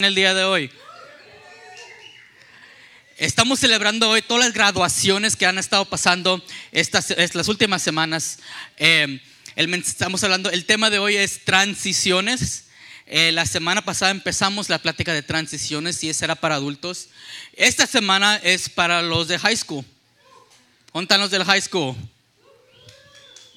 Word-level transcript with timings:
en 0.00 0.06
el 0.06 0.16
día 0.16 0.34
de 0.34 0.42
hoy. 0.42 0.72
Estamos 3.16 3.60
celebrando 3.60 4.10
hoy 4.10 4.22
todas 4.22 4.44
las 4.44 4.52
graduaciones 4.52 5.36
que 5.36 5.46
han 5.46 5.56
estado 5.56 5.84
pasando 5.84 6.44
estas, 6.72 7.14
las 7.32 7.46
últimas 7.46 7.80
semanas. 7.80 8.40
Eh, 8.76 9.20
estamos 9.54 10.24
hablando, 10.24 10.50
el 10.50 10.64
tema 10.64 10.90
de 10.90 10.98
hoy 10.98 11.14
es 11.14 11.44
transiciones. 11.44 12.64
Eh, 13.06 13.30
la 13.30 13.46
semana 13.46 13.84
pasada 13.84 14.10
empezamos 14.10 14.68
la 14.68 14.80
plática 14.80 15.12
de 15.12 15.22
transiciones 15.22 16.02
y 16.02 16.08
esa 16.08 16.24
era 16.24 16.34
para 16.34 16.56
adultos. 16.56 17.10
Esta 17.52 17.86
semana 17.86 18.34
es 18.42 18.68
para 18.68 19.00
los 19.00 19.28
de 19.28 19.38
high 19.38 19.56
school. 19.56 19.84
¿Dónde 20.92 21.18
los 21.18 21.30
del 21.30 21.44
high 21.44 21.62
school? 21.62 21.94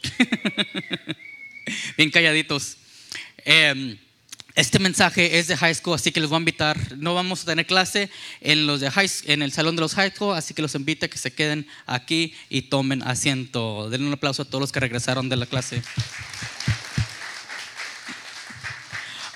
Bien 1.98 2.12
calladitos. 2.12 2.78
Eh, 3.44 3.98
este 4.58 4.80
mensaje 4.80 5.38
es 5.38 5.48
de 5.48 5.56
high 5.56 5.76
school, 5.76 5.94
así 5.94 6.12
que 6.12 6.20
les 6.20 6.30
voy 6.30 6.38
a 6.38 6.40
invitar. 6.40 6.98
No 6.98 7.14
vamos 7.14 7.44
a 7.44 7.46
tener 7.46 7.68
clase 7.68 8.10
en, 8.42 8.66
los 8.66 8.80
de 8.82 8.90
high, 8.90 9.08
en 9.26 9.44
el 9.44 9.52
salón 9.52 9.76
de 9.76 9.82
los 9.82 9.94
high 9.94 10.10
school, 10.10 10.36
así 10.36 10.56
que 10.56 10.64
los 10.64 10.74
invito 10.74 11.06
a 11.06 11.10
que 11.10 11.20
se 11.20 11.32
queden 11.32 11.68
aquí 11.86 12.34
y 12.50 12.64
tomen 12.64 13.04
asiento. 13.04 13.88
Denle 13.92 14.08
un 14.08 14.14
aplauso 14.14 14.42
a 14.42 14.46
todos 14.46 14.60
los 14.60 14.72
que 14.72 14.80
regresaron 14.80 15.30
de 15.30 15.36
la 15.36 15.46
clase. 15.46 15.84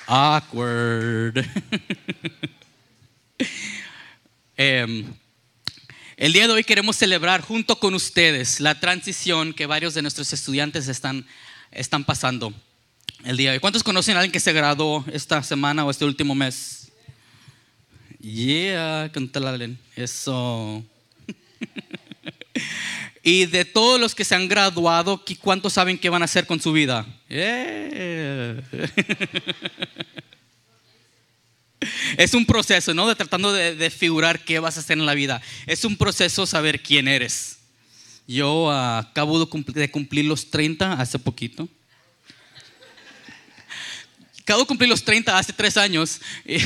Awkward. 0.07 1.45
Em, 4.57 5.05
el 6.17 6.33
día 6.33 6.45
de 6.45 6.53
hoy 6.53 6.63
queremos 6.63 6.95
celebrar 6.95 7.41
junto 7.41 7.79
con 7.79 7.95
ustedes 7.95 8.59
la 8.59 8.79
transición 8.79 9.53
que 9.53 9.65
varios 9.65 9.95
de 9.95 10.03
nuestros 10.03 10.33
estudiantes 10.33 10.87
están, 10.87 11.25
están 11.71 12.03
pasando 12.03 12.53
el 13.23 13.37
día 13.37 13.51
de. 13.51 13.59
¿Cuántos 13.59 13.83
conocen 13.83 14.15
a 14.15 14.19
alguien 14.19 14.31
que 14.31 14.39
se 14.39 14.53
graduó 14.53 15.05
esta 15.11 15.43
semana 15.43 15.85
o 15.85 15.91
este 15.91 16.05
último 16.05 16.33
mes? 16.35 16.91
Yeah, 18.19 19.09
cantalalen. 19.13 19.77
Eso. 19.95 20.83
y 23.23 23.45
de 23.45 23.65
todos 23.65 23.99
los 23.99 24.13
que 24.13 24.23
se 24.25 24.35
han 24.35 24.47
graduado, 24.47 25.23
¿cuántos 25.41 25.73
saben 25.73 25.97
qué 25.97 26.09
van 26.09 26.21
a 26.21 26.25
hacer 26.25 26.45
con 26.45 26.61
su 26.61 26.71
vida? 26.71 27.07
es 32.17 32.33
un 32.33 32.45
proceso, 32.45 32.93
¿no? 32.93 33.07
De 33.07 33.15
tratando 33.15 33.51
de, 33.53 33.89
figurar 33.89 34.43
qué 34.43 34.59
vas 34.59 34.77
a 34.77 34.81
hacer 34.81 34.97
en 34.97 35.05
la 35.05 35.15
vida. 35.15 35.41
Es 35.65 35.83
un 35.85 35.97
proceso 35.97 36.45
saber 36.45 36.81
quién 36.81 37.07
eres. 37.07 37.57
Yo 38.27 38.71
acabo 38.71 39.39
de 39.43 39.89
cumplir 39.89 40.25
los 40.25 40.51
30 40.51 40.93
hace 40.93 41.17
poquito. 41.17 41.67
Acabo 44.51 44.63
de 44.63 44.67
cumplir 44.67 44.89
los 44.89 45.05
30 45.05 45.37
hace 45.37 45.53
tres 45.53 45.77
años. 45.77 46.19
Y, 46.43 46.57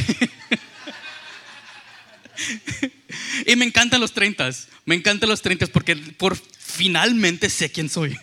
me 3.55 3.65
encantan 3.65 4.01
los 4.01 4.11
30. 4.11 4.49
Me 4.85 4.95
encantan 4.95 5.29
los 5.29 5.43
30 5.43 5.67
porque 5.67 5.95
por 5.95 6.35
finalmente 6.35 7.47
sé 7.47 7.71
quién 7.71 7.87
soy. 7.87 8.17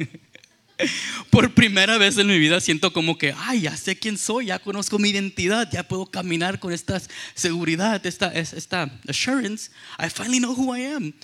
Por 1.32 1.54
primera 1.54 1.96
vez 1.96 2.18
en 2.18 2.26
mi 2.26 2.38
vida 2.38 2.60
siento 2.60 2.92
como 2.92 3.16
que, 3.16 3.34
ay, 3.34 3.62
ya 3.62 3.74
sé 3.74 3.98
quién 3.98 4.18
soy, 4.18 4.48
ya 4.48 4.58
conozco 4.58 4.98
mi 4.98 5.08
identidad, 5.08 5.66
ya 5.72 5.82
puedo 5.82 6.04
caminar 6.04 6.60
con 6.60 6.74
esta 6.74 7.00
seguridad, 7.34 8.04
esta, 8.04 8.26
esta 8.34 9.00
assurance. 9.08 9.70
I 9.98 10.10
finally 10.10 10.40
know 10.40 10.54
who 10.54 10.76
I 10.76 10.82
am. 10.94 11.14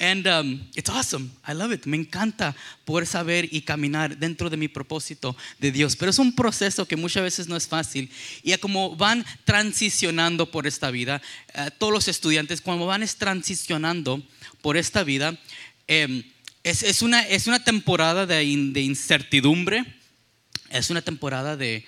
And 0.00 0.26
um, 0.26 0.68
it's 0.74 0.90
awesome. 0.90 1.30
I 1.46 1.52
love 1.52 1.72
it. 1.72 1.86
Me 1.86 1.96
encanta 1.96 2.56
poder 2.84 3.06
saber 3.06 3.48
y 3.52 3.60
caminar 3.60 4.18
dentro 4.18 4.50
de 4.50 4.56
mi 4.56 4.66
propósito 4.66 5.36
de 5.60 5.70
Dios. 5.70 5.94
Pero 5.94 6.10
es 6.10 6.18
un 6.18 6.34
proceso 6.34 6.88
que 6.88 6.96
muchas 6.96 7.22
veces 7.22 7.46
no 7.46 7.54
es 7.54 7.68
fácil. 7.68 8.10
Y 8.42 8.56
como 8.56 8.96
van 8.96 9.24
transicionando 9.44 10.50
por 10.50 10.66
esta 10.66 10.90
vida, 10.90 11.22
eh, 11.54 11.70
todos 11.78 11.92
los 11.92 12.08
estudiantes, 12.08 12.60
cuando 12.60 12.86
van 12.86 13.06
transicionando 13.16 14.20
por 14.60 14.76
esta 14.76 15.04
vida, 15.04 15.38
em, 15.86 16.24
es, 16.64 17.02
una, 17.02 17.22
es 17.22 17.46
una 17.46 17.64
temporada 17.64 18.26
de, 18.26 18.44
incertidumbre, 18.44 19.84
es 20.70 20.90
una 20.90 21.02
temporada 21.02 21.56
de, 21.56 21.84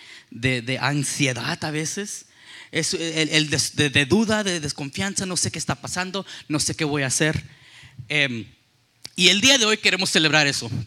ansiedad 0.81 1.63
a 1.65 1.71
veces. 1.71 2.27
Es 2.73 2.93
el, 2.95 3.51
de, 3.51 3.91
de 3.91 4.07
duda, 4.07 4.43
de 4.43 4.59
desconfianza, 4.59 5.27
no 5.27 5.37
sé 5.37 5.53
qué 5.53 5.59
está 5.59 5.77
pasando, 5.77 6.27
no 6.49 6.59
sé 6.59 6.75
qué 6.75 6.85
voy 6.85 7.03
a 7.03 7.07
hacer. 7.07 7.45
Em, 8.09 8.47
y 9.15 9.29
el 9.29 9.41
día 9.41 9.59
de 9.59 9.65
hoy 9.65 9.77
queremos 9.77 10.11
celebrar 10.11 10.47
eso. 10.47 10.71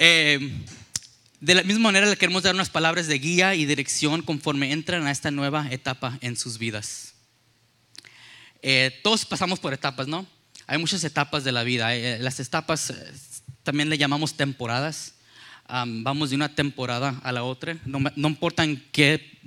Em, 0.00 0.64
de 1.40 1.54
la 1.56 1.64
misma 1.64 1.84
manera 1.84 2.06
le 2.06 2.16
queremos 2.16 2.44
dar 2.44 2.54
unas 2.54 2.70
palabras 2.70 3.08
de 3.08 3.18
guía 3.18 3.56
y 3.56 3.66
dirección 3.66 4.22
conforme 4.22 4.70
entran 4.70 5.08
a 5.08 5.10
esta 5.10 5.32
nueva 5.32 5.66
etapa 5.72 6.16
en 6.20 6.36
sus 6.36 6.56
vidas. 6.56 7.14
Eh, 8.62 9.00
todos 9.02 9.24
pasamos 9.24 9.58
por 9.58 9.74
etapas, 9.74 10.06
¿no? 10.06 10.24
Hay 10.68 10.78
muchas 10.78 11.02
etapas 11.02 11.42
de 11.42 11.50
la 11.50 11.64
vida. 11.64 11.96
Eh, 11.96 12.18
las 12.20 12.38
etapas 12.38 12.90
eh, 12.90 12.94
también 13.64 13.88
le 13.88 13.98
llamamos 13.98 14.34
temporadas. 14.34 15.14
vamos 15.66 16.30
de 16.30 16.36
una 16.36 16.54
temporada 16.54 17.18
a 17.24 17.32
la 17.32 17.42
otra. 17.42 17.76
No, 17.84 17.98
no 18.14 18.28
importa 18.28 18.62
en 18.62 18.84
qué 18.92 19.38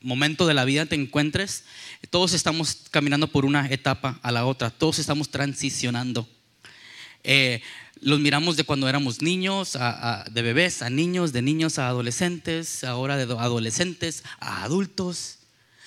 momento 0.00 0.46
de 0.46 0.54
la 0.54 0.64
vida 0.64 0.86
te 0.86 0.94
encuentres, 0.94 1.64
todos 2.10 2.32
estamos 2.32 2.78
caminando 2.90 3.28
por 3.28 3.44
una 3.44 3.68
etapa 3.68 4.18
a 4.22 4.32
la 4.32 4.46
otra, 4.46 4.70
todos 4.70 4.98
estamos 4.98 5.30
transicionando. 5.30 6.28
Eh, 7.24 7.60
los 8.00 8.18
miramos 8.18 8.56
de 8.56 8.64
cuando 8.64 8.88
éramos 8.88 9.22
niños, 9.22 9.78
de 10.30 10.42
bebés 10.42 10.82
a 10.82 10.90
niños, 10.90 11.32
de 11.32 11.42
niños 11.42 11.78
a 11.78 11.88
adolescentes, 11.88 12.82
ahora 12.82 13.16
de 13.16 13.24
adolescentes 13.24 14.24
a 14.40 14.64
adultos, 14.64 15.38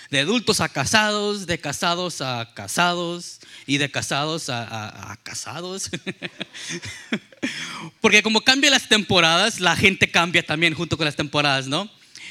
de 0.09 0.19
adultos 0.19 0.61
a 0.61 0.69
casados, 0.69 1.47
de 1.47 1.59
casados 1.59 2.21
a 2.21 2.51
casados 2.53 3.39
y 3.65 3.77
de 3.77 3.89
casados 3.89 4.49
a, 4.49 5.17
casados. 5.23 5.89
Porque 8.01 8.23
como 8.23 8.41
cambian 8.41 8.71
las 8.71 8.87
temporadas, 8.87 9.59
la 9.59 9.75
gente 9.75 10.09
cambia 10.09 10.43
también 10.43 10.73
junto 10.73 10.97
con 10.97 11.05
las 11.05 11.15
temporadas, 11.15 11.67
¿no? 11.67 11.89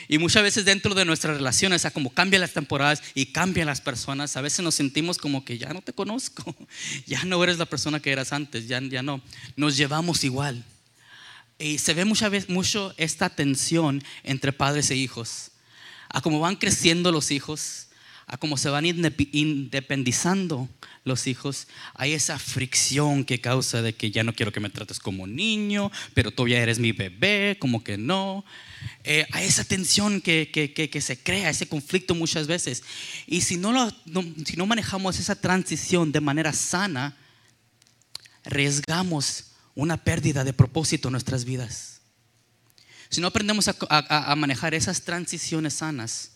Y 0.09 0.19
muchas 0.19 0.43
veces 0.43 0.65
dentro 0.65 0.95
de 0.95 1.05
nuestras 1.05 1.37
relaciones, 1.37 1.85
o 1.85 1.91
como 1.93 2.11
cambian 2.11 2.43
las 2.43 2.53
temporadas 2.53 3.03
y 3.15 3.27
cambian 3.27 3.67
las 3.67 3.81
personas, 3.81 4.37
a 4.37 4.43
veces 4.43 4.63
nos 4.63 4.75
sentimos 4.75 5.19
como 5.19 5.45
que 5.45 5.57
ya 5.57 5.73
no 5.73 5.81
te 5.81 5.93
conozco, 5.93 6.55
ya 7.07 7.25
no 7.25 7.43
eres 7.43 7.59
la 7.59 7.67
persona 7.67 8.01
que 8.01 8.13
eras 8.13 8.33
antes, 8.33 8.69
ya, 8.69 8.81
ya 8.81 9.03
no, 9.03 9.23
nos 9.57 9.77
llevamos 9.77 10.25
igual. 10.25 10.65
Y 11.59 11.79
se 11.79 11.95
ve 11.95 12.05
muchas 12.05 12.31
veces 12.31 12.51
mucho 12.51 12.93
esta 12.97 13.31
tensión 13.31 14.03
entre 14.25 14.53
padres 14.53 14.91
e 14.91 14.97
hijos. 14.97 15.53
A 16.09 16.21
cómo 16.21 16.41
van 16.41 16.57
creciendo 16.57 17.13
los 17.13 17.31
hijos, 17.31 17.89
a 18.27 18.37
cómo 18.39 18.57
se 18.57 18.71
van 18.71 18.87
independizando 18.87 20.69
los 21.05 21.27
hijos, 21.27 21.69
hay 21.95 22.15
esa 22.15 22.39
fricción 22.39 23.25
que 23.25 23.41
causa 23.41 23.83
de 23.83 23.95
que 23.95 24.11
ya 24.11 24.25
no 24.25 24.33
quiero 24.33 24.53
que 24.53 24.61
me 24.61 24.71
trates 24.71 24.99
como 24.99 25.27
niño, 25.27 25.93
pero 26.15 26.31
ya 26.47 26.59
eres 26.59 26.79
mi 26.79 26.93
bebé, 26.93 27.59
como 27.61 27.85
que 27.85 27.99
no. 27.99 28.45
Eh, 29.03 29.27
hay 29.33 29.47
esa 29.47 29.65
tensión 29.65 30.23
que, 30.23 30.51
que, 30.51 31.01
se 31.01 31.19
crea, 31.19 31.51
ese 31.51 31.69
conflicto 31.69 32.15
muchas 32.15 32.47
veces. 32.47 32.83
Y 33.27 33.43
si 33.43 33.59
no, 33.59 33.73
lo, 33.73 33.91
si 34.47 34.57
no 34.57 34.65
manejamos 34.65 35.19
esa 35.19 35.35
transición 35.35 36.11
de 36.11 36.21
manera 36.23 36.55
sana, 36.55 37.17
arriesgamos 38.45 39.53
una 39.75 40.03
pérdida 40.03 40.45
de 40.45 40.55
propósito 40.55 41.09
en 41.09 41.13
nuestras 41.13 41.45
vidas. 41.45 41.94
Si 43.15 43.21
no 43.21 43.29
aprendemos 43.29 43.69
a, 43.69 43.77
a 43.89 44.35
manejar 44.35 44.75
esas 44.75 45.03
transiciones 45.03 45.75
sanas, 45.75 46.33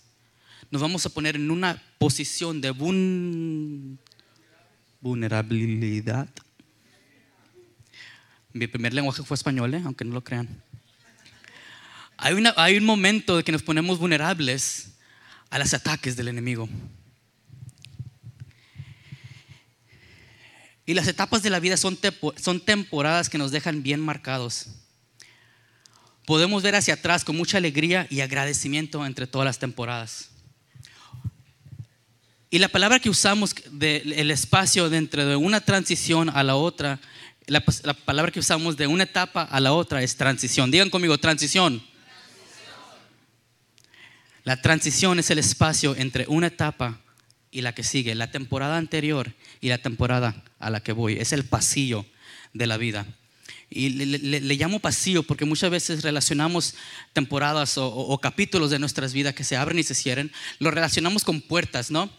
nos 0.71 0.81
vamos 0.81 1.05
a 1.05 1.09
poner 1.09 1.35
en 1.35 1.51
una 1.51 1.83
posición 1.99 2.61
de 2.61 2.71
vulnerabilidad. 5.01 6.29
Mi 8.53 8.69
primer 8.69 8.95
lenguaje 8.95 9.25
fue 9.25 9.35
español, 9.35 9.75
¿eh? 9.75 9.83
aunque 9.85 10.05
no 10.05 10.15
lo 10.15 10.23
crean. 10.23 10.63
Hay, 12.17 12.37
hay 12.55 12.77
un 12.77 12.85
momento 12.85 13.37
de 13.37 13.43
que 13.43 13.51
nos 13.51 13.65
ponemos 13.65 13.99
vulnerables 13.99 14.91
a 15.51 15.59
los 15.59 15.75
ataques 15.75 16.15
del 16.15 16.29
enemigo. 16.29 16.69
Y 20.87 20.95
las 20.95 21.09
etapas 21.09 21.43
de 21.43 21.51
la 21.51 21.59
vida 21.59 21.77
son, 21.77 21.99
son 22.37 22.61
temporadas 22.61 23.29
que 23.29 23.39
nos 23.39 23.51
dejan 23.51 23.83
bien 23.83 23.99
marcados. 23.99 24.69
Podemos 26.29 26.63
ver 26.63 26.75
hacia 26.75 26.93
atrás 26.93 27.25
con 27.25 27.39
mucha 27.39 27.57
alegría 27.57 28.07
y 28.11 28.21
agradecimiento 28.21 29.07
entre 29.07 29.27
todas 29.27 29.47
las 29.47 29.59
temporadas. 29.59 30.29
Y 32.51 32.59
la 32.59 32.69
palabra 32.69 32.99
que 32.99 33.09
usamos 33.09 33.55
del 33.71 34.31
espacio 34.31 34.91
dentro 34.91 35.25
de 35.25 35.37
una 35.37 35.63
transición 35.63 36.29
a 36.29 36.43
la 36.43 36.57
otra, 36.57 37.01
la, 37.47 37.63
palabra 37.63 38.31
que 38.31 38.41
usamos 38.41 38.77
de 38.77 38.87
una 38.87 39.05
etapa 39.05 39.45
a 39.45 39.59
la 39.59 39.73
otra 39.73 40.03
es 40.03 40.17
transición. 40.17 40.71
Digan 40.71 40.91
conmigo, 40.91 41.17
transición. 41.17 41.83
La 44.45 44.61
transición 44.61 45.19
es 45.19 45.31
el 45.31 45.39
espacio 45.39 45.97
entre 45.97 46.27
una 46.29 46.49
etapa 46.49 47.01
y 47.51 47.63
la 47.63 47.75
que 47.75 47.83
sigue, 47.83 48.15
la 48.15 48.31
temporada 48.31 48.77
anterior 48.77 49.33
y 49.63 49.69
la 49.71 49.79
temporada 49.79 50.45
a 50.59 50.69
la 50.69 50.81
que 50.81 50.93
voy. 50.93 51.15
Es 51.15 51.33
el 51.33 51.47
pasillo 51.47 52.05
de 52.53 52.67
la 52.67 52.77
vida. 52.77 53.07
Y 53.71 53.91
le, 53.91 54.41
llamo 54.57 54.79
pasillo 54.79 55.23
porque 55.23 55.45
muchas 55.45 55.71
veces 55.71 56.03
relacionamos 56.03 56.75
temporadas 57.13 57.75
o, 57.77 58.19
capítulos 58.19 58.71
de 58.71 58.79
nuestras 58.79 59.13
vidas 59.13 59.35
que 59.35 59.45
se 59.45 59.57
abren 59.57 59.79
y 59.79 59.83
se 59.83 59.95
cierran, 59.95 60.33
lo 60.59 60.71
relacionamos 60.71 61.25
con 61.25 61.41
puertas, 61.41 61.91
¿no? 61.91 62.11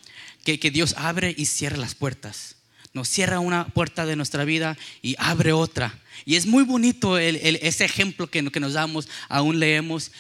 Que, 0.44 0.60
que 0.60 0.72
Dios 0.72 0.94
abre 0.98 1.34
y 1.38 1.46
cierra 1.46 1.78
las 1.78 1.96
puertas. 1.96 2.56
Nos 2.94 3.08
cierra 3.08 3.40
una 3.40 3.68
puerta 3.68 4.06
de 4.06 4.16
nuestra 4.16 4.46
vida 4.46 4.78
y 5.02 5.16
abre 5.20 5.54
otra. 5.54 6.00
Y 6.26 6.36
es 6.36 6.46
muy 6.46 6.64
bonito 6.64 7.18
ese 7.18 7.86
ejemplo 7.86 8.28
que, 8.28 8.44
que 8.52 8.60
nos 8.60 8.74
damos, 8.74 9.08
aún 9.28 9.60
leemos. 9.60 10.12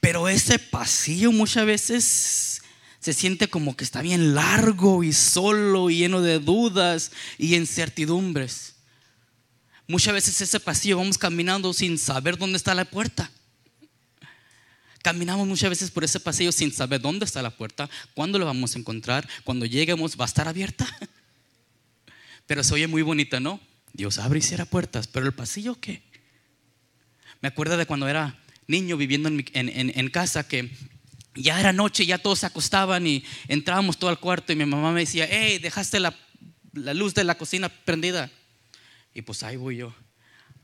Pero 0.00 0.28
ese 0.28 0.58
pasillo 0.58 1.32
muchas 1.32 1.66
veces 1.66 2.62
se 3.00 3.12
siente 3.12 3.48
como 3.48 3.76
que 3.76 3.84
está 3.84 4.02
bien 4.02 4.34
largo 4.34 5.04
y 5.04 5.12
solo 5.12 5.90
lleno 5.90 6.20
de 6.20 6.38
dudas 6.38 7.12
y 7.38 7.54
incertidumbres. 7.54 8.74
Muchas 9.90 10.12
veces 10.12 10.38
ese 10.42 10.60
pasillo 10.60 10.98
vamos 10.98 11.16
caminando 11.16 11.72
sin 11.72 11.96
saber 11.98 12.36
dónde 12.36 12.58
está 12.58 12.74
la 12.74 12.84
puerta. 12.84 13.30
Caminamos 15.02 15.48
muchas 15.48 15.70
veces 15.70 15.90
por 15.90 16.04
ese 16.04 16.20
pasillo 16.20 16.52
sin 16.52 16.70
saber 16.70 17.00
dónde 17.00 17.24
está 17.24 17.40
la 17.40 17.48
puerta, 17.48 17.88
cuándo 18.12 18.38
lo 18.38 18.44
vamos 18.44 18.76
a 18.76 18.78
encontrar, 18.78 19.26
cuando 19.44 19.64
lleguemos 19.64 20.20
va 20.20 20.26
a 20.26 20.28
estar 20.28 20.46
abierta. 20.46 20.86
Pero 22.46 22.62
se 22.62 22.74
oye 22.74 22.86
muy 22.86 23.00
bonita, 23.00 23.40
¿no? 23.40 23.60
Dios 23.94 24.18
abre 24.18 24.40
y 24.40 24.42
cierra 24.42 24.66
puertas, 24.66 25.06
pero 25.06 25.24
el 25.24 25.32
pasillo 25.32 25.80
qué? 25.80 26.02
Me 27.40 27.48
acuerdo 27.48 27.78
de 27.78 27.86
cuando 27.86 28.08
era 28.08 28.38
niño 28.66 28.98
viviendo 28.98 29.30
en, 29.30 30.10
casa 30.10 30.46
que 30.46 30.70
ya 31.34 31.58
era 31.58 31.72
noche, 31.72 32.04
ya 32.04 32.18
todos 32.18 32.40
se 32.40 32.46
acostaban 32.46 33.06
y 33.06 33.24
entrábamos 33.48 33.96
todo 33.96 34.10
al 34.10 34.20
cuarto 34.20 34.52
y 34.52 34.56
mi 34.56 34.66
mamá 34.66 34.92
me 34.92 35.00
decía, 35.00 35.26
hey, 35.30 35.58
dejaste 35.58 35.98
la, 35.98 36.14
la 36.74 36.92
luz 36.92 37.14
de 37.14 37.24
la 37.24 37.36
cocina 37.36 37.70
prendida. 37.70 38.30
Y 39.18 39.22
pues 39.22 39.42
ahí 39.42 39.56
voy 39.56 39.78
yo 39.78 39.92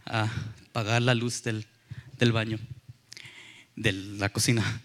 a 0.07 0.31
apagar 0.69 1.03
la 1.03 1.13
luz 1.17 1.43
del, 1.43 1.67
baño, 2.31 2.61
de 3.75 3.93
la 3.93 4.29
cocina, 4.29 4.81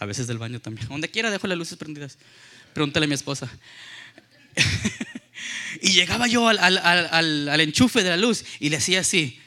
a 0.00 0.06
veces 0.06 0.26
del 0.26 0.38
baño 0.38 0.58
también. 0.58 0.88
Donde 0.88 1.08
quiera 1.08 1.30
dejo 1.30 1.46
las 1.46 1.56
luces 1.56 1.78
prendidas. 1.78 2.18
Pregúntale 2.74 3.04
a 3.04 3.08
mi 3.08 3.14
esposa. 3.14 3.48
y 5.82 5.92
llegaba 5.92 6.26
yo 6.26 6.48
al, 6.48 6.58
al, 6.58 7.60
enchufe 7.60 8.02
de 8.02 8.10
la 8.10 8.16
luz 8.16 8.44
y 8.58 8.70
le 8.70 8.78
hacía 8.78 8.98
así, 8.98 9.38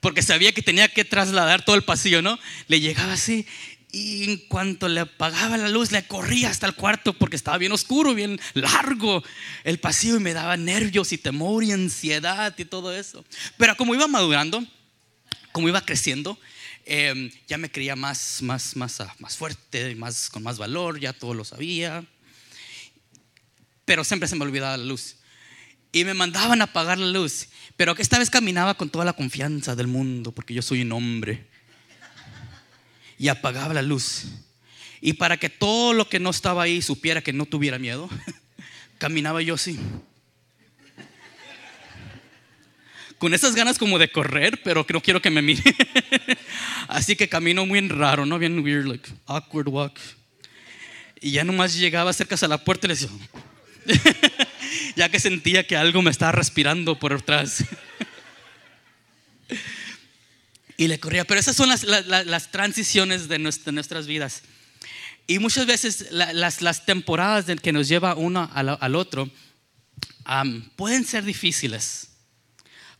porque 0.00 0.22
sabía 0.22 0.50
que 0.50 0.60
tenía 0.60 0.88
que 0.88 1.04
trasladar 1.04 1.64
todo 1.64 1.76
el 1.76 1.84
pasillo, 1.84 2.22
¿no? 2.22 2.40
Le 2.66 2.80
llegaba 2.80 3.12
así 3.12 3.46
y 3.90 4.24
en 4.24 4.36
cuanto 4.48 4.88
le 4.88 5.00
apagaba 5.00 5.56
la 5.56 5.68
luz, 5.68 5.92
le 5.92 6.06
corría 6.06 6.50
hasta 6.50 6.66
el 6.66 6.74
cuarto 6.74 7.14
porque 7.14 7.36
estaba 7.36 7.56
bien 7.56 7.72
oscuro, 7.72 8.14
bien 8.14 8.38
largo 8.54 9.22
el 9.64 9.80
pasillo 9.80 10.16
y 10.16 10.20
me 10.20 10.34
daba 10.34 10.56
nervios 10.56 11.12
y 11.12 11.18
temor 11.18 11.64
y 11.64 11.72
ansiedad 11.72 12.54
y 12.58 12.64
todo 12.66 12.94
eso. 12.94 13.24
Pero 13.56 13.76
como 13.76 13.94
iba 13.94 14.06
madurando, 14.06 14.62
como 15.52 15.68
iba 15.68 15.80
creciendo, 15.80 16.38
em, 16.84 17.30
ya 17.46 17.56
me 17.56 17.70
creía 17.70 17.96
más, 17.96 18.42
más, 18.42 18.76
más, 18.76 19.00
ah, 19.00 19.14
más 19.20 19.36
fuerte, 19.36 19.94
más, 19.94 20.28
con 20.28 20.42
más 20.42 20.58
valor, 20.58 21.00
ya 21.00 21.14
todo 21.14 21.32
lo 21.32 21.44
sabía. 21.44 22.04
Pero 23.86 24.04
siempre 24.04 24.28
se 24.28 24.36
me 24.36 24.44
olvidaba 24.44 24.76
la 24.76 24.84
luz. 24.84 25.16
Y 25.92 26.04
me 26.04 26.12
mandaban 26.12 26.60
a 26.60 26.64
apagar 26.64 26.98
la 26.98 27.06
luz. 27.06 27.48
Pero 27.78 27.96
esta 27.96 28.18
vez 28.18 28.28
caminaba 28.28 28.74
con 28.74 28.90
toda 28.90 29.06
la 29.06 29.14
confianza 29.14 29.74
del 29.74 29.86
mundo 29.86 30.32
porque 30.32 30.52
yo 30.52 30.60
soy 30.60 30.82
un 30.82 30.92
hombre 30.92 31.47
y 33.18 33.28
apagaba 33.28 33.74
la 33.74 33.82
luz. 33.82 34.24
Y 35.00 35.14
para 35.14 35.36
que 35.36 35.48
todo 35.48 35.92
lo 35.92 36.08
que 36.08 36.20
no 36.20 36.30
estaba 36.30 36.62
ahí 36.62 36.82
supiera 36.82 37.22
que 37.22 37.32
no 37.32 37.46
tuviera 37.46 37.78
miedo, 37.78 38.08
caminaba 38.98 39.42
yo 39.42 39.54
así. 39.54 39.78
Con 43.18 43.34
esas 43.34 43.56
ganas 43.56 43.78
como 43.78 43.98
de 43.98 44.10
correr, 44.10 44.62
pero 44.62 44.86
no 44.88 45.00
quiero 45.00 45.20
que 45.20 45.30
me 45.30 45.42
mire. 45.42 45.62
así 46.88 47.16
que 47.16 47.28
camino 47.28 47.66
muy 47.66 47.80
raro, 47.88 48.24
¿no? 48.24 48.38
Bien 48.38 48.60
weird, 48.60 48.86
like 48.86 49.10
awkward 49.26 49.68
walk. 49.68 49.98
Y 51.20 51.32
ya 51.32 51.42
nomás 51.42 51.74
llegaba 51.74 52.12
cerca 52.12 52.36
a 52.40 52.48
la 52.48 52.58
puerta 52.58 52.86
y 52.86 52.88
le 52.88 52.94
decía, 52.94 53.08
ya 54.96 55.08
que 55.08 55.18
sentía 55.18 55.66
que 55.66 55.76
algo 55.76 56.00
me 56.00 56.12
estaba 56.12 56.30
respirando 56.30 56.96
por 56.96 57.12
atrás 57.12 57.64
y 60.78 60.88
le 60.88 60.98
corría. 60.98 61.26
Pero 61.26 61.38
esas 61.40 61.56
son 61.56 61.68
las, 61.68 62.50
transiciones 62.50 63.28
de, 63.28 63.38
nuestras 63.38 64.06
vidas. 64.06 64.42
Y 65.26 65.40
muchas 65.40 65.66
veces 65.66 66.06
las, 66.10 66.86
temporadas 66.86 67.44
que 67.60 67.72
nos 67.72 67.88
lleva 67.88 68.14
uno 68.14 68.48
al, 68.54 68.94
otro 68.94 69.28
pueden 70.76 71.04
ser 71.04 71.24
difíciles, 71.24 72.08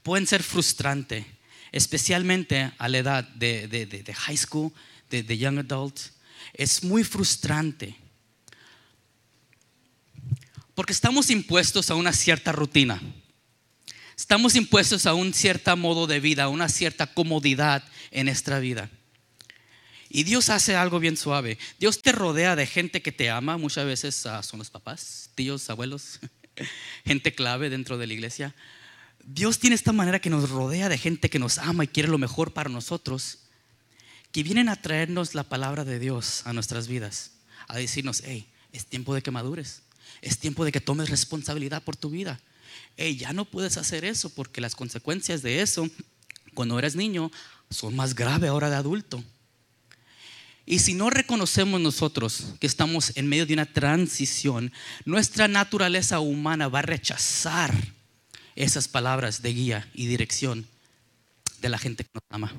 pueden 0.03 0.27
ser 0.27 0.43
frustrantes, 0.43 1.25
especialmente 1.73 2.73
a 2.77 2.89
la 2.89 2.99
edad 2.99 3.25
de, 3.29 4.15
high 4.15 4.37
school, 4.37 4.73
de, 5.09 5.39
young 5.39 5.61
adult. 5.61 5.99
Es 6.53 6.83
muy 6.83 7.05
frustrante. 7.05 7.97
Porque 10.75 10.93
estamos 10.93 11.31
impuestos 11.31 11.91
a 11.91 11.95
una 11.95 12.13
cierta 12.13 12.51
rutina. 12.51 13.01
Estamos 14.19 14.57
impuestos 14.57 15.07
a 15.07 15.15
un 15.15 15.33
cierto 15.33 15.77
modo 15.77 16.09
de 16.09 16.19
vida, 16.19 16.43
a 16.43 16.49
una 16.49 16.69
cierta 16.69 17.07
comodidad 17.07 17.85
en 18.11 18.27
nuestra 18.27 18.59
vida. 18.59 18.91
Y 20.09 20.25
Dios 20.25 20.51
hace 20.51 20.75
algo 20.75 20.99
bien 20.99 21.17
suave. 21.17 21.57
Dios 21.79 22.03
te 22.03 22.11
rodea 22.11 22.57
de 22.57 22.67
gente 22.67 23.01
que 23.01 23.13
te 23.13 23.31
ama. 23.31 23.59
Muchas 23.59 23.87
veces 23.87 24.27
ah, 24.27 24.43
son 24.43 24.59
los 24.59 24.71
papás, 24.71 25.31
tíos, 25.37 25.71
abuelos, 25.71 26.19
gente 27.07 27.33
clave 27.33 27.71
dentro 27.71 27.97
de 27.97 28.09
la 28.09 28.13
iglesia. 28.13 28.57
Dios 29.25 29.61
tiene 29.61 29.77
esta 29.77 29.93
manera 29.93 30.19
que 30.19 30.31
nos 30.31 30.51
rodea 30.51 30.89
de 30.89 30.99
gente 30.99 31.31
que 31.31 31.39
nos 31.39 31.59
ama 31.59 31.85
y 31.85 31.89
quiere 31.89 32.09
lo 32.09 32.19
mejor 32.19 32.53
para 32.53 32.69
nosotros, 32.69 33.45
que 34.33 34.43
vienen 34.43 34.69
a 34.69 34.83
traernos 34.83 35.37
la 35.37 35.45
palabra 35.45 35.85
de 35.85 36.01
Dios 36.01 36.43
a 36.45 36.53
nuestras 36.53 36.89
vidas, 36.89 37.35
a 37.69 37.77
decirnos, 37.77 38.25
hey, 38.27 38.49
es 38.73 38.85
tiempo 38.85 39.15
de 39.15 39.23
que 39.23 39.31
madures, 39.31 39.83
es 40.23 40.39
tiempo 40.39 40.65
de 40.65 40.73
que 40.73 40.81
tomes 40.81 41.09
responsabilidad 41.09 41.85
por 41.85 41.95
tu 41.95 42.11
vida, 42.11 42.41
ya 42.97 43.33
no 43.33 43.45
puedes 43.45 43.77
hacer 43.77 44.05
eso 44.05 44.31
porque 44.31 44.61
las 44.61 44.75
consecuencias 44.75 45.43
de 45.43 45.63
eso, 45.63 45.89
cuando 46.55 46.79
eres 46.79 46.97
niño, 46.97 47.31
son 47.71 47.95
más 47.95 48.15
graves 48.15 48.51
ahora 48.51 48.71
de 48.71 48.77
adulto. 48.77 49.23
Y 50.67 50.81
si 50.81 50.93
no 50.93 51.09
reconocemos 51.09 51.81
nosotros 51.81 52.55
que 52.61 52.67
estamos 52.67 53.17
en 53.17 53.27
medio 53.27 53.47
de 53.47 53.55
una 53.55 53.65
transición, 53.65 54.71
nuestra 55.07 55.49
naturaleza 55.49 56.21
humana 56.21 56.69
va 56.69 56.81
a 56.81 56.83
rechazar 56.83 57.73
esas 58.55 58.89
palabras 58.89 59.41
de 59.41 59.55
guía 59.55 59.91
y 59.95 60.07
dirección 60.07 60.67
de 61.63 61.69
la 61.71 61.79
gente 61.79 62.05
que 62.05 62.11
nos 62.13 62.25
ama. 62.29 62.53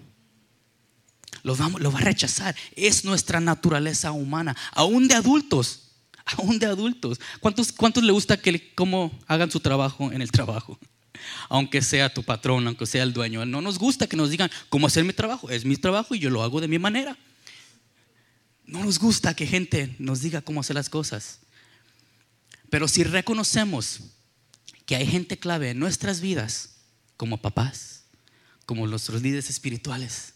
Lo, 1.43 1.55
lo 1.77 1.91
va 1.91 1.99
a 1.99 2.03
rechazar. 2.03 2.55
Es 2.75 3.05
nuestra 3.05 3.39
naturaleza 3.39 4.11
humana, 4.11 4.55
aún 4.71 5.07
de 5.07 5.15
adultos 5.15 5.88
aún 6.37 6.59
de 6.59 6.65
adultos. 6.65 7.19
¿Cuántos, 7.39 7.71
cuántos 7.71 8.03
le 8.03 8.11
gusta 8.11 8.37
que 8.37 8.73
cómo 8.73 9.17
hagan 9.27 9.51
su 9.51 9.59
trabajo 9.59 10.11
en 10.11 10.21
el 10.21 10.31
trabajo? 10.31 10.79
Aunque 11.49 11.81
sea 11.81 12.13
tu 12.13 12.23
patrón, 12.23 12.67
aunque 12.67 12.85
sea 12.85 13.03
el 13.03 13.13
dueño. 13.13 13.45
No 13.45 13.61
nos 13.61 13.77
gusta 13.77 14.07
que 14.07 14.17
nos 14.17 14.29
digan 14.29 14.49
cómo 14.69 14.87
hacer 14.87 15.03
mi 15.03 15.13
trabajo. 15.13 15.49
Es 15.49 15.65
mi 15.65 15.75
trabajo 15.75 16.15
y 16.15 16.19
yo 16.19 16.29
lo 16.29 16.43
hago 16.43 16.61
de 16.61 16.67
mi 16.67 16.79
manera. 16.79 17.17
No 18.65 18.83
nos 18.83 18.99
gusta 18.99 19.33
que 19.33 19.47
gente 19.47 19.95
nos 19.99 20.21
diga 20.21 20.41
cómo 20.41 20.61
hacer 20.61 20.75
las 20.75 20.89
cosas. 20.89 21.39
Pero 22.69 22.87
si 22.87 23.03
reconocemos 23.03 24.01
que 24.85 24.95
hay 24.95 25.07
gente 25.07 25.37
clave 25.37 25.71
en 25.71 25.79
nuestras 25.79 26.21
vidas, 26.21 26.77
como 27.17 27.41
papás, 27.41 28.03
como 28.65 28.87
nuestros 28.87 29.21
líderes 29.21 29.49
espirituales, 29.49 30.33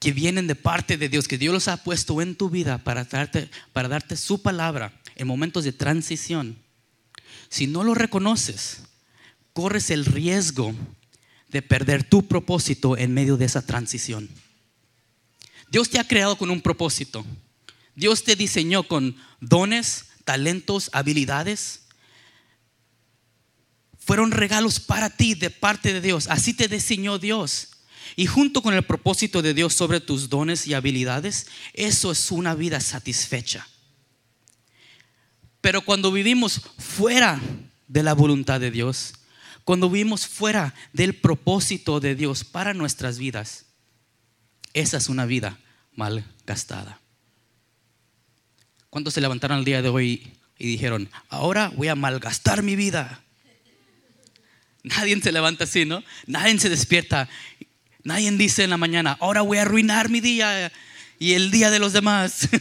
que 0.00 0.12
vienen 0.12 0.46
de 0.46 0.56
parte 0.56 0.96
de 0.96 1.08
Dios, 1.08 1.28
que 1.28 1.38
Dios 1.38 1.52
los 1.52 1.68
ha 1.68 1.84
puesto 1.84 2.20
en 2.22 2.34
tu 2.34 2.50
vida 2.50 2.78
para 2.78 3.04
darte, 3.04 3.50
para 3.72 3.88
darte 3.88 4.16
su 4.16 4.42
palabra 4.42 4.98
en 5.14 5.26
momentos 5.26 5.62
de 5.64 5.72
transición, 5.72 6.56
si 7.50 7.66
no 7.66 7.84
lo 7.84 7.94
reconoces, 7.94 8.82
corres 9.52 9.90
el 9.90 10.06
riesgo 10.06 10.74
de 11.48 11.62
perder 11.62 12.04
tu 12.04 12.26
propósito 12.26 12.96
en 12.96 13.12
medio 13.12 13.36
de 13.36 13.44
esa 13.44 13.66
transición. 13.66 14.30
Dios 15.70 15.90
te 15.90 15.98
ha 15.98 16.08
creado 16.08 16.38
con 16.38 16.50
un 16.50 16.62
propósito. 16.62 17.24
Dios 17.94 18.24
te 18.24 18.36
diseñó 18.36 18.84
con 18.84 19.16
dones, 19.40 20.06
talentos, 20.24 20.90
habilidades. 20.92 21.82
Fueron 23.98 24.30
regalos 24.30 24.80
para 24.80 25.10
ti 25.10 25.34
de 25.34 25.50
parte 25.50 25.92
de 25.92 26.00
Dios. 26.00 26.28
Así 26.28 26.54
te 26.54 26.68
diseñó 26.68 27.18
Dios. 27.18 27.68
Y 28.16 28.26
junto 28.26 28.62
con 28.62 28.74
el 28.74 28.82
propósito 28.82 29.42
de 29.42 29.54
Dios 29.54 29.74
sobre 29.74 30.00
tus 30.00 30.28
dones 30.28 30.66
y 30.66 30.74
habilidades, 30.74 31.46
eso 31.74 32.12
es 32.12 32.30
una 32.30 32.54
vida 32.54 32.80
satisfecha. 32.80 33.66
Pero 35.60 35.82
cuando 35.82 36.10
vivimos 36.10 36.60
fuera 36.78 37.40
de 37.86 38.02
la 38.02 38.14
voluntad 38.14 38.60
de 38.60 38.70
Dios, 38.70 39.14
cuando 39.64 39.90
vivimos 39.90 40.26
fuera 40.26 40.74
del 40.92 41.14
propósito 41.14 42.00
de 42.00 42.14
Dios 42.14 42.44
para 42.44 42.74
nuestras 42.74 43.18
vidas, 43.18 43.66
esa 44.72 44.96
es 44.96 45.08
una 45.08 45.26
vida 45.26 45.58
mal 45.94 46.24
gastada. 46.46 47.00
¿Cuántos 48.88 49.14
se 49.14 49.20
levantaron 49.20 49.58
el 49.58 49.64
día 49.64 49.82
de 49.82 49.88
hoy 49.88 50.32
y 50.58 50.66
dijeron, 50.66 51.08
ahora 51.28 51.68
voy 51.76 51.88
a 51.88 51.94
malgastar 51.94 52.62
mi 52.62 52.74
vida? 52.74 53.22
Nadie 54.82 55.20
se 55.20 55.30
levanta 55.30 55.64
así, 55.64 55.84
¿no? 55.84 56.02
Nadie 56.26 56.58
se 56.58 56.70
despierta. 56.70 57.28
Nadie 58.04 58.30
dice 58.32 58.64
en 58.64 58.70
la 58.70 58.76
mañana, 58.76 59.16
ahora 59.20 59.42
voy 59.42 59.58
a 59.58 59.62
arruinar 59.62 60.08
mi 60.08 60.20
día 60.20 60.72
y 61.18 61.32
el 61.34 61.50
día 61.50 61.70
de 61.70 61.78
los 61.78 61.92
demás. 61.92 62.48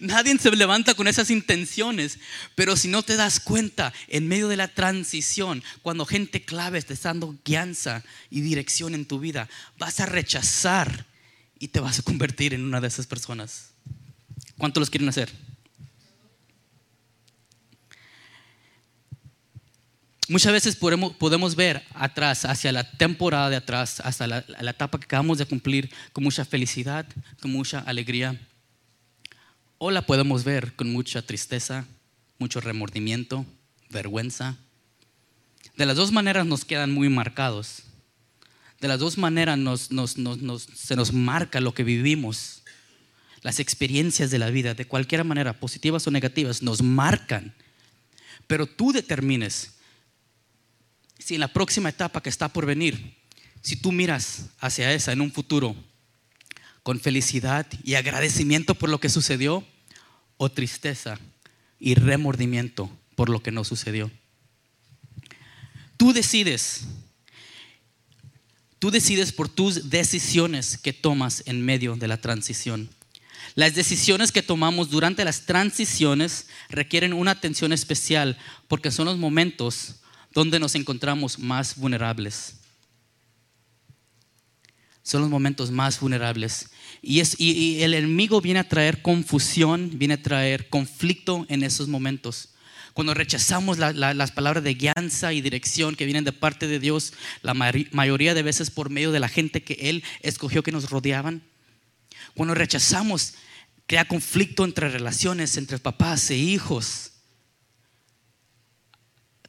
Nadie 0.00 0.36
se 0.38 0.50
levanta 0.50 0.94
con 0.94 1.06
esas 1.06 1.30
intenciones, 1.30 2.18
pero 2.54 2.76
si 2.76 2.88
no 2.88 3.02
te 3.02 3.16
das 3.16 3.40
cuenta, 3.40 3.92
en 4.08 4.26
medio 4.26 4.48
de 4.48 4.56
la 4.56 4.68
transición, 4.68 5.62
cuando 5.82 6.06
gente 6.06 6.44
clave 6.44 6.78
está 6.78 6.94
dando 6.94 7.36
guianza 7.44 8.02
y 8.30 8.40
dirección 8.40 8.94
en 8.94 9.04
tu 9.04 9.20
vida, 9.20 9.48
vas 9.78 10.00
a 10.00 10.06
rechazar 10.06 11.06
y 11.58 11.68
te 11.68 11.80
vas 11.80 11.98
a 11.98 12.02
convertir 12.02 12.54
en 12.54 12.64
una 12.64 12.80
de 12.80 12.88
esas 12.88 13.06
personas. 13.06 13.70
¿Cuántos 14.58 14.80
los 14.80 14.90
quieren 14.90 15.08
hacer? 15.08 15.30
Muchas 20.28 20.52
veces 20.52 20.74
podemos, 20.74 21.54
ver 21.54 21.84
atrás, 21.94 22.44
hacia 22.44 22.72
la 22.72 22.90
temporada 22.90 23.48
de 23.48 23.56
atrás, 23.56 24.00
hasta 24.00 24.26
la, 24.26 24.44
la 24.48 24.70
etapa 24.72 24.98
que 24.98 25.04
acabamos 25.04 25.38
de 25.38 25.46
cumplir, 25.46 25.88
con 26.12 26.24
mucha 26.24 26.44
felicidad, 26.44 27.06
con 27.40 27.52
mucha 27.52 27.78
alegría. 27.80 28.40
O 29.78 29.92
la 29.92 30.02
podemos 30.02 30.42
ver 30.42 30.74
con 30.74 30.90
mucha 30.90 31.22
tristeza, 31.22 31.86
mucho 32.38 32.60
remordimiento, 32.60 33.46
vergüenza. 33.90 34.56
De 35.76 35.86
las 35.86 35.96
dos 35.96 36.10
maneras 36.10 36.44
nos 36.44 36.64
quedan 36.64 36.92
muy 36.92 37.08
marcados. 37.08 37.84
De 38.80 38.88
las 38.88 38.98
dos 38.98 39.18
maneras 39.18 39.58
se 40.74 40.96
nos 40.96 41.12
marca 41.12 41.60
lo 41.60 41.72
que 41.72 41.84
vivimos. 41.84 42.62
Las 43.42 43.60
experiencias 43.60 44.32
de 44.32 44.40
la 44.40 44.50
vida, 44.50 44.74
de 44.74 44.86
cualquier 44.86 45.22
manera, 45.22 45.52
positivas 45.52 46.04
o 46.08 46.10
negativas, 46.10 46.62
nos 46.62 46.82
marcan. 46.82 47.54
Pero 48.48 48.66
tú 48.66 48.90
determines 48.90 49.75
si 51.18 51.34
en 51.34 51.40
la 51.40 51.52
próxima 51.52 51.88
etapa 51.88 52.22
que 52.22 52.30
está 52.30 52.48
por 52.48 52.66
venir, 52.66 53.16
si 53.62 53.76
tú 53.76 53.92
miras 53.92 54.46
hacia 54.60 54.92
esa 54.92 55.12
en 55.12 55.20
un 55.20 55.32
futuro 55.32 55.74
con 56.82 57.00
felicidad 57.00 57.66
y 57.82 57.94
agradecimiento 57.94 58.76
por 58.76 58.88
lo 58.88 59.00
que 59.00 59.08
sucedió, 59.08 59.64
o 60.36 60.50
tristeza 60.50 61.18
y 61.78 61.94
remordimiento 61.94 62.90
por 63.14 63.28
lo 63.28 63.42
que 63.42 63.50
no 63.50 63.64
sucedió. 63.64 64.10
Tú 65.96 66.12
decides, 66.12 66.82
tú 68.78 68.90
decides 68.90 69.32
por 69.32 69.48
tus 69.48 69.88
decisiones 69.88 70.76
que 70.76 70.92
tomas 70.92 71.42
en 71.46 71.64
medio 71.64 71.96
de 71.96 72.08
la 72.08 72.20
transición. 72.20 72.90
Las 73.54 73.74
decisiones 73.74 74.32
que 74.32 74.42
tomamos 74.42 74.90
durante 74.90 75.24
las 75.24 75.46
transiciones 75.46 76.48
requieren 76.68 77.14
una 77.14 77.30
atención 77.30 77.72
especial 77.72 78.36
porque 78.68 78.90
son 78.90 79.06
los 79.06 79.16
momentos 79.16 79.96
donde 80.36 80.60
nos 80.60 80.74
encontramos 80.74 81.38
más 81.38 81.76
vulnerables. 81.76 82.56
Son 85.02 85.22
los 85.22 85.30
momentos 85.30 85.70
más 85.70 85.98
vulnerables. 85.98 86.68
Y, 87.00 87.80
el 87.80 87.94
enemigo 87.94 88.42
viene 88.42 88.60
a 88.60 88.68
traer 88.68 89.00
confusión, 89.00 89.92
viene 89.94 90.14
a 90.14 90.22
traer 90.22 90.68
conflicto 90.68 91.46
en 91.48 91.62
esos 91.62 91.88
momentos. 91.88 92.50
Cuando 92.92 93.14
rechazamos 93.14 93.78
las 93.78 94.30
palabras 94.32 94.62
de 94.62 94.74
guianza 94.74 95.32
y 95.32 95.40
dirección 95.40 95.96
que 95.96 96.04
vienen 96.04 96.24
de 96.24 96.32
parte 96.32 96.66
de 96.66 96.80
Dios, 96.80 97.14
la 97.40 97.54
mayoría 97.54 98.34
de 98.34 98.42
veces 98.42 98.70
por 98.70 98.90
medio 98.90 99.12
de 99.12 99.20
la 99.20 99.28
gente 99.28 99.62
que 99.62 99.88
Él 99.88 100.04
escogió 100.20 100.62
que 100.62 100.72
nos 100.72 100.90
rodeaban. 100.90 101.44
Cuando 102.34 102.54
rechazamos, 102.54 103.34
crea 103.86 104.06
conflicto 104.06 104.66
entre 104.66 104.90
relaciones, 104.90 105.56
entre 105.56 105.78
papás 105.78 106.30
e 106.30 106.36
hijos 106.36 107.12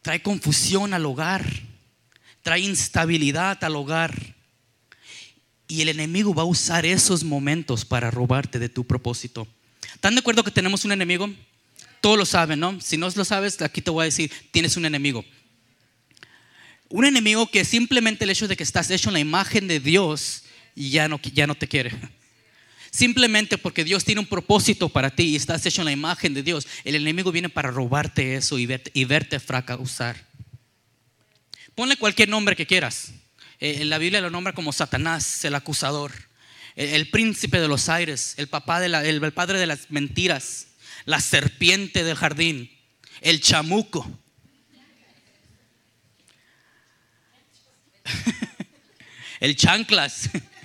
trae 0.08 0.22
confusión 0.22 0.94
al 0.94 1.06
hogar, 1.06 1.46
trae 2.42 2.62
instabilidad 2.62 3.62
al 3.62 3.76
hogar. 3.76 4.38
Y 5.68 5.82
el 5.82 5.90
enemigo 5.90 6.34
va 6.34 6.44
a 6.44 6.46
usar 6.46 6.86
esos 6.86 7.26
momentos 7.26 7.84
para 7.84 8.10
robarte 8.10 8.58
de 8.58 8.70
tu 8.70 8.86
propósito. 8.86 9.46
¿Están 9.94 10.16
de 10.16 10.22
acuerdo 10.22 10.46
que 10.46 10.52
tenemos 10.52 10.86
un 10.86 10.94
enemigo? 10.94 11.30
Todos 12.00 12.18
lo 12.18 12.26
saben, 12.26 12.58
¿no? 12.58 12.80
Si 12.80 12.96
no 12.96 13.10
lo 13.14 13.26
sabes, 13.26 13.62
aquí 13.62 13.82
te 13.82 13.92
voy 13.92 14.04
a 14.04 14.06
decir, 14.06 14.32
tienes 14.52 14.78
un 14.78 14.86
enemigo. 14.86 15.26
Un 16.88 17.04
enemigo 17.04 17.52
que 17.52 17.66
simplemente 17.66 18.24
el 18.24 18.30
hecho 18.30 18.48
de 18.48 18.56
que 18.56 18.64
estás 18.64 18.90
hecho 18.90 19.10
en 19.10 19.16
la 19.16 19.20
imagen 19.20 19.68
de 19.68 19.82
Dios 19.82 20.44
ya 20.74 21.10
no, 21.10 21.20
ya 21.22 21.48
no 21.48 21.56
te 21.56 21.68
quiere. 21.68 21.92
Simplemente 22.91 23.58
porque 23.58 23.84
Dios 23.84 24.03
tiene 24.06 24.22
un 24.22 24.27
propósito 24.27 24.89
para 24.89 25.10
ti 25.10 25.24
y 25.24 25.36
estás 25.36 25.65
hecho 25.65 25.82
en 25.82 25.86
la 25.86 25.91
imagen 25.91 26.34
de 26.34 26.44
Dios, 26.44 26.67
el 26.84 26.96
enemigo 26.96 27.32
viene 27.32 27.50
para 27.50 27.72
robarte 27.72 28.36
eso 28.36 28.58
y 28.58 28.65
verte, 28.65 28.91
y 28.94 29.06
verte 29.06 29.39
fracasar. 29.39 30.27
Ponle 31.75 31.98
cualquier 31.98 32.29
nombre 32.29 32.56
que 32.56 32.65
quieras. 32.65 33.12
Eh, 33.60 33.86
la 33.86 33.98
Biblia 33.98 34.22
lo 34.22 34.29
nombra 34.29 34.53
como 34.53 34.72
Satanás, 34.72 35.44
el 35.46 35.56
acusador, 35.56 36.12
el, 36.75 37.10
príncipe 37.10 37.60
de 37.60 37.67
los 37.67 37.89
aires, 37.89 38.36
el, 38.38 38.48
papá 38.48 38.79
de 38.79 38.88
el 38.88 39.34
padre 39.34 39.60
de 39.60 39.65
las 39.65 39.89
mentiras, 39.89 40.67
la 41.06 41.20
serpiente 41.20 42.03
del 42.03 42.15
jardín, 42.15 42.72
el 43.22 43.41
chamuco. 43.41 44.10
el 49.39 49.56
chanclas. 49.56 50.29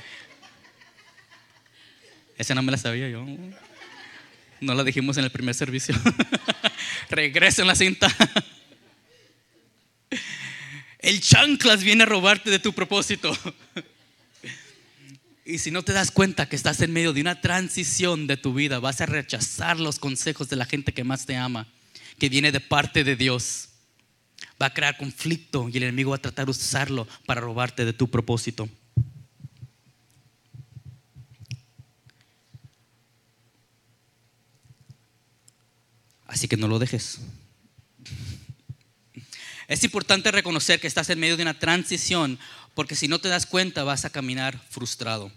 Esa 2.36 2.54
no 2.54 2.62
me 2.62 2.72
la 2.72 2.78
sabía 2.78 3.08
yo. 3.08 3.24
No 4.60 4.74
la 4.74 4.84
dijimos 4.84 5.16
en 5.16 5.24
el 5.24 5.30
primer 5.30 5.54
servicio. 5.54 5.94
Regresa 7.10 7.62
en 7.62 7.68
la 7.68 7.74
cinta. 7.74 8.14
El 10.98 11.20
chanclas 11.20 11.82
viene 11.82 12.04
a 12.04 12.06
robarte 12.06 12.50
de 12.50 12.60
tu 12.60 12.72
propósito. 12.72 13.36
Y 15.44 15.58
si 15.58 15.72
no 15.72 15.82
te 15.82 15.92
das 15.92 16.12
cuenta 16.12 16.48
que 16.48 16.54
estás 16.54 16.80
en 16.80 16.92
medio 16.92 17.12
de 17.12 17.20
una 17.20 17.40
transición 17.40 18.28
de 18.28 18.36
tu 18.36 18.54
vida, 18.54 18.78
vas 18.78 19.00
a 19.00 19.06
rechazar 19.06 19.80
los 19.80 19.98
consejos 19.98 20.48
de 20.48 20.56
la 20.56 20.64
gente 20.64 20.92
que 20.92 21.02
más 21.02 21.26
te 21.26 21.36
ama, 21.36 21.66
que 22.18 22.28
viene 22.28 22.52
de 22.52 22.60
parte 22.60 23.02
de 23.02 23.16
Dios. 23.16 23.70
Va 24.60 24.66
a 24.66 24.74
crear 24.74 24.96
conflicto 24.96 25.68
y 25.68 25.76
el 25.76 25.82
enemigo 25.82 26.10
va 26.10 26.16
a 26.16 26.22
tratar 26.22 26.44
de 26.44 26.52
usarlo 26.52 27.08
para 27.26 27.40
robarte 27.40 27.84
de 27.84 27.92
tu 27.92 28.08
propósito. 28.08 28.68
Así 36.32 36.48
que 36.48 36.56
no 36.56 36.66
lo 36.66 36.78
dejes. 36.78 37.18
Es 39.68 39.84
importante 39.84 40.30
reconocer 40.30 40.80
que 40.80 40.86
estás 40.86 41.10
en 41.10 41.20
medio 41.20 41.36
de 41.36 41.42
una 41.42 41.58
transición 41.58 42.38
porque 42.72 42.96
si 42.96 43.06
no 43.06 43.18
te 43.18 43.28
das 43.28 43.44
cuenta 43.44 43.84
vas 43.84 44.06
a 44.06 44.10
caminar 44.10 44.58
frustrado. 44.70 45.30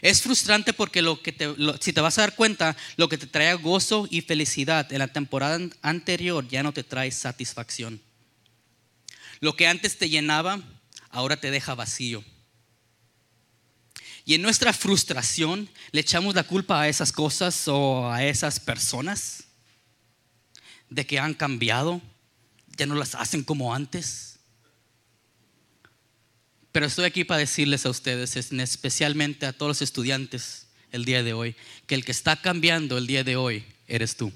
Es 0.00 0.22
frustrante 0.22 0.72
porque 0.72 1.02
lo 1.02 1.20
que 1.20 1.36
si 1.78 1.92
te 1.92 2.00
vas 2.00 2.16
a 2.16 2.22
dar 2.22 2.34
cuenta, 2.34 2.74
lo 2.96 3.10
que 3.10 3.18
te 3.18 3.26
trae 3.26 3.52
gozo 3.52 4.08
y 4.10 4.22
felicidad 4.22 4.90
en 4.90 5.00
la 5.00 5.08
temporada 5.08 5.58
anterior 5.82 6.48
ya 6.48 6.62
no 6.62 6.72
te 6.72 6.82
trae 6.82 7.10
satisfacción. 7.10 8.00
Lo 9.40 9.56
que 9.56 9.66
antes 9.66 9.98
te 9.98 10.08
llenaba, 10.08 10.58
ahora 11.10 11.36
te 11.36 11.50
deja 11.50 11.74
vacío. 11.74 12.24
Y 14.24 14.34
en 14.34 14.42
nuestra 14.42 14.72
frustración 14.72 15.68
le 15.92 16.00
echamos 16.00 16.34
la 16.34 16.44
culpa 16.44 16.82
a 16.82 16.88
esas 16.88 17.12
cosas 17.12 17.66
o 17.68 18.10
a 18.10 18.24
esas 18.24 18.60
personas 18.60 19.44
de 20.88 21.06
que 21.06 21.18
han 21.18 21.34
cambiado, 21.34 22.02
ya 22.76 22.86
no 22.86 22.94
las 22.94 23.14
hacen 23.14 23.42
como 23.42 23.74
antes. 23.74 24.38
Pero 26.72 26.86
estoy 26.86 27.04
aquí 27.04 27.24
para 27.24 27.38
decirles 27.38 27.86
a 27.86 27.90
ustedes, 27.90 28.36
especialmente 28.36 29.46
a 29.46 29.52
todos 29.52 29.70
los 29.70 29.82
estudiantes 29.82 30.66
el 30.92 31.04
día 31.04 31.22
de 31.22 31.32
hoy, 31.32 31.56
que 31.86 31.94
el 31.94 32.04
que 32.04 32.12
está 32.12 32.36
cambiando 32.40 32.98
el 32.98 33.06
día 33.06 33.24
de 33.24 33.36
hoy 33.36 33.64
eres 33.86 34.16
tú. 34.16 34.32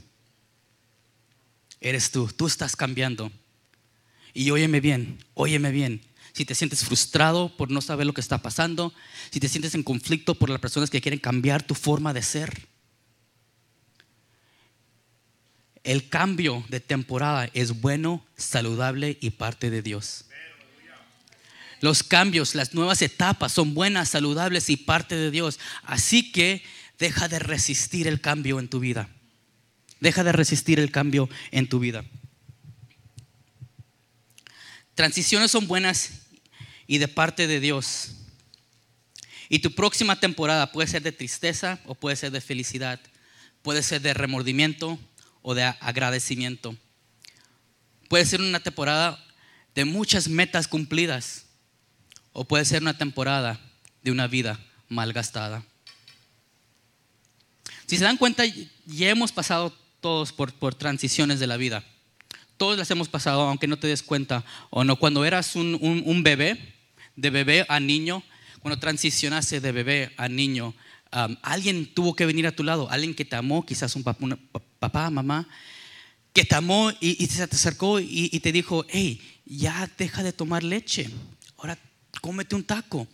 Eres 1.81 2.11
tú, 2.11 2.31
tú 2.35 2.47
estás 2.47 2.77
cambiando. 2.77 3.31
Y 4.33 4.51
óyeme 4.51 4.81
bien, 4.81 5.25
óyeme 5.35 5.71
bien, 5.71 6.01
si 6.35 6.45
te 6.45 6.55
sientes 6.57 6.85
frustrado 6.85 7.57
por 7.57 7.71
no 7.71 7.81
saber 7.81 8.07
lo 8.07 8.13
que 8.13 8.21
está 8.21 8.39
pasando, 8.39 8.93
si 9.31 9.39
te 9.39 9.49
sientes 9.49 9.75
en 9.77 9.85
conflicto 9.85 10.35
por 10.35 10.51
las 10.51 10.61
personas 10.61 10.91
que 10.91 11.01
quieren 11.01 11.21
cambiar 11.21 11.63
tu 11.63 11.77
forma 11.77 12.13
de 12.13 12.23
ser. 12.23 12.67
El 15.85 16.09
cambio 16.09 16.65
de 16.69 16.81
temporada 16.81 17.49
es 17.55 17.81
bueno, 17.81 18.27
saludable 18.37 19.17
y 19.21 19.31
parte 19.31 19.71
de 19.71 19.81
Dios. 19.81 20.25
Los 21.81 22.03
cambios, 22.03 22.57
las 22.57 22.75
nuevas 22.75 23.01
etapas 23.03 23.53
son 23.53 23.75
buenas, 23.75 24.09
saludables 24.09 24.71
y 24.71 24.77
parte 24.77 25.15
de 25.15 25.31
Dios. 25.31 25.61
Así 25.85 26.33
que 26.33 26.65
deja 26.99 27.29
de 27.29 27.39
resistir 27.39 28.09
el 28.09 28.21
cambio 28.21 28.59
en 28.59 28.69
tu 28.69 28.81
vida. 28.81 29.09
Deja 30.01 30.25
de 30.25 30.33
resistir 30.33 30.81
el 30.81 30.91
cambio 30.91 31.29
en 31.53 31.69
tu 31.69 31.79
vida. 31.79 32.05
Transiciones 34.95 35.51
son 35.51 35.67
buenas 35.67 36.24
y 36.87 36.99
de 36.99 37.09
parte 37.09 37.47
de 37.47 37.61
Dios. 37.61 38.13
Y 39.49 39.61
tu 39.61 39.73
próxima 39.75 40.19
temporada 40.19 40.73
puede 40.73 40.89
ser 40.89 41.03
de 41.03 41.13
tristeza 41.13 41.81
o 41.87 41.95
puede 41.95 42.17
ser 42.17 42.31
de 42.33 42.41
felicidad, 42.41 43.01
puede 43.63 43.83
ser 43.83 44.01
de 44.01 44.15
remordimiento 44.15 44.99
o 45.43 45.55
de 45.55 45.65
agradecimiento. 45.65 46.77
Puede 48.09 48.27
ser 48.27 48.41
una 48.41 48.61
temporada 48.61 49.23
de 49.75 49.85
muchas 49.85 50.29
metas 50.29 50.69
cumplidas 50.69 51.47
o 52.33 52.45
puede 52.45 52.65
ser 52.65 52.83
una 52.83 52.97
temporada 52.97 53.61
de 54.03 54.11
una 54.11 54.27
vida 54.27 54.59
malgastada. 54.89 55.65
Si 57.87 57.99
se 57.99 58.05
dan 58.05 58.17
cuenta, 58.17 58.45
ya 58.87 59.11
hemos 59.11 59.33
pasado 59.33 59.77
todos 60.01 60.33
por, 60.33 60.53
por 60.55 60.75
transiciones 60.75 61.39
de 61.39 61.47
la 61.47 61.57
vida. 61.57 61.85
Todos 62.57 62.79
las 62.79 62.91
hemos 62.91 63.09
pasado, 63.09 63.43
aunque 63.43 63.67
no 63.67 63.79
te 63.79 63.89
des 63.89 64.03
cuenta 64.03 64.45
o 64.71 64.85
no. 64.85 64.97
Cuando 64.97 65.25
eras 65.25 65.57
un, 65.57 66.23
bebé, 66.23 66.75
de 67.17 67.31
bebé 67.31 67.67
a 67.69 67.81
niño, 67.81 68.23
cuando 68.61 68.79
transicionaste 68.79 69.61
de 69.61 69.73
bebé 69.73 70.13
a 70.17 70.29
niño, 70.29 70.75
alguien 71.43 71.93
tuvo 71.93 72.15
que 72.15 72.27
venir 72.27 72.47
a 72.47 72.53
tu 72.53 72.63
lado, 72.63 72.89
alguien 72.91 73.15
que 73.15 73.25
te 73.25 73.37
amó, 73.37 73.67
quizás 73.67 73.97
un 73.97 74.05
papá, 74.05 74.39
papá 74.79 75.11
mamá, 75.11 75.49
que 76.33 76.45
te 76.45 76.55
amó 76.55 76.93
y, 77.01 77.27
se 77.27 77.47
te 77.47 77.57
acercó 77.57 77.99
y, 78.01 78.39
te 78.41 78.53
dijo, 78.53 78.87
hey, 78.89 79.21
ya 79.45 79.91
deja 79.99 80.23
de 80.23 80.33
tomar 80.33 80.63
leche, 80.63 81.11
ahora 81.57 81.79
cómete 82.21 82.55
un 82.55 82.65
taco. 82.65 83.07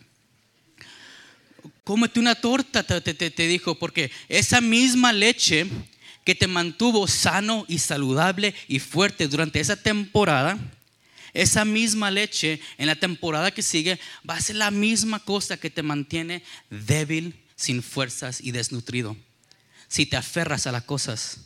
Cómete 1.83 2.19
una 2.19 2.35
torta, 2.35 2.83
te, 2.83 3.13
te 3.13 3.47
dijo, 3.47 3.77
porque 3.77 4.11
esa 4.29 4.61
misma 4.61 5.11
leche 5.11 5.67
que 6.23 6.35
te 6.35 6.47
mantuvo 6.47 7.07
sano 7.07 7.65
y 7.67 7.79
saludable 7.79 8.53
y 8.67 8.79
fuerte 8.79 9.27
durante 9.27 9.59
esa 9.59 9.75
temporada, 9.75 10.57
esa 11.33 11.65
misma 11.65 12.11
leche 12.11 12.59
en 12.77 12.87
la 12.87 12.95
temporada 12.95 13.51
que 13.51 13.61
sigue 13.61 13.99
va 14.29 14.35
a 14.35 14.41
ser 14.41 14.57
la 14.57 14.71
misma 14.71 15.19
cosa 15.19 15.57
que 15.57 15.69
te 15.69 15.83
mantiene 15.83 16.43
débil, 16.69 17.39
sin 17.55 17.81
fuerzas 17.81 18.41
y 18.41 18.51
desnutrido. 18.51 19.15
Si 19.87 20.05
te 20.05 20.17
aferras 20.17 20.67
a 20.67 20.71
las 20.71 20.83
cosas 20.83 21.39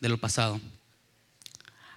de 0.00 0.08
lo 0.08 0.18
pasado. 0.18 0.60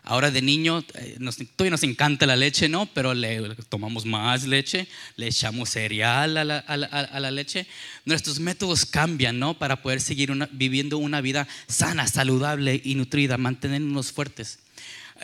Ahora 0.07 0.29
de 0.29 0.43
niño, 0.43 0.85
eh, 0.93 1.15
nos, 1.17 1.37
todavía 1.37 1.71
nos 1.71 1.81
encanta 1.81 2.27
la 2.27 2.35
leche, 2.35 2.69
¿no? 2.69 2.85
Pero 2.85 3.15
le, 3.15 3.55
tomamos 3.69 4.05
más 4.05 4.45
leche, 4.45 4.87
le 5.15 5.27
echamos 5.27 5.71
cereal 5.71 6.37
a 6.37 6.45
la, 6.45 7.31
leche. 7.31 7.65
Nuestros 8.05 8.39
métodos 8.39 8.85
cambian, 8.85 9.39
¿no? 9.39 9.57
Para 9.57 9.81
poder 9.81 9.99
seguir 9.99 10.31
viviendo 10.51 10.99
una 10.99 11.21
vida 11.21 11.47
sana, 11.67 12.05
saludable 12.05 12.79
y 12.83 12.93
nutrida, 12.93 13.39
mantenernos 13.39 14.11
fuertes. 14.11 14.59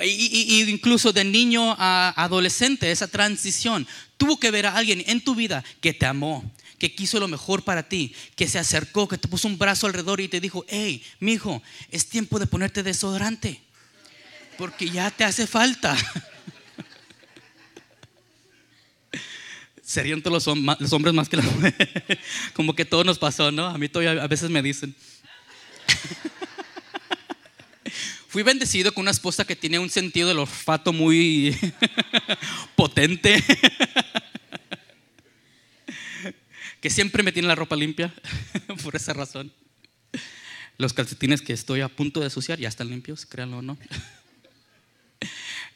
Y, 0.04 0.64
incluso 0.68 1.14
de 1.14 1.26
niño 1.26 1.76
a 1.78 2.16
adolescente, 2.18 2.90
esa 2.90 3.08
transición, 3.08 3.88
tuvo 4.18 4.40
que 4.40 4.50
ver 4.50 4.66
a 4.66 4.76
alguien 4.76 5.04
en 5.06 5.22
tu 5.22 5.36
vida 5.36 5.64
que 5.80 5.94
te 5.94 6.08
amó, 6.08 6.52
que 6.80 6.96
quiso 6.96 7.20
lo 7.20 7.28
mejor 7.28 7.64
para 7.64 7.88
ti, 7.88 8.16
que 8.36 8.48
se 8.48 8.58
acercó, 8.58 9.08
que 9.08 9.20
te 9.20 9.28
puso 9.28 9.48
un 9.48 9.60
brazo 9.60 9.86
alrededor 9.86 10.22
y 10.22 10.28
te 10.28 10.42
dijo, 10.42 10.66
hey, 10.68 11.04
mi 11.20 11.34
hijo, 11.34 11.62
es 11.92 12.08
tiempo 12.10 12.40
de 12.40 12.48
ponerte 12.48 12.82
desodorante 12.82 13.62
porque 14.62 14.88
ya 14.88 15.10
te 15.10 15.24
hace 15.24 15.48
falta. 15.48 15.98
Serían 19.82 20.22
todos 20.22 20.46
los, 20.46 20.94
hombres 20.94 21.15
más 21.15 21.27
que 21.27 21.38
las 21.38 21.48
mujeres. 21.48 21.89
Como 22.53 22.75
que 22.75 22.86
todo 22.86 23.03
nos 23.03 23.18
pasó, 23.18 23.51
¿no? 23.51 23.65
A 23.65 23.80
mí 23.80 23.89
todavía 23.89 24.24
a 24.24 24.27
veces 24.27 24.51
me 24.51 24.62
dicen. 24.62 24.96
Fui 28.27 28.44
bendecido 28.44 28.94
con 28.94 29.01
una 29.01 29.10
esposa 29.10 29.46
que 29.46 29.56
tiene 29.56 29.80
un 29.80 29.89
sentido 29.89 30.27
del 30.27 30.38
olfato 30.38 30.94
muy 30.94 31.58
potente. 32.75 33.44
que 36.80 36.91
siempre 36.91 37.24
me 37.24 37.32
tiene 37.32 37.48
la 37.48 37.56
ropa 37.56 37.75
limpia, 37.75 38.13
por 38.84 38.96
esa 38.96 39.13
razón. 39.13 39.51
Los 40.77 40.94
calcetines 40.94 41.41
que 41.41 41.53
estoy 41.53 41.82
a 41.82 41.89
punto 41.89 42.20
de 42.20 42.27
ensuciar 42.27 42.60
ya 42.60 42.70
están 42.70 42.89
limpios, 42.89 43.25
créanlo 43.25 43.58
o 43.58 43.62
no. 43.63 43.75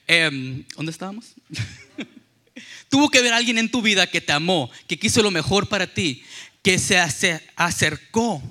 Em, 0.08 0.64
¿Dónde 0.76 0.92
estábamos? 0.92 1.34
Tuvo 2.90 3.10
que 3.10 3.22
ver 3.22 3.34
alguien 3.34 3.58
en 3.58 3.70
tu 3.70 3.82
vida 3.82 4.08
que 4.08 4.22
te 4.22 4.32
amó, 4.32 4.70
que 4.88 5.00
quiso 5.00 5.22
lo 5.22 5.32
mejor 5.32 5.68
para 5.68 5.94
ti, 5.94 6.24
que 6.62 6.80
se 6.80 6.98
acercó 7.56 8.42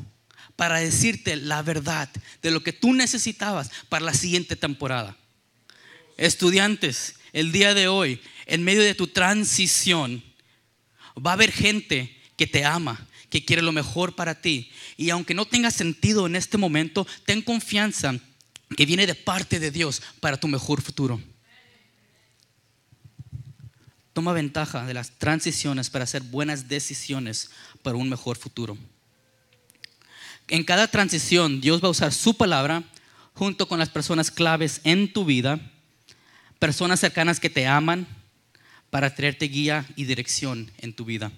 para 0.56 0.80
decirte 0.80 1.37
la 1.37 1.62
verdad 1.62 2.11
de 2.42 2.50
lo 2.50 2.62
que 2.62 2.73
tú 2.73 2.92
necesitabas 2.92 3.70
para 3.88 4.05
la 4.05 4.14
siguiente 4.14 4.57
temporada. 4.57 5.16
Estudiantes, 6.16 7.16
el 7.33 7.52
día 7.52 7.74
de 7.74 7.88
hoy, 7.88 8.20
en 8.46 8.62
medio 8.62 8.83
de 8.83 8.94
tu 8.94 9.09
transición, 9.09 10.22
va 11.16 11.31
a 11.31 11.35
haber 11.35 11.50
gente 11.50 12.16
que 12.37 12.46
te 12.46 12.64
ama, 12.64 13.07
que 13.31 13.44
quiere 13.44 13.62
lo 13.62 13.72
mejor 13.72 14.14
para 14.14 14.40
ti. 14.40 14.70
Y 14.96 15.11
aunque 15.11 15.35
no 15.35 15.46
tenga 15.46 15.70
sentido 15.70 16.26
en 16.26 16.37
este 16.37 16.59
momento, 16.59 17.07
ten 17.24 17.42
confianza 17.42 18.14
que 18.76 18.87
viene 18.87 19.07
de 19.07 19.14
parte 19.14 19.59
de 19.59 19.70
Dios 19.70 20.02
para 20.20 20.37
tu 20.37 20.46
mejor 20.48 20.83
futuro. 20.83 21.20
Toma 24.14 24.33
ventaja 24.33 24.87
de 24.87 24.94
las 24.94 25.11
transiciones 25.18 25.90
para 25.90 26.05
hacer 26.05 26.22
buenas 26.22 26.68
decisiones 26.68 27.50
para 27.83 27.96
un 27.96 28.09
mejor 28.09 28.38
futuro. 28.38 28.79
En 30.48 30.62
cada 30.62 30.87
transición 30.87 31.61
Dios 31.61 31.83
va 31.83 31.88
a 31.88 31.90
usar 31.90 32.12
su 32.12 32.37
palabra 32.37 32.85
junto 33.33 33.66
con 33.66 33.81
las 33.81 33.90
personas 33.90 34.31
claves 34.31 34.81
en 34.85 35.12
tu 35.12 35.24
vida, 35.24 35.61
personas 36.61 37.00
cercanas 37.00 37.40
que 37.40 37.50
te 37.50 37.66
aman 37.66 38.07
para 38.88 39.12
traerte 39.12 39.48
guía 39.48 39.85
y 39.96 40.05
dirección 40.05 40.70
en 40.79 40.94
tu 40.94 41.05
vida. 41.05 41.33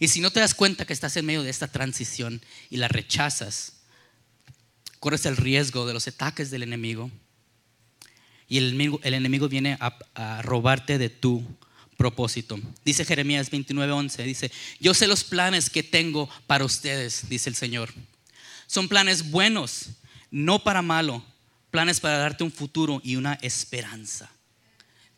Y 0.00 0.08
si 0.08 0.20
no 0.20 0.32
te 0.32 0.40
das 0.40 0.54
cuenta 0.54 0.86
que 0.86 0.92
estás 0.92 1.16
en 1.16 1.26
medio 1.26 1.44
de 1.44 1.50
esta 1.50 1.68
transición 1.68 2.42
y 2.68 2.78
la 2.78 2.88
rechazas, 2.88 3.74
corres 4.98 5.24
el 5.26 5.36
riesgo 5.36 5.86
de 5.86 5.94
los 5.94 6.08
ataques 6.08 6.50
del 6.50 6.64
enemigo 6.64 7.12
y 8.48 8.58
el 8.58 8.68
enemigo, 8.68 9.00
el 9.02 9.14
enemigo 9.14 9.48
viene 9.48 9.76
a, 9.80 10.42
robarte 10.42 10.98
de 10.98 11.10
tu 11.10 11.44
propósito. 11.96 12.58
Dice 12.84 13.04
Jeremías 13.04 13.50
29:11, 13.50 14.24
dice, 14.24 14.50
yo 14.80 14.94
sé 14.94 15.06
los 15.06 15.24
planes 15.24 15.68
que 15.68 15.82
tengo 15.82 16.28
para 16.46 16.64
ustedes, 16.64 17.28
dice 17.28 17.50
el 17.50 17.56
Señor. 17.56 17.92
Son 18.66 18.88
planes 18.88 19.30
buenos, 19.30 19.90
no 20.30 20.62
para 20.62 20.82
malo, 20.82 21.24
planes 21.70 22.00
para 22.00 22.18
darte 22.18 22.44
un 22.44 22.52
futuro 22.52 23.00
y 23.04 23.16
una 23.16 23.34
esperanza. 23.34 24.30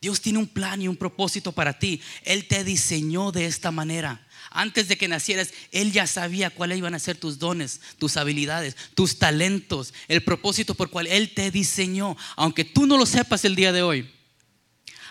Dios 0.00 0.20
tiene 0.20 0.38
un 0.38 0.46
plan 0.46 0.80
y 0.80 0.88
un 0.88 0.96
propósito 0.96 1.52
para 1.52 1.78
ti. 1.78 2.00
Él 2.24 2.48
te 2.48 2.64
diseñó 2.64 3.32
de 3.32 3.44
esta 3.44 3.70
manera. 3.70 4.26
Antes 4.50 4.88
de 4.88 4.98
que 4.98 5.06
nacieras, 5.06 5.52
Él 5.70 5.92
ya 5.92 6.08
sabía 6.08 6.50
cuáles 6.50 6.78
iban 6.78 6.94
a 6.94 6.98
ser 6.98 7.16
tus 7.16 7.38
dones, 7.38 7.80
tus 7.98 8.16
habilidades, 8.16 8.76
tus 8.94 9.18
talentos, 9.18 9.94
el 10.08 10.24
propósito 10.24 10.74
por 10.74 10.90
cual 10.90 11.06
Él 11.06 11.32
te 11.32 11.52
diseñó. 11.52 12.16
Aunque 12.34 12.64
tú 12.64 12.86
no 12.86 12.96
lo 12.96 13.06
sepas 13.06 13.44
el 13.44 13.54
día 13.54 13.72
de 13.72 13.82
hoy, 13.82 14.10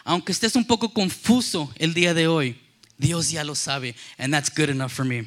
aunque 0.03 0.33
estés 0.33 0.55
un 0.55 0.67
poco 0.67 0.93
confuso 0.93 1.73
el 1.77 1.93
día 1.93 2.13
de 2.13 2.27
hoy, 2.27 2.59
Dios 2.97 3.31
ya 3.31 3.45
lo 3.45 3.55
sabe. 3.55 3.95
And 4.17 4.33
that's 4.33 4.53
good 4.53 4.69
enough 4.69 4.91
for 4.91 5.05
me. 5.05 5.25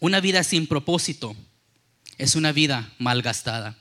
Una 0.00 0.20
vida 0.20 0.42
sin 0.44 0.66
propósito 0.66 1.36
es 2.16 2.36
una 2.36 2.52
vida 2.52 2.94
malgastada. 2.98 3.76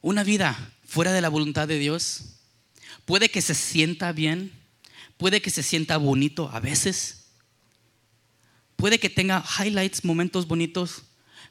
Una 0.00 0.22
vida 0.22 0.72
fuera 0.86 1.12
de 1.12 1.20
la 1.20 1.28
voluntad 1.28 1.66
de 1.66 1.78
Dios 1.78 2.33
Puede 3.04 3.30
que 3.30 3.42
se 3.42 3.54
sienta 3.54 4.12
bien, 4.12 4.52
puede 5.16 5.42
que 5.42 5.50
se 5.50 5.62
sienta 5.62 5.96
bonito 5.96 6.50
a 6.52 6.60
veces, 6.60 7.26
puede 8.76 8.98
que 8.98 9.10
tenga 9.10 9.44
highlights, 9.58 10.04
momentos 10.04 10.46
bonitos, 10.46 11.02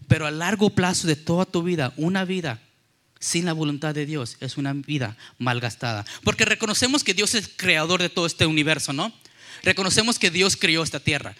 pero 0.07 0.25
a 0.25 0.31
largo 0.31 0.69
plazo 0.69 1.07
de 1.07 1.15
toda 1.15 1.45
tu 1.45 1.63
vida, 1.63 1.93
una 1.97 2.25
vida 2.25 2.61
sin 3.19 3.45
la 3.45 3.53
voluntad 3.53 3.95
de 3.95 4.05
Dios 4.05 4.35
es 4.41 4.57
una 4.57 4.73
vida 4.73 5.17
malgastada. 5.37 6.05
Porque 6.23 6.43
reconocemos 6.43 7.03
que 7.03 7.13
Dios 7.13 7.35
es 7.35 7.49
creador 7.55 8.01
de 8.01 8.09
todo 8.09 8.25
este 8.25 8.45
universo, 8.45 8.91
¿no? 8.91 9.13
Reconocemos 9.63 10.19
que 10.19 10.29
Dios 10.29 10.57
creó 10.57 10.83
esta 10.83 10.99
tierra. 10.99 11.35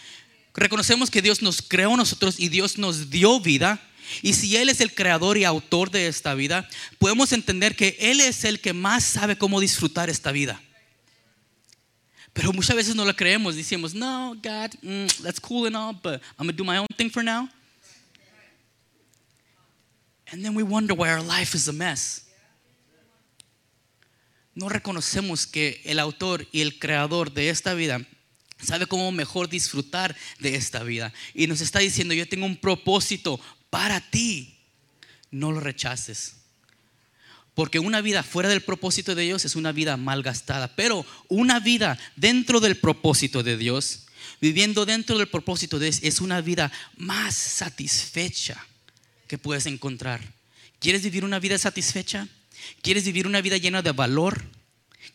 Reconocemos 0.53 1.11
que 1.11 1.21
Dios 1.21 1.41
nos 1.41 1.61
creó 1.61 1.95
a 1.95 1.97
nosotros 1.97 2.39
y 2.39 2.47
Dios 2.47 2.77
nos 2.77 3.09
dio 3.09 3.39
vida 3.41 3.81
y 4.21 4.33
si 4.33 4.55
Él 4.57 4.69
es 4.69 4.81
el 4.81 4.93
creador 4.93 5.37
y 5.37 5.43
autor 5.43 5.91
de 5.91 6.07
esta 6.07 6.33
vida, 6.33 6.67
podemos 6.99 7.31
entender 7.31 7.75
que 7.75 7.97
Él 7.99 8.19
es 8.19 8.43
el 8.43 8.59
que 8.59 8.73
más 8.73 9.03
sabe 9.03 9.37
cómo 9.37 9.59
disfrutar 9.59 10.09
esta 10.09 10.31
vida. 10.31 10.61
Pero 12.33 12.51
muchas 12.51 12.75
veces 12.75 12.95
no 12.95 13.05
lo 13.05 13.15
creemos. 13.15 13.55
Decimos, 13.55 13.93
no, 13.93 14.33
God, 14.35 14.71
mm, 14.81 15.07
that's 15.21 15.39
cool 15.39 15.67
and 15.67 15.75
all, 15.75 15.93
but 15.93 16.19
I'm 16.37 16.47
going 16.47 16.49
to 16.49 16.57
do 16.57 16.63
my 16.63 16.79
own 16.79 16.87
thing 16.97 17.09
for 17.09 17.23
now. 17.23 17.47
And 20.31 20.43
then 20.43 20.55
we 20.55 20.63
wonder 20.63 20.95
why 20.95 21.11
our 21.11 21.21
life 21.21 21.55
is 21.55 21.67
a 21.67 21.73
mess. 21.73 22.21
No 24.55 24.67
reconocemos 24.67 25.45
que 25.47 25.81
el 25.83 25.99
autor 25.99 26.47
y 26.51 26.61
el 26.61 26.79
creador 26.79 27.31
de 27.31 27.49
esta 27.49 27.73
vida 27.73 28.01
sabe 28.59 28.87
cómo 28.87 29.11
mejor 29.11 29.47
disfrutar 29.47 30.15
de 30.39 30.55
esta 30.55 30.83
vida. 30.83 31.13
Y 31.35 31.47
nos 31.47 31.61
está 31.61 31.79
diciendo, 31.79 32.13
yo 32.13 32.27
tengo 32.27 32.45
un 32.45 32.57
propósito 32.57 33.39
para 33.73 33.99
ti. 34.01 34.55
No 35.31 35.51
lo 35.51 35.59
rechaces. 35.59 36.35
Porque 37.55 37.79
una 37.79 38.01
vida 38.01 38.21
fuera 38.21 38.49
del 38.49 38.61
propósito 38.61 39.15
de 39.15 39.23
Dios 39.23 39.45
es 39.45 39.55
una 39.55 39.71
vida 39.71 39.97
malgastada. 39.97 40.75
Pero 40.75 41.03
una 41.27 41.59
vida 41.59 41.97
dentro 42.15 42.59
del 42.59 42.77
propósito 42.77 43.41
de 43.41 43.57
Dios 43.57 44.05
Viviendo 44.41 44.85
dentro 44.85 45.17
del 45.17 45.27
propósito 45.27 45.79
de- 45.79 45.87
es 45.89 46.21
una 46.21 46.41
vida 46.41 46.71
más 46.97 47.35
satisfecha 47.35 48.65
que 49.27 49.37
puedes 49.37 49.65
encontrar. 49.65 50.21
¿Quieres 50.79 51.03
vivir 51.03 51.23
una 51.23 51.39
vida 51.39 51.57
satisfecha? 51.57 52.27
¿Quieres 52.81 53.05
vivir 53.05 53.25
una 53.27 53.41
vida 53.41 53.57
llena 53.57 53.81
de 53.81 53.91
valor, 53.91 54.43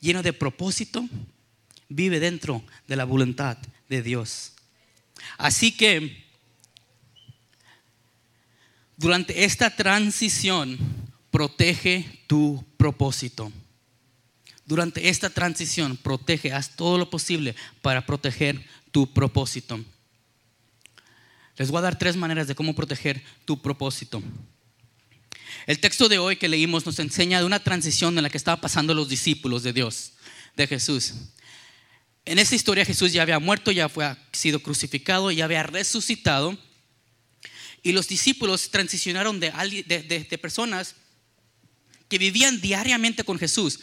llena 0.01 0.23
de 0.23 0.33
propósito? 0.33 1.07
Vive 1.89 2.21
dentro 2.21 2.63
de 2.87 2.97
la 2.97 3.05
voluntad 3.05 3.59
de 3.89 4.03
Dios. 4.03 4.53
Así 5.37 5.73
que 5.73 6.28
durante 8.99 9.45
esta 9.45 9.71
transición, 9.71 10.77
protege 11.31 12.25
tu 12.27 12.65
propósito. 12.77 13.53
Durante 14.67 15.09
esta 15.09 15.31
transición, 15.31 15.97
protege, 15.97 16.53
haz 16.53 16.75
todo 16.77 16.99
lo 16.99 17.09
posible 17.09 17.55
para 17.81 18.05
proteger 18.05 18.61
tu 18.91 19.11
propósito. 19.15 19.83
Les 21.57 21.71
voy 21.71 21.79
a 21.79 21.83
dar 21.83 21.99
tres 21.99 22.17
maneras 22.17 22.49
de 22.49 22.57
cómo 22.57 22.75
proteger 22.75 23.23
tu 23.45 23.63
propósito. 23.63 24.21
El 25.67 25.79
texto 25.79 26.09
de 26.09 26.19
hoy 26.19 26.37
que 26.37 26.49
leímos 26.49 26.85
nos 26.85 26.99
enseña 26.99 27.39
de 27.39 27.47
una 27.47 27.63
transición 27.63 28.17
en 28.19 28.25
la 28.25 28.31
que 28.31 28.37
estaban 28.37 28.61
pasando 28.61 28.95
los 28.95 29.09
discípulos 29.09 29.63
de 29.63 29.73
Dios, 29.73 30.15
de 30.57 30.67
Jesús. 30.67 31.15
En 32.25 32.39
esta 32.41 32.57
historia 32.57 32.85
Jesús 32.85 33.13
ya 33.13 33.23
había 33.23 33.39
muerto, 33.39 33.71
ya 33.71 33.89
fue 33.89 34.17
sido 34.33 34.61
crucificado, 34.61 35.31
ya 35.31 35.45
había 35.45 35.63
resucitado. 35.63 36.59
Y 37.83 37.93
los 37.93 38.09
discípulos 38.09 38.71
transicionaron 38.71 39.41
de, 39.41 39.51
de 40.29 40.39
personas 40.39 40.95
que 42.09 42.19
vivían 42.19 42.61
diariamente 42.61 43.25
con 43.25 43.39
Jesús. 43.39 43.81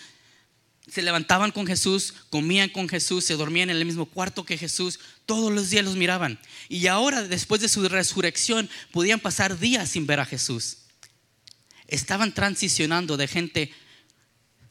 Se 0.88 1.02
levantaban 1.02 1.52
con 1.52 1.66
Jesús, 1.66 2.14
comían 2.30 2.70
con 2.70 2.88
Jesús, 2.88 3.26
se 3.26 3.36
dormían 3.36 3.70
en 3.70 3.78
el 3.78 3.86
mismo 3.86 4.06
cuarto 4.06 4.46
que 4.46 4.58
Jesús, 4.58 5.00
todos 5.26 5.52
los 5.52 5.70
días 5.70 5.86
los 5.86 5.96
miraban. 5.96 6.40
Y 6.70 6.88
ahora, 6.88 7.24
después 7.24 7.62
de 7.62 7.70
su 7.70 7.88
resurrección, 7.90 8.70
podían 8.92 9.20
pasar 9.20 9.58
días 9.58 9.90
sin 9.90 10.06
ver 10.06 10.20
a 10.20 10.26
Jesús. 10.26 10.78
Estaban 11.88 12.34
transicionando 12.34 13.18
de 13.18 13.28
gente 13.28 13.74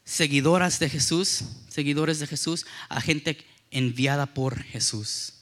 seguidoras 0.04 0.78
de 0.78 0.90
Jesús, 0.90 1.44
seguidores 1.68 2.18
de 2.20 2.26
Jesús, 2.26 2.66
a 2.88 3.00
gente 3.00 3.44
enviada 3.70 4.26
por 4.34 4.62
Jesús. 4.62 5.32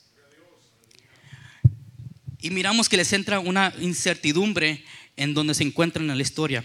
Y 2.43 2.51
miramos 2.51 2.89
que 2.89 2.97
les 2.97 3.13
entra 3.13 3.41
una 3.41 3.73
incertidumbre 3.81 4.85
en 5.17 5.33
donde 5.33 5.55
se 5.55 5.63
encuentran 5.63 6.11
en 6.11 6.17
la 6.17 6.23
historia. 6.23 6.65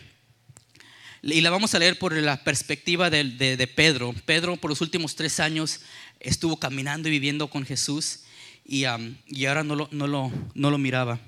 Y 1.21 1.41
la 1.41 1.49
vamos 1.49 1.73
a 1.73 1.79
leer 1.79 1.99
por 1.99 2.13
la 2.13 2.43
perspectiva 2.43 3.09
de, 3.09 3.71
Pedro. 3.75 4.13
Pedro 4.25 4.57
por 4.57 4.71
los 4.71 4.81
últimos 4.81 5.15
tres 5.15 5.39
años 5.39 5.81
estuvo 6.19 6.57
caminando 6.57 7.07
y 7.07 7.11
viviendo 7.11 7.47
con 7.47 7.63
Jesús 7.63 8.21
y, 8.65 8.85
ahora 8.85 9.63
no 9.63 9.75
lo 9.77 10.77
miraba. 10.77 11.19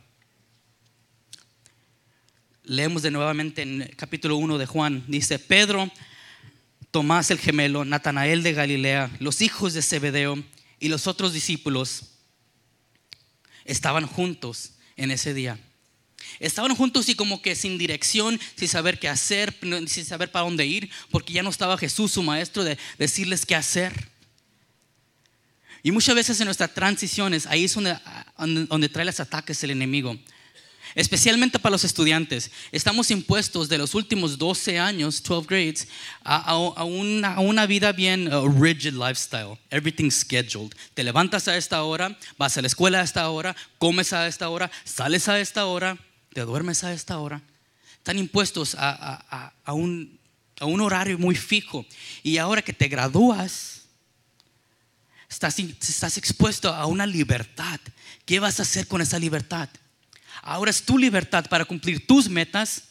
Leemos 2.63 3.03
de 3.03 3.11
nuevamente 3.11 3.61
en 3.61 3.83
el 3.83 3.95
capítulo 3.95 4.35
1 4.37 4.57
de 4.57 4.65
Juan. 4.65 5.03
Dice, 5.07 5.39
Pedro, 5.39 5.91
Tomás 6.91 7.29
el 7.29 7.37
gemelo, 7.37 7.85
Natanael 7.85 8.41
de 8.41 8.53
Galilea, 8.53 9.11
los 9.19 9.41
hijos 9.41 9.75
de 9.75 9.83
Zebedeo 9.83 10.43
y 10.79 10.87
los 10.87 11.05
otros 11.05 11.33
discípulos 11.33 12.18
estaban 13.71 14.05
juntos 14.07 14.73
en 14.95 15.11
ese 15.11 15.33
día. 15.33 15.59
Estaban 16.39 16.75
juntos 16.75 17.07
y 17.09 17.15
como 17.15 17.41
que 17.41 17.55
sin 17.55 17.77
dirección, 17.77 18.39
sin 18.55 18.67
saber 18.67 18.99
qué 18.99 19.07
hacer, 19.07 19.57
sin 19.87 20.05
saber 20.05 20.31
para 20.31 20.45
dónde 20.45 20.65
ir, 20.65 20.89
porque 21.11 21.33
ya 21.33 21.43
no 21.43 21.49
estaba 21.49 21.77
Jesús, 21.77 22.11
su 22.11 22.23
maestro, 22.23 22.63
de 22.63 22.77
decirles 22.97 23.45
qué 23.45 23.55
hacer. 23.55 24.09
Y 25.81 25.91
muchas 25.91 26.15
veces 26.15 26.39
en 26.41 26.45
nuestras 26.45 26.73
transiciones, 26.73 27.45
ahí 27.45 27.65
es 27.65 27.73
donde, 27.73 27.97
donde, 28.37 28.65
donde 28.65 28.89
trae 28.89 29.05
los 29.05 29.19
ataques 29.19 29.63
el 29.63 29.71
enemigo. 29.71 30.17
Especialmente 30.95 31.59
para 31.59 31.71
los 31.71 31.83
estudiantes. 31.83 32.49
Estamos 32.71 33.11
impuestos 33.11 33.69
de 33.69 33.77
los 33.77 33.93
últimos 33.95 34.37
12 34.37 34.79
años, 34.79 35.21
12 35.23 35.47
grades, 35.47 35.87
a, 36.23 36.35
a- 36.37 36.73
a 36.81 36.83
una, 36.83 37.35
a 37.35 37.39
una 37.41 37.65
vida 37.65 37.91
bien 37.91 38.33
uh, 38.33 38.47
rigid 38.47 38.93
lifestyle. 38.93 39.57
Everything's 39.69 40.15
scheduled. 40.15 40.73
Te 40.93 41.03
levantas 41.03 41.47
a 41.47 41.55
esta 41.57 41.83
hora, 41.83 42.17
vas 42.37 42.57
a 42.57 42.61
la 42.61 42.67
escuela 42.67 43.01
a 43.01 43.03
esta 43.03 43.29
hora, 43.29 43.55
comes 43.77 44.13
a 44.13 44.27
esta 44.27 44.49
hora, 44.49 44.71
sales 44.83 45.27
a 45.27 45.39
esta 45.39 45.65
hora, 45.65 45.97
te 46.33 46.41
duermes 46.41 46.83
a 46.83 46.93
esta 46.93 47.19
hora. 47.19 47.41
Están 47.97 48.17
impuestos 48.17 48.75
a, 48.79 49.53
un, 49.67 50.19
a 50.59 50.65
un 50.65 50.81
horario 50.81 51.17
muy 51.19 51.35
fijo. 51.35 51.85
Y 52.23 52.37
ahora 52.37 52.61
que 52.61 52.73
te 52.73 52.87
gradúas, 52.87 53.81
estás, 55.29 55.59
estás 55.59 56.17
expuesto 56.17 56.73
a 56.73 56.85
una 56.87 57.05
libertad. 57.05 57.79
¿Qué 58.25 58.39
vas 58.39 58.59
a 58.59 58.63
hacer 58.63 58.87
con 58.87 59.01
esa 59.01 59.19
libertad? 59.19 59.69
Ahora 60.41 60.71
es 60.71 60.83
tu 60.83 60.97
libertad 60.97 61.45
para 61.49 61.65
cumplir 61.65 62.05
tus 62.05 62.29
metas 62.29 62.85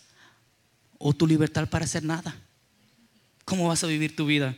o 0.99 1.13
tu 1.13 1.27
libertad 1.27 1.69
para 1.69 1.85
hacer 1.85 2.05
nada. 2.05 2.37
¿Cómo 3.45 3.69
vas 3.69 3.83
a 3.85 3.87
vivir 3.87 4.15
tu 4.15 4.27
vida? 4.27 4.57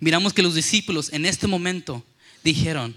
Miramos 0.00 0.32
que 0.32 0.42
los 0.42 0.54
discípulos 0.54 1.12
en 1.12 1.24
este 1.24 1.46
momento 1.46 2.04
dijeron, 2.42 2.94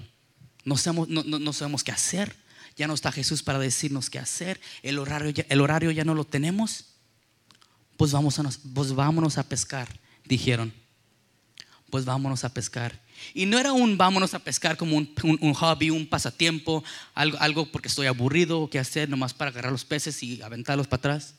no 0.66 0.76
sabemos, 0.78 1.84
qué 1.84 1.92
hacer, 1.92 2.36
ya 2.76 2.88
no 2.88 2.94
está 2.94 3.12
Jesús 3.12 3.44
para 3.44 3.60
decirnos 3.60 4.10
qué 4.10 4.20
hacer, 4.20 4.60
el 4.84 5.00
horario 5.00 5.30
ya, 5.30 5.46
el 5.48 5.62
horario 5.62 5.92
ya 5.92 6.04
no 6.04 6.14
lo 6.14 6.26
tenemos, 6.26 6.86
pues, 7.98 8.12
vamos 8.12 8.38
a 8.40 8.44
pues 8.74 8.94
vámonos 8.94 9.38
a 9.40 9.50
pescar, 9.50 9.88
dijeron. 10.24 10.72
Pues 11.90 12.06
vámonos 12.06 12.44
a 12.44 12.50
pescar. 12.54 13.02
Y 13.34 13.46
no 13.46 13.60
era 13.60 13.74
un 13.74 13.98
vámonos 13.98 14.34
a 14.34 14.40
pescar 14.40 14.78
como 14.78 14.98
un, 14.98 15.54
hobby, 15.54 15.90
un 15.90 16.08
pasatiempo, 16.08 16.84
algo, 17.14 17.38
algo 17.40 17.72
porque 17.72 17.88
estoy 17.88 18.08
aburrido 18.08 18.62
o 18.62 18.70
qué 18.70 18.80
hacer, 18.80 19.10
nomás 19.10 19.34
para 19.34 19.52
agarrar 19.52 19.72
los 19.72 19.86
peces 19.86 20.22
y 20.24 20.42
aventarlos 20.42 20.88
para 20.88 21.00
atrás. 21.00 21.36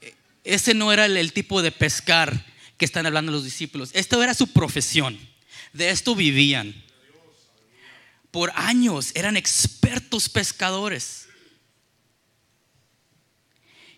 E- 0.00 0.14
Ese 0.44 0.74
no 0.74 0.92
era 0.92 1.06
el, 1.06 1.16
el 1.16 1.32
tipo 1.32 1.62
de 1.62 1.72
pescar 1.72 2.44
que 2.76 2.84
están 2.84 3.06
hablando 3.06 3.32
los 3.32 3.44
discípulos. 3.44 3.90
Esto 3.94 4.22
era 4.22 4.34
su 4.34 4.48
profesión. 4.48 5.18
De 5.72 5.90
esto 5.90 6.14
vivían. 6.14 6.74
Por 8.30 8.50
años 8.54 9.12
eran 9.14 9.36
expertos 9.36 10.28
pescadores. 10.28 11.28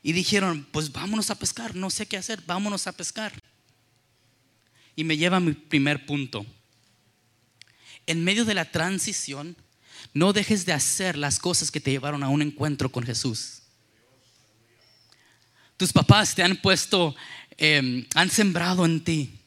Y 0.03 0.13
dijeron, 0.13 0.67
pues 0.71 0.93
vámonos 0.93 1.31
a 1.31 1.39
pescar, 1.39 1.75
no 1.75 1.89
sé 1.89 2.07
qué 2.07 2.19
hacer, 2.19 2.43
vámonos 2.47 2.87
a 2.87 2.93
pescar. 2.93 3.33
Y 4.95 5.03
me 5.05 5.17
lleva 5.17 5.39
a 5.39 5.41
mi 5.41 5.53
primer 5.53 6.05
punto. 6.05 6.45
En 8.07 8.23
medio 8.25 8.45
de 8.45 8.55
la 8.55 8.71
transición, 8.71 9.57
no 10.13 10.33
dejes 10.33 10.67
de 10.67 10.73
hacer 10.73 11.17
las 11.17 11.39
cosas 11.39 11.71
que 11.71 11.81
te 11.81 11.91
llevaron 11.91 12.23
a 12.23 12.29
un 12.29 12.43
encuentro 12.43 12.91
con 12.91 13.05
Jesús. 13.05 13.63
Tus 15.77 15.93
papás 15.93 16.35
te 16.35 16.43
han 16.43 16.57
puesto, 16.57 17.17
eh, 17.59 18.07
han 18.15 18.31
sembrado 18.31 18.85
en 18.85 19.03
ti 19.03 19.39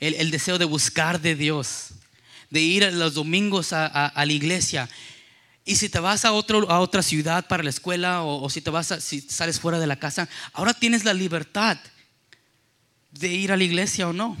el, 0.00 0.30
deseo 0.30 0.58
de 0.58 0.64
buscar 0.64 1.20
de 1.20 1.34
Dios, 1.34 1.90
de 2.50 2.60
ir 2.60 2.92
los 2.92 3.14
domingos 3.14 3.72
a 3.72 4.12
la 4.14 4.32
iglesia. 4.32 4.88
Y 5.64 5.76
si 5.76 5.88
te 5.88 6.00
vas 6.00 6.24
a, 6.24 6.32
otro, 6.32 6.68
a 6.70 6.80
otra 6.80 7.02
ciudad 7.02 7.46
para 7.46 7.62
la 7.62 7.70
escuela 7.70 8.22
o, 8.22 8.42
o 8.42 8.50
si 8.50 8.60
te 8.60 8.70
vas 8.70 8.90
a- 8.90 9.00
si 9.00 9.20
sales 9.20 9.60
fuera 9.60 9.78
de 9.78 9.86
la 9.86 9.98
casa, 9.98 10.28
ahora 10.52 10.74
tienes 10.74 11.04
la 11.04 11.14
libertad 11.14 11.78
de 13.12 13.28
ir 13.28 13.52
a 13.52 13.56
la 13.56 13.64
iglesia 13.64 14.08
o 14.08 14.12
no. 14.12 14.36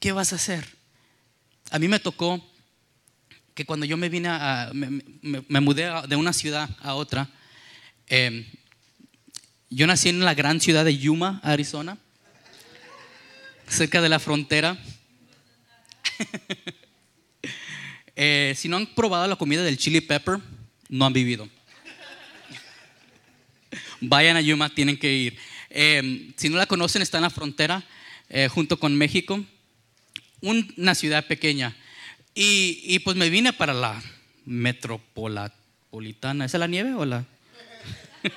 ¿Qué 0.00 0.10
vas 0.12 0.32
a 0.32 0.36
hacer? 0.36 0.73
A 1.70 1.78
mí 1.78 1.88
me 1.88 1.98
tocó 1.98 2.44
que 3.54 3.64
cuando 3.64 3.86
yo 3.86 3.96
me 3.96 4.08
vine 4.08 4.28
a, 4.28 4.70
me, 4.72 5.02
me- 5.48 5.60
mudé 5.60 5.90
de 6.08 6.16
una 6.16 6.32
ciudad 6.32 6.68
a 6.80 6.94
otra, 6.94 7.28
eh, 8.08 8.46
yo 9.70 9.86
nací 9.86 10.08
en 10.08 10.20
la 10.20 10.34
gran 10.34 10.60
ciudad 10.60 10.84
de 10.84 10.96
Yuma, 10.98 11.40
Arizona, 11.42 11.98
cerca 13.68 14.00
de 14.02 14.08
la 14.08 14.18
frontera. 14.18 14.76
Eh, 18.16 18.54
si 18.56 18.68
no 18.68 18.76
han 18.76 18.86
probado 18.86 19.26
la 19.26 19.34
comida 19.34 19.64
del 19.64 19.76
chili 19.76 20.00
pepper, 20.00 20.38
no 20.88 21.04
han 21.04 21.12
vivido. 21.12 21.48
Vayan 24.00 24.36
a 24.36 24.40
Yuma, 24.40 24.70
tienen 24.70 24.96
que 24.96 25.12
ir. 25.12 25.36
Eh, 25.68 26.32
si 26.36 26.48
no 26.48 26.56
la 26.56 26.66
conocen, 26.66 27.02
está 27.02 27.18
en 27.18 27.22
la 27.22 27.30
frontera 27.30 27.82
eh, 28.28 28.46
junto 28.46 28.78
con 28.78 28.94
México, 28.94 29.44
una 30.44 30.94
ciudad 30.94 31.26
pequeña. 31.26 31.76
Y, 32.34 32.80
y 32.84 32.98
pues 33.00 33.16
me 33.16 33.30
vine 33.30 33.52
para 33.52 33.74
la 33.74 34.02
metropolitana. 34.44 36.44
¿Esa 36.44 36.56
es 36.56 36.60
la 36.60 36.66
nieve 36.66 36.94
o 36.94 37.04
la? 37.04 37.24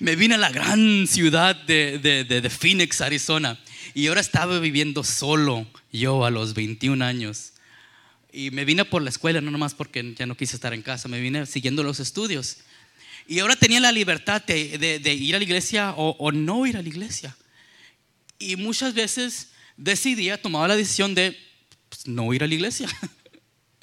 me 0.00 0.16
vine 0.16 0.34
a 0.34 0.38
la 0.38 0.50
gran 0.50 1.06
ciudad 1.06 1.56
de, 1.56 1.98
de- 1.98 2.24
de- 2.24 2.50
Phoenix, 2.50 3.00
Arizona. 3.00 3.58
Y 3.94 4.06
ahora 4.08 4.20
estaba 4.20 4.58
viviendo 4.58 5.04
solo 5.04 5.66
yo 5.92 6.24
a 6.24 6.30
los 6.30 6.54
21 6.54 7.04
años. 7.04 7.52
Y 8.32 8.50
me 8.50 8.64
vine 8.64 8.84
por 8.84 9.02
la 9.02 9.10
escuela, 9.10 9.40
no 9.40 9.50
nomás 9.50 9.74
porque 9.74 10.14
ya 10.16 10.26
no 10.26 10.36
quise 10.36 10.56
estar 10.56 10.74
en 10.74 10.82
casa, 10.82 11.08
me 11.08 11.20
vine 11.20 11.46
siguiendo 11.46 11.82
los 11.84 12.00
estudios. 12.00 12.58
Y 13.28 13.38
ahora 13.38 13.56
tenía 13.56 13.80
la 13.80 13.92
libertad 13.92 14.42
de, 14.42 15.00
ir 15.18 15.34
a 15.34 15.38
la 15.38 15.44
iglesia 15.44 15.92
o 15.96 16.32
no 16.32 16.66
ir 16.66 16.76
a 16.76 16.82
la 16.82 16.88
iglesia. 16.88 17.36
Y 18.38 18.56
muchas 18.56 18.94
veces 18.94 19.48
decidí, 19.76 20.30
tomaba 20.42 20.68
la 20.68 20.76
decisión 20.76 21.14
de 21.14 21.36
pues, 21.88 22.06
no 22.06 22.32
ir 22.34 22.44
a 22.44 22.46
la 22.46 22.54
iglesia. 22.54 22.88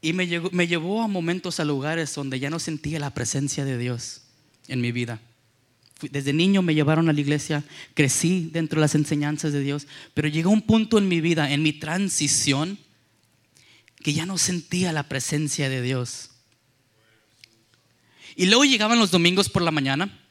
y 0.00 0.12
me, 0.12 0.26
me 0.50 0.66
llevó 0.66 1.02
a 1.02 1.08
momentos, 1.08 1.60
a 1.60 1.64
lugares 1.64 2.14
donde 2.14 2.40
ya 2.40 2.50
no 2.50 2.58
sentía 2.58 2.98
la 2.98 3.14
presencia 3.14 3.64
de 3.64 3.78
Dios 3.78 4.22
en 4.68 4.80
mi 4.80 4.92
vida. 4.92 5.20
Desde 6.10 6.32
niño 6.32 6.62
me 6.62 6.74
llevaron 6.74 7.08
a 7.08 7.12
la 7.12 7.20
iglesia, 7.20 7.64
crecí 7.94 8.50
dentro 8.52 8.80
de 8.80 8.82
las 8.82 8.94
enseñanzas 8.94 9.52
de 9.52 9.60
Dios, 9.60 9.86
pero 10.14 10.28
llegó 10.28 10.50
un 10.50 10.62
punto 10.62 10.98
en 10.98 11.08
mi 11.08 11.20
vida, 11.20 11.52
en 11.52 11.62
mi 11.62 11.72
transición, 11.72 12.78
que 14.02 14.12
ya 14.12 14.26
no 14.26 14.36
sentía 14.36 14.92
la 14.92 15.08
presencia 15.08 15.68
de 15.68 15.80
Dios. 15.80 16.30
Y 18.34 18.46
luego 18.46 18.64
llegaban 18.64 18.98
los 18.98 19.10
domingos 19.10 19.48
por 19.48 19.62
la 19.62 19.70
mañana. 19.70 20.21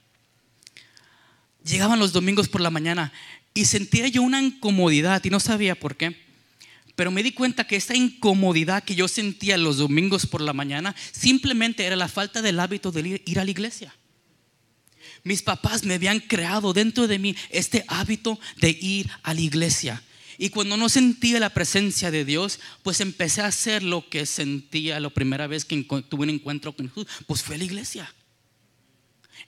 Llegaban 1.64 2.00
los 2.00 2.14
domingos 2.14 2.50
por 2.50 2.62
la 2.62 2.70
mañana 2.70 3.12
y 3.54 3.66
sentía 3.66 4.08
yo 4.08 4.22
una 4.22 4.42
incomodidad 4.42 5.24
y 5.24 5.30
no 5.30 5.40
sabía 5.40 5.76
por 5.76 5.96
qué. 5.96 6.16
Pero 6.96 7.12
me 7.12 7.24
di 7.24 7.32
cuenta 7.32 7.66
que 7.66 7.76
esta 7.76 7.96
incomodidad 7.96 8.84
que 8.84 8.96
yo 8.96 9.08
sentía 9.08 9.58
los 9.58 9.78
domingos 9.78 10.26
por 10.26 10.42
la 10.42 10.54
mañana 10.54 10.96
simplemente 11.12 11.86
era 11.86 11.96
la 11.96 12.08
falta 12.08 12.42
del 12.42 12.60
hábito 12.60 12.92
de 12.92 13.22
ir 13.26 13.40
a 13.40 13.46
la 13.46 13.52
iglesia. 13.52 13.96
Mis 15.24 15.42
papás 15.42 15.84
me 15.84 15.96
habían 15.96 16.20
creado 16.20 16.74
dentro 16.74 17.08
de 17.08 17.20
mí 17.20 17.36
este 17.50 17.86
hábito 17.88 18.40
de 18.58 18.72
ir 18.82 19.10
a 19.24 19.34
la 19.34 19.42
iglesia. 19.42 20.04
Y 20.38 20.50
cuando 20.50 20.76
no 20.76 20.90
sentía 20.90 21.40
la 21.40 21.52
presencia 21.52 22.10
de 22.10 22.26
Dios, 22.26 22.60
pues 22.82 23.00
empecé 23.00 23.42
a 23.42 23.48
hacer 23.48 23.84
lo 23.84 24.10
que 24.10 24.26
sentía 24.26 25.00
la 25.00 25.12
primera 25.12 25.46
vez 25.46 25.66
que 25.66 25.84
tuve 25.84 26.24
un 26.24 26.32
encuentro 26.32 26.76
con 26.76 26.88
Jesús, 26.90 27.06
pues 27.28 27.44
fue 27.44 27.56
a 27.56 27.58
la 27.60 27.66
iglesia. 27.66 28.12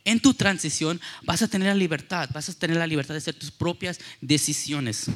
En 0.05 0.19
tu 0.19 0.33
transición 0.33 0.99
vas 1.23 1.41
a 1.41 1.47
tener 1.47 1.69
la 1.69 1.75
libertad, 1.75 2.29
vas 2.33 2.49
a 2.49 2.53
tener 2.53 2.77
la 2.77 2.87
libertad 2.87 3.13
de 3.13 3.19
hacer 3.19 3.35
tus 3.35 3.51
propias 3.51 3.99
decisiones. 4.19 5.07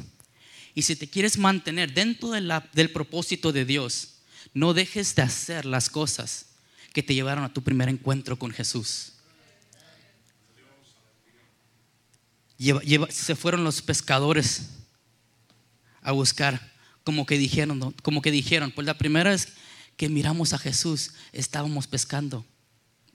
Y 0.73 0.83
si 0.83 0.95
te 0.95 1.09
quieres 1.09 1.37
mantener 1.37 1.93
dentro 1.93 2.31
del 2.31 2.91
propósito 2.91 3.51
de 3.51 3.65
Dios, 3.65 4.19
no 4.53 4.73
dejes 4.73 5.13
de 5.15 5.23
hacer 5.23 5.65
las 5.65 5.89
cosas 5.89 6.47
que 6.93 7.03
te 7.03 7.13
llevaron 7.13 7.43
a 7.43 7.53
tu 7.53 7.63
primer 7.63 7.89
encuentro 7.89 8.39
con 8.39 8.51
Jesús. 8.51 9.13
se 13.09 13.35
fueron 13.35 13.63
los 13.63 13.81
pescadores 13.81 14.69
a 16.01 16.11
buscar, 16.11 16.73
como 17.03 17.25
que 17.25 17.37
dijeron, 17.37 17.93
como 18.01 18.21
que 18.21 18.31
dijeron, 18.31 18.71
pues 18.71 18.87
la 18.87 18.97
primera 18.97 19.31
vez 19.31 19.49
que 19.95 20.09
miramos 20.09 20.53
a 20.53 20.57
Jesús 20.57 21.11
estábamos 21.33 21.87
pescando, 21.87 22.45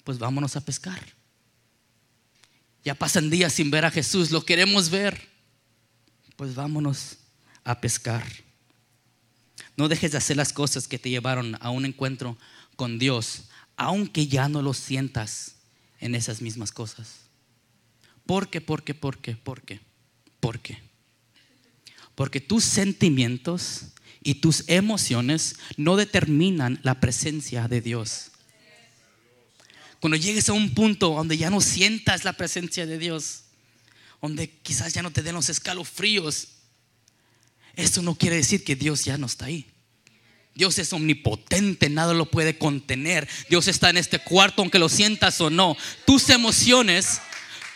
pues 0.04 0.18
vámonos 0.18 0.56
a 0.56 0.60
pescar. 0.60 1.00
Ya 2.84 2.94
pasan 2.94 3.30
días 3.30 3.52
sin 3.52 3.70
ver 3.70 3.84
a 3.84 3.90
Jesús, 3.90 4.30
lo 4.30 4.44
queremos 4.44 4.90
ver, 4.90 5.28
pues 6.36 6.54
vámonos 6.54 7.18
a 7.64 7.80
pescar. 7.80 8.24
No 9.76 9.88
dejes 9.88 10.12
de 10.12 10.18
hacer 10.18 10.36
las 10.36 10.52
cosas 10.52 10.88
que 10.88 10.98
te 10.98 11.10
llevaron 11.10 11.56
a 11.60 11.70
un 11.70 11.84
encuentro 11.84 12.36
con 12.76 12.98
Dios, 12.98 13.44
aunque 13.76 14.26
ya 14.26 14.48
no 14.48 14.62
lo 14.62 14.74
sientas 14.74 15.56
en 16.00 16.14
esas 16.14 16.42
mismas 16.42 16.72
cosas. 16.72 17.20
¿Por 18.26 18.50
qué? 18.50 18.60
¿Por 18.60 18.82
qué? 18.82 18.94
¿Por 18.94 19.18
qué? 19.18 19.36
¿Por 19.36 19.62
qué? 19.62 19.80
¿Por 20.40 20.58
qué? 20.58 20.82
Porque 22.14 22.40
tus 22.40 22.64
sentimientos 22.64 23.86
y 24.22 24.34
tus 24.34 24.64
emociones 24.68 25.56
no 25.76 25.96
determinan 25.96 26.80
la 26.82 27.00
presencia 27.00 27.68
de 27.68 27.80
Dios. 27.80 28.31
Cuando 30.02 30.16
llegues 30.16 30.48
a 30.48 30.52
un 30.52 30.74
punto 30.74 31.10
donde 31.10 31.38
ya 31.38 31.48
no 31.48 31.60
sientas 31.60 32.24
la 32.24 32.32
presencia 32.32 32.86
de 32.86 32.98
Dios, 32.98 33.44
donde 34.20 34.50
quizás 34.50 34.92
ya 34.92 35.00
no 35.00 35.12
te 35.12 35.22
den 35.22 35.36
los 35.36 35.48
escalofríos, 35.48 36.48
eso 37.76 38.02
no 38.02 38.16
quiere 38.16 38.34
decir 38.34 38.64
que 38.64 38.74
Dios 38.74 39.04
ya 39.04 39.16
no 39.16 39.26
está 39.26 39.44
ahí. 39.44 39.64
Dios 40.56 40.76
es 40.80 40.92
omnipotente, 40.92 41.88
nada 41.88 42.14
lo 42.14 42.28
puede 42.32 42.58
contener. 42.58 43.28
Dios 43.48 43.68
está 43.68 43.90
en 43.90 43.96
este 43.96 44.18
cuarto, 44.18 44.62
aunque 44.62 44.80
lo 44.80 44.88
sientas 44.88 45.40
o 45.40 45.50
no. 45.50 45.76
Tus 46.04 46.30
emociones, 46.30 47.20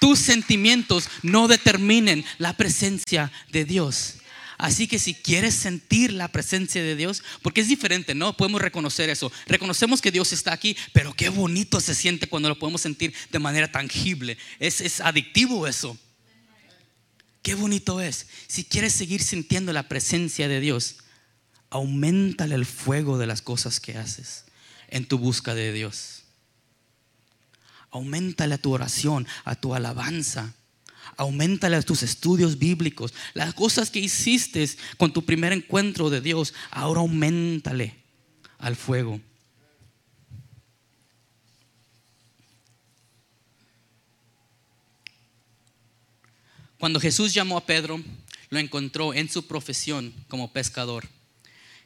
tus 0.01 0.19
sentimientos 0.19 1.09
no 1.23 1.47
determinen 1.47 2.25
la 2.39 2.55
presencia 2.55 3.31
de 3.53 3.65
Dios. 3.65 4.15
Así 4.59 4.89
que 4.89 4.99
si 4.99 5.15
quieres 5.15 5.55
sentir 5.55 6.13
la 6.13 6.29
presencia 6.29 6.83
de 6.83 6.97
Dios, 6.97 7.23
porque 7.43 7.61
es 7.61 7.69
diferente, 7.69 8.15
¿no? 8.15 8.37
Podemos 8.37 8.63
reconocer 8.63 9.11
eso. 9.11 9.31
Reconocemos 9.47 10.01
que 10.01 10.11
Dios 10.11 10.33
está 10.33 10.53
aquí, 10.53 10.77
pero 10.93 11.13
qué 11.13 11.29
bonito 11.29 11.81
se 11.81 11.95
siente 11.95 12.29
cuando 12.29 12.49
lo 12.49 12.59
podemos 12.59 12.81
sentir 12.81 13.15
de 13.31 13.39
manera 13.39 13.71
tangible. 13.71 14.39
Es, 14.59 14.81
es 14.81 15.01
adictivo 15.01 15.67
eso. 15.67 15.99
Qué 17.43 17.55
bonito 17.55 18.01
es. 18.01 18.27
Si 18.49 18.65
quieres 18.65 18.93
seguir 18.95 19.23
sintiendo 19.23 19.73
la 19.73 19.89
presencia 19.89 20.49
de 20.49 20.61
Dios, 20.61 20.97
aumentale 21.69 22.55
el 22.55 22.67
fuego 22.67 23.19
de 23.19 23.27
las 23.27 23.43
cosas 23.43 23.79
que 23.79 23.99
haces 23.99 24.47
en 24.89 25.07
tu 25.07 25.19
busca 25.19 25.55
de 25.55 25.73
Dios. 25.73 26.25
Aumentale 27.91 28.55
a 28.55 28.59
tu 28.59 28.73
oración, 28.73 29.27
a 29.45 29.55
tu 29.55 29.75
alabanza 29.75 30.55
aumentale 31.17 31.77
a 31.77 31.83
tus 31.83 32.03
estudios 32.03 32.59
bíblicos. 32.59 33.15
Las 33.35 33.55
cosas 33.55 33.91
que 33.91 33.99
hiciste 33.99 34.69
con 34.97 35.13
tu 35.13 35.25
primer 35.25 35.53
encuentro 35.53 36.11
de 36.11 36.21
Dios, 36.21 36.55
ahora 36.71 37.01
aumentale 37.01 37.95
al 38.59 38.77
fuego. 38.77 39.21
Cuando 46.79 47.01
Jesús 47.01 47.33
llamó 47.33 47.57
a 47.57 47.67
Pedro, 47.67 48.03
lo 48.51 48.59
encontró 48.59 49.15
en 49.15 49.29
su 49.29 49.47
profesión 49.47 50.13
como 50.29 50.53
pescador. 50.53 51.09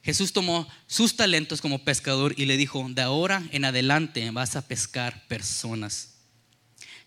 Jesús 0.02 0.32
tomó 0.32 0.66
sus 0.86 1.16
talentos 1.16 1.60
como 1.60 1.84
pescador 1.84 2.34
y 2.36 2.46
le 2.46 2.56
dijo, 2.56 2.86
de 2.88 3.02
ahora 3.02 3.42
en 3.52 3.64
adelante 3.64 4.30
vas 4.30 4.56
a 4.56 4.66
pescar 4.66 5.26
personas. 5.28 6.19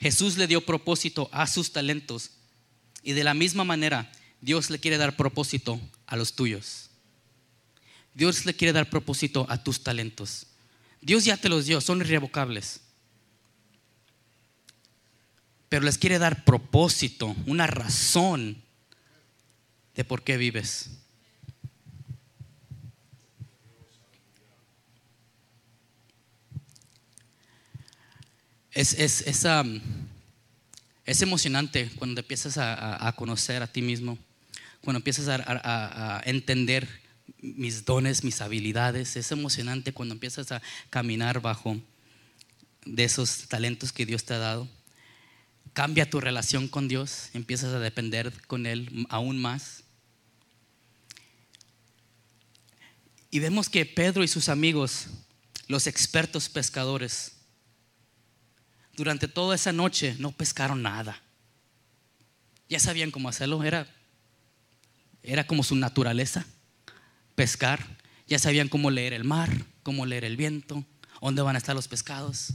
Jesús 0.03 0.35
le 0.35 0.47
dio 0.47 0.59
propósito 0.59 1.29
a 1.31 1.47
sus 1.47 1.71
talentos 1.71 2.31
y 3.03 3.13
de 3.13 3.23
la 3.23 3.33
misma 3.33 3.63
manera 3.63 4.11
Dios 4.41 4.69
le 4.69 4.77
quiere 4.77 4.97
dar 4.97 5.15
propósito 5.15 5.79
a 6.07 6.17
los 6.17 6.33
tuyos. 6.33 6.89
Dios 8.13 8.45
le 8.45 8.53
quiere 8.53 8.73
dar 8.73 8.89
propósito 8.89 9.45
a 9.47 9.63
tus 9.63 9.81
talentos. 9.81 10.47
Dios 10.99 11.23
ya 11.23 11.37
te 11.37 11.47
los 11.47 11.67
dio, 11.67 11.79
son 11.79 12.01
irrevocables. 12.01 12.81
Pero 15.69 15.85
les 15.85 15.97
quiere 15.97 16.19
dar 16.19 16.43
propósito, 16.43 17.33
una 17.45 17.65
razón 17.65 18.61
de 19.95 20.03
por 20.03 20.25
qué 20.25 20.35
vives. 20.35 20.89
Es, 28.73 28.93
es, 28.93 29.21
es, 31.05 31.21
emocionante 31.21 31.91
cuando 31.95 32.21
empiezas 32.21 32.57
a, 32.57 33.13
conocer 33.15 33.61
a 33.61 33.67
ti 33.67 33.83
mismo, 33.83 34.17
cuando 34.81 34.97
empiezas 34.97 35.27
a, 35.29 36.21
entender 36.25 36.87
mis 37.39 37.85
dones, 37.85 38.23
mis 38.23 38.41
habilidades. 38.41 39.15
Es 39.15 39.31
emocionante 39.31 39.93
cuando 39.93 40.15
empiezas 40.15 40.51
a 40.51 40.61
caminar 40.89 41.39
bajo 41.39 41.79
de 42.85 43.03
esos 43.03 43.47
talentos 43.47 43.91
que 43.91 44.07
Dios 44.07 44.23
te 44.25 44.33
ha 44.33 44.39
dado. 44.39 44.67
Cambia 45.73 46.09
tu 46.09 46.19
relación 46.19 46.67
con 46.67 46.87
Dios, 46.87 47.29
empiezas 47.33 47.73
a 47.75 47.79
depender 47.79 48.33
con 48.47 48.65
Él 48.65 49.05
aún 49.09 49.39
más. 49.39 49.83
Y 53.29 53.37
vemos 53.37 53.69
que 53.69 53.85
Pedro 53.85 54.23
y 54.23 54.27
sus 54.27 54.49
amigos, 54.49 55.07
los 55.67 55.85
expertos 55.85 56.49
pescadores, 56.49 57.32
durante 58.93 59.27
toda 59.27 59.55
esa 59.55 59.73
noche 59.73 60.15
no 60.19 60.31
pescaron 60.31 60.81
nada. 60.81 61.21
Ya 62.69 62.79
sabían 62.79 63.11
cómo 63.11 63.29
hacerlo, 63.29 63.63
era, 63.63 63.87
era 65.21 65.45
como 65.45 65.63
su 65.63 65.75
naturaleza, 65.75 66.45
pescar. 67.35 67.85
Ya 68.27 68.39
sabían 68.39 68.69
cómo 68.69 68.89
leer 68.89 69.13
el 69.13 69.23
mar, 69.23 69.65
cómo 69.83 70.05
leer 70.05 70.23
el 70.23 70.37
viento, 70.37 70.85
dónde 71.21 71.41
van 71.41 71.55
a 71.55 71.59
estar 71.59 71.75
los 71.75 71.87
pescados. 71.87 72.53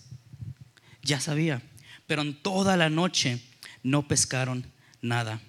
Ya 1.03 1.21
sabía, 1.21 1.63
pero 2.07 2.23
en 2.23 2.41
toda 2.41 2.77
la 2.77 2.89
noche 2.89 3.43
no 3.83 4.09
pescaron 4.09 4.71
nada. 5.01 5.41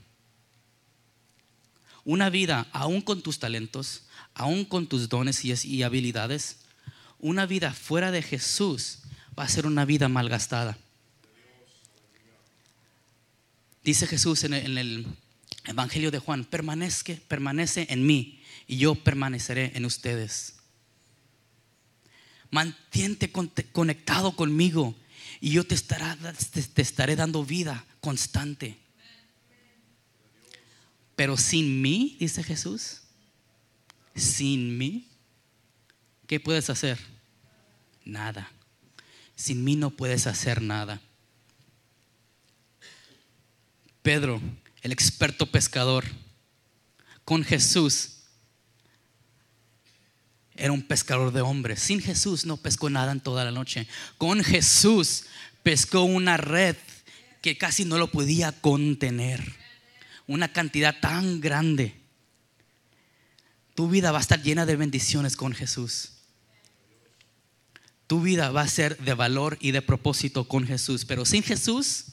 Una 2.03 2.29
vida, 2.29 2.67
aún 2.71 3.01
con 3.01 3.21
tus 3.21 3.39
talentos, 3.39 4.07
aún 4.33 4.65
con 4.65 4.87
tus 4.87 5.09
dones 5.09 5.43
y 5.43 5.83
habilidades, 5.83 6.61
una 7.19 7.45
vida 7.45 7.73
fuera 7.73 8.11
de 8.11 8.21
Jesús 8.21 8.99
va 9.39 9.45
a 9.45 9.49
ser 9.49 9.65
una 9.65 9.85
vida 9.85 10.09
malgastada. 10.09 10.77
Dice 13.83 14.05
Jesús 14.05 14.43
en 14.43 14.53
el, 14.53 15.07
Evangelio 15.65 16.09
de 16.09 16.19
Juan, 16.19 16.45
permanezca, 16.45 17.13
permanece 17.27 17.85
en 17.89 18.05
mí 18.05 18.41
y 18.67 18.77
yo 18.77 18.95
permaneceré 18.95 19.71
en 19.75 19.85
ustedes. 19.85 20.55
Mantente 22.49 23.31
conectado 23.31 24.35
conmigo 24.35 24.95
y 25.39 25.51
yo 25.51 25.65
te, 25.65 25.75
te 25.77 26.81
estaré 26.81 27.15
dando 27.15 27.45
vida 27.45 27.85
constante. 28.01 28.77
Pero 31.15 31.37
sin 31.37 31.81
mí, 31.81 32.17
dice 32.19 32.43
Jesús, 32.43 33.01
sin 34.15 34.77
mí, 34.77 35.07
¿qué 36.25 36.39
puedes 36.39 36.69
hacer? 36.69 36.99
Nada. 38.05 38.51
Sin 39.39 39.63
mí 39.63 39.77
no 39.77 39.91
puedes 39.91 40.27
hacer 40.27 40.61
nada. 40.61 40.99
Pedro, 44.01 44.41
el 44.81 44.91
experto 44.91 45.45
pescador, 45.45 46.03
con 47.23 47.45
Jesús 47.45 48.17
era 50.57 50.73
un 50.73 50.81
pescador 50.81 51.31
de 51.31 51.39
hombres. 51.39 51.79
Sin 51.79 52.01
Jesús 52.01 52.45
no 52.45 52.57
pescó 52.57 52.89
nada 52.89 53.13
en 53.13 53.21
toda 53.21 53.45
la 53.45 53.51
noche. 53.51 53.87
Con 54.17 54.43
Jesús 54.43 55.23
pescó 55.63 56.03
una 56.03 56.35
red 56.35 56.75
que 57.41 57.57
casi 57.57 57.85
no 57.85 57.97
lo 57.97 58.11
podía 58.11 58.51
contener. 58.51 59.55
Una 60.27 60.51
cantidad 60.51 60.99
tan 60.99 61.39
grande. 61.39 61.95
Tu 63.73 63.87
vida 63.87 64.11
va 64.11 64.17
a 64.17 64.21
estar 64.21 64.43
llena 64.43 64.65
de 64.65 64.75
bendiciones 64.75 65.37
con 65.37 65.53
Jesús. 65.53 66.18
Tu 68.09 68.19
vida 68.19 68.49
va 68.49 68.61
a 68.61 68.67
ser 68.67 68.97
de 68.97 69.13
valor 69.13 69.55
y 69.61 69.69
de 69.69 69.83
propósito 69.83 70.47
con 70.47 70.65
Jesús. 70.65 71.05
Pero 71.05 71.25
sin 71.25 71.43
Jesús, 71.43 72.05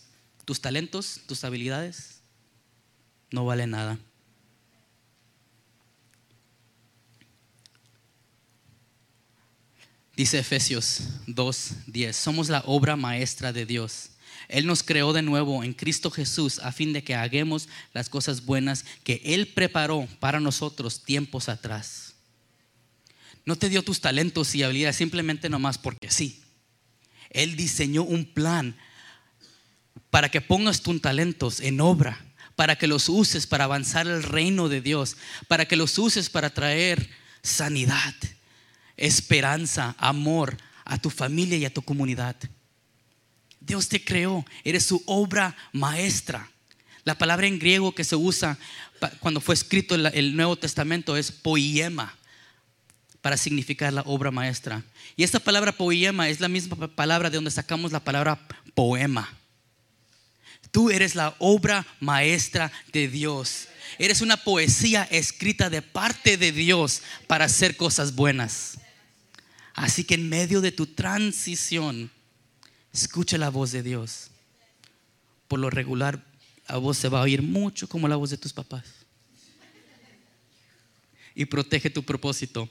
tus 0.44 0.60
talentos, 0.60 1.22
tus 1.26 1.42
habilidades, 1.42 2.20
no 3.30 3.46
valen 3.46 3.70
nada. 3.70 3.98
Dice 10.14 10.38
Efesios 10.38 11.00
2:10, 11.28 12.12
somos 12.12 12.50
la 12.50 12.62
obra 12.66 12.96
maestra 12.96 13.54
de 13.54 13.64
Dios. 13.64 14.10
Él 14.48 14.66
nos 14.66 14.82
creó 14.82 15.14
de 15.14 15.22
nuevo 15.22 15.64
en 15.64 15.72
Cristo 15.72 16.10
Jesús 16.10 16.58
a 16.58 16.72
fin 16.72 16.92
de 16.92 17.02
que 17.02 17.14
hagamos 17.14 17.70
las 17.94 18.10
cosas 18.10 18.44
buenas 18.44 18.84
que 19.02 19.22
Él 19.24 19.48
preparó 19.48 20.06
para 20.20 20.40
nosotros 20.40 21.02
tiempos 21.02 21.48
atrás. 21.48 22.05
No 23.46 23.56
te 23.56 23.68
dio 23.68 23.82
tus 23.82 24.00
talentos 24.00 24.54
y 24.56 24.64
habilidades 24.64 24.96
simplemente 24.96 25.48
nomás 25.48 25.78
porque 25.78 26.10
sí. 26.10 26.42
Él 27.30 27.56
diseñó 27.56 28.02
un 28.02 28.24
plan 28.24 28.76
para 30.10 30.28
que 30.28 30.40
pongas 30.40 30.82
tus 30.82 31.00
talentos 31.00 31.60
en 31.60 31.80
obra, 31.80 32.26
para 32.56 32.76
que 32.76 32.88
los 32.88 33.08
uses 33.08 33.46
para 33.46 33.64
avanzar 33.64 34.08
el 34.08 34.24
reino 34.24 34.68
de 34.68 34.80
Dios, 34.80 35.16
para 35.46 35.66
que 35.66 35.76
los 35.76 35.96
uses 35.96 36.28
para 36.28 36.50
traer 36.50 37.08
sanidad, 37.42 38.14
esperanza, 38.96 39.94
amor 39.98 40.56
a 40.84 40.98
tu 40.98 41.08
familia 41.08 41.56
y 41.56 41.64
a 41.64 41.72
tu 41.72 41.82
comunidad. 41.82 42.36
Dios 43.60 43.88
te 43.88 44.04
creó, 44.04 44.44
eres 44.64 44.86
su 44.86 45.02
obra 45.06 45.56
maestra. 45.72 46.50
La 47.04 47.16
palabra 47.16 47.46
en 47.46 47.60
griego 47.60 47.94
que 47.94 48.02
se 48.02 48.16
usa 48.16 48.58
cuando 49.20 49.40
fue 49.40 49.54
escrito 49.54 49.94
el 49.94 50.34
Nuevo 50.34 50.56
Testamento 50.56 51.16
es 51.16 51.30
poema 51.30 52.16
para 53.26 53.36
significar 53.36 53.92
la 53.92 54.02
obra 54.02 54.30
maestra. 54.30 54.84
Y 55.16 55.24
esta 55.24 55.40
palabra 55.40 55.72
poema 55.72 56.28
es 56.28 56.38
la 56.38 56.46
misma 56.46 56.86
palabra 56.86 57.28
de 57.28 57.34
donde 57.34 57.50
sacamos 57.50 57.90
la 57.90 57.98
palabra 57.98 58.38
poema. 58.72 59.36
Tú 60.70 60.92
eres 60.92 61.16
la 61.16 61.34
obra 61.40 61.84
maestra 61.98 62.70
de 62.92 63.08
Dios. 63.08 63.66
Eres 63.98 64.20
una 64.20 64.36
poesía 64.36 65.08
escrita 65.10 65.68
de 65.70 65.82
parte 65.82 66.36
de 66.36 66.52
Dios 66.52 67.02
para 67.26 67.46
hacer 67.46 67.76
cosas 67.76 68.14
buenas. 68.14 68.78
Así 69.74 70.04
que 70.04 70.14
en 70.14 70.28
medio 70.28 70.60
de 70.60 70.70
tu 70.70 70.86
transición, 70.86 72.12
escucha 72.92 73.38
la 73.38 73.48
voz 73.48 73.72
de 73.72 73.82
Dios. 73.82 74.30
Por 75.48 75.58
lo 75.58 75.68
regular, 75.68 76.24
la 76.68 76.76
voz 76.76 76.96
se 76.96 77.08
va 77.08 77.18
a 77.18 77.22
oír 77.22 77.42
mucho 77.42 77.88
como 77.88 78.06
la 78.06 78.14
voz 78.14 78.30
de 78.30 78.38
tus 78.38 78.52
papás. 78.52 78.84
Y 81.34 81.46
protege 81.46 81.90
tu 81.90 82.04
propósito 82.04 82.70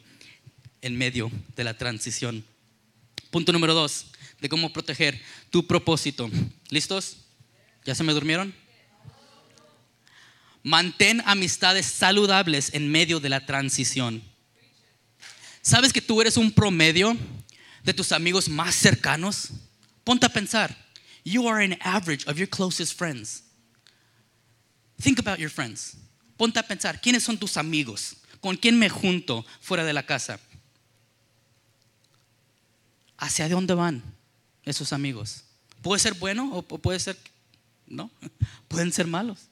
en 0.85 0.95
medio 0.95 1.31
de 1.55 1.63
la 1.63 1.75
transición. 1.75 2.45
Punto 3.31 3.51
número 3.51 3.73
dos, 3.73 4.05
de 4.39 4.47
cómo 4.47 4.71
proteger 4.71 5.19
tu 5.49 5.65
propósito. 5.65 6.29
¿Listos? 6.69 7.17
¿Ya 7.83 7.95
se 7.95 8.03
me 8.03 8.13
durmieron? 8.13 8.53
Mantén 10.61 11.23
amistades 11.25 11.87
saludables 11.87 12.71
en 12.73 12.91
medio 12.91 13.19
de 13.19 13.29
la 13.29 13.45
transición. 13.47 14.23
¿Sabes 15.63 15.91
que 15.91 16.01
tú 16.01 16.21
eres 16.21 16.37
un 16.37 16.51
promedio 16.51 17.17
de 17.83 17.93
tus 17.93 18.11
amigos 18.11 18.47
más 18.47 18.75
cercanos? 18.75 19.49
Ponte 20.03 20.27
a 20.27 20.29
pensar. 20.29 20.75
You 21.23 21.49
are 21.49 21.65
an 21.65 21.79
average 21.81 22.27
of 22.27 22.37
your 22.37 22.47
closest 22.47 22.95
friends. 22.95 23.41
Think 25.01 25.17
about 25.17 25.39
your 25.39 25.49
friends. 25.49 25.97
Ponte 26.37 26.59
a 26.59 26.63
pensar, 26.63 27.01
¿quiénes 27.01 27.23
son 27.23 27.39
tus 27.39 27.57
amigos? 27.57 28.17
¿Con 28.39 28.55
quién 28.55 28.77
me 28.77 28.87
junto 28.87 29.43
fuera 29.61 29.83
de 29.83 29.93
la 29.93 30.05
casa? 30.05 30.39
¿Hacia 33.17 33.49
dónde 33.49 33.73
van 33.73 34.03
esos 34.63 34.93
amigos? 34.93 35.43
Puede 35.81 35.99
ser 35.99 36.13
bueno 36.15 36.51
o 36.53 36.61
puede 36.63 36.99
ser, 36.99 37.17
no, 37.87 38.11
pueden 38.67 38.91
ser 38.91 39.07
malos. 39.07 39.47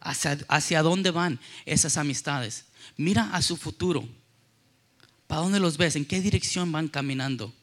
¿Hacia, 0.00 0.38
hacia 0.48 0.82
dónde 0.82 1.10
van 1.10 1.38
esas 1.64 1.96
amistades? 1.96 2.64
Mira 2.96 3.30
a 3.32 3.40
su 3.40 3.56
futuro. 3.56 4.08
¿Para 5.26 5.42
dónde 5.42 5.60
los 5.60 5.76
ves? 5.76 5.96
¿En 5.96 6.04
qué 6.04 6.20
dirección 6.20 6.72
van 6.72 6.88
caminando? 6.88 7.54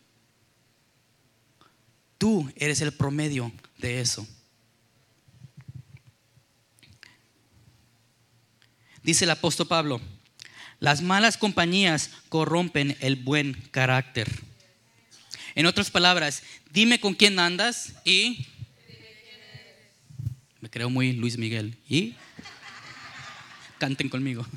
Tú 2.17 2.52
eres 2.56 2.82
el 2.82 2.93
promedio 2.93 3.52
de 3.78 4.02
eso. 4.02 4.28
Dice 9.04 9.25
el 9.25 9.32
apóstol 9.32 9.67
Pablo, 9.67 10.02
las 10.80 11.02
malas 11.02 11.38
compañías 11.38 12.12
corrompen 12.30 12.97
el 12.99 13.15
buen 13.15 13.54
carácter. 13.71 14.49
En 15.60 15.65
otras 15.65 15.91
palabras, 15.91 16.41
dime 16.72 17.02
con 17.02 17.13
quién 17.13 17.38
andas 17.38 17.91
y... 18.06 18.48
Me 20.62 20.69
creo 20.69 20.89
muy 20.89 21.12
Luis 21.12 21.38
Miguel. 21.38 21.76
¿Y? 21.89 22.15
Canten 23.78 24.08
conmigo. 24.08 24.48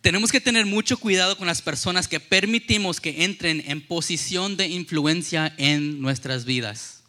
Tenemos 0.00 0.32
que 0.32 0.40
tener 0.40 0.66
mucho 0.66 0.96
cuidado 0.96 1.38
con 1.38 1.46
las 1.46 1.62
personas 1.62 2.08
que 2.08 2.18
permitimos 2.18 3.00
que 3.00 3.22
entren 3.22 3.62
en 3.68 3.86
posición 3.86 4.56
de 4.56 4.66
influencia 4.66 5.54
en 5.58 6.00
nuestras 6.00 6.44
vidas. 6.44 7.04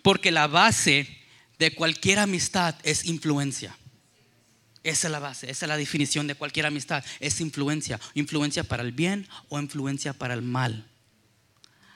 Porque 0.00 0.30
la 0.30 0.46
base 0.46 1.08
de 1.58 1.74
cualquier 1.74 2.20
amistad 2.20 2.76
es 2.84 3.04
influencia. 3.04 3.76
Esa 4.82 5.08
es 5.08 5.12
la 5.12 5.18
base, 5.18 5.50
esa 5.50 5.66
es 5.66 5.68
la 5.68 5.76
definición 5.76 6.26
de 6.26 6.34
cualquier 6.34 6.66
amistad, 6.66 7.04
es 7.20 7.40
influencia, 7.40 8.00
influencia 8.14 8.64
para 8.64 8.82
el 8.82 8.92
bien 8.92 9.28
o 9.48 9.60
influencia 9.60 10.14
para 10.14 10.34
el 10.34 10.42
mal. 10.42 10.86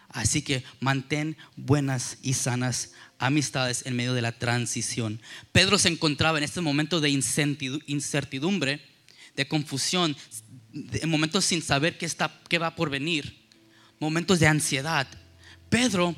Así 0.08 0.42
que 0.42 0.62
mantén 0.80 1.36
buenas 1.56 2.18
y 2.22 2.34
sanas 2.34 2.92
amistades 3.18 3.84
en 3.86 3.96
medio 3.96 4.14
de 4.14 4.22
la 4.22 4.38
transición. 4.38 5.20
Pedro 5.50 5.78
se 5.78 5.88
encontraba 5.88 6.38
en 6.38 6.44
este 6.44 6.60
momento 6.60 7.00
de 7.00 7.10
incertidumbre, 7.10 8.80
de 9.34 9.48
confusión, 9.48 10.16
en 10.72 11.08
momentos 11.08 11.44
sin 11.46 11.62
saber 11.62 11.98
qué, 11.98 12.06
está, 12.06 12.40
qué 12.48 12.58
va 12.58 12.76
por 12.76 12.90
venir, 12.90 13.48
momentos 13.98 14.38
de 14.38 14.46
ansiedad. 14.46 15.08
Pedro 15.68 16.14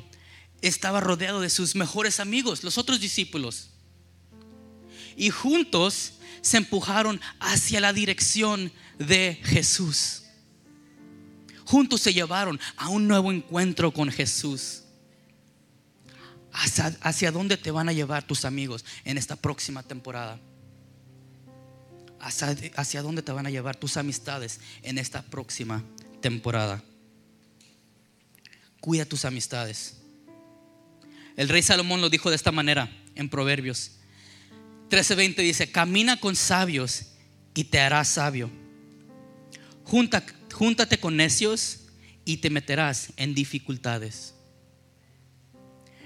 estaba 0.61 0.99
rodeado 0.99 1.41
de 1.41 1.49
sus 1.49 1.75
mejores 1.75 2.19
amigos, 2.19 2.63
los 2.63 2.77
otros 2.77 2.99
discípulos. 2.99 3.71
Y 5.15 5.31
juntos 5.31 6.13
se 6.47 6.57
empujaron 6.57 7.21
hacia 7.39 7.79
la 7.79 7.93
dirección 7.93 8.71
de 8.97 9.39
Jesús 9.43 10.23
juntos 11.67 12.01
se 12.01 12.13
llevaron 12.13 12.59
a 12.77 12.89
un 12.89 13.07
nuevo 13.07 13.31
encuentro 13.31 13.91
con 13.91 14.09
Jesús. 14.09 14.83
¿Hacia, 16.51 17.31
dónde 17.31 17.55
te 17.55 17.69
van 17.69 17.87
a 17.87 17.91
llevar 17.91 18.23
tus 18.23 18.45
amigos 18.45 18.83
en 19.03 19.17
esta 19.17 19.35
próxima 19.35 19.83
temporada? 19.83 20.39
¿Hacia, 22.19 22.55
¿Hacia 22.75 23.01
dónde 23.03 23.21
te 23.21 23.31
van 23.31 23.45
a 23.45 23.51
llevar 23.51 23.75
tus 23.75 23.97
amistades 23.97 24.59
en 24.81 24.97
esta 24.97 25.21
próxima 25.21 25.83
temporada? 26.19 26.81
Cuida 28.79 29.05
tus 29.05 29.25
amistades. 29.25 29.97
El 31.35 31.49
rey 31.49 31.61
Salomón 31.61 32.01
lo 32.01 32.09
dijo 32.09 32.29
de 32.29 32.37
esta 32.37 32.51
manera 32.51 32.89
en 33.13 33.29
Proverbios 33.29 33.91
13:20 34.89 35.35
dice, 35.41 35.71
camina 35.71 36.19
con 36.19 36.35
sabios 36.35 37.03
y 37.53 37.65
te 37.65 37.79
harás 37.79 38.07
sabio. 38.07 38.49
Júntate 39.83 40.99
con 40.99 41.15
necios 41.15 41.79
y 42.25 42.37
te 42.37 42.49
meterás 42.49 43.13
en 43.15 43.33
dificultades. 43.33 44.33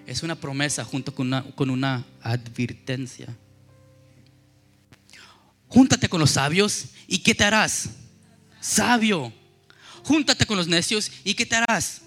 Es 0.05 0.23
una 0.23 0.35
promesa 0.35 0.83
junto 0.83 1.13
con 1.13 1.27
una, 1.27 1.43
con 1.55 1.69
una 1.69 2.05
advertencia. 2.21 3.27
Júntate 5.67 6.09
con 6.09 6.19
los 6.19 6.31
sabios 6.31 6.87
y 7.07 7.19
¿qué 7.19 7.33
te 7.33 7.43
harás? 7.43 7.89
Sabio. 8.59 9.31
Júntate 10.03 10.45
con 10.45 10.57
los 10.57 10.67
necios 10.67 11.11
y 11.23 11.33
¿qué 11.33 11.45
te 11.45 11.55
harás? 11.55 12.01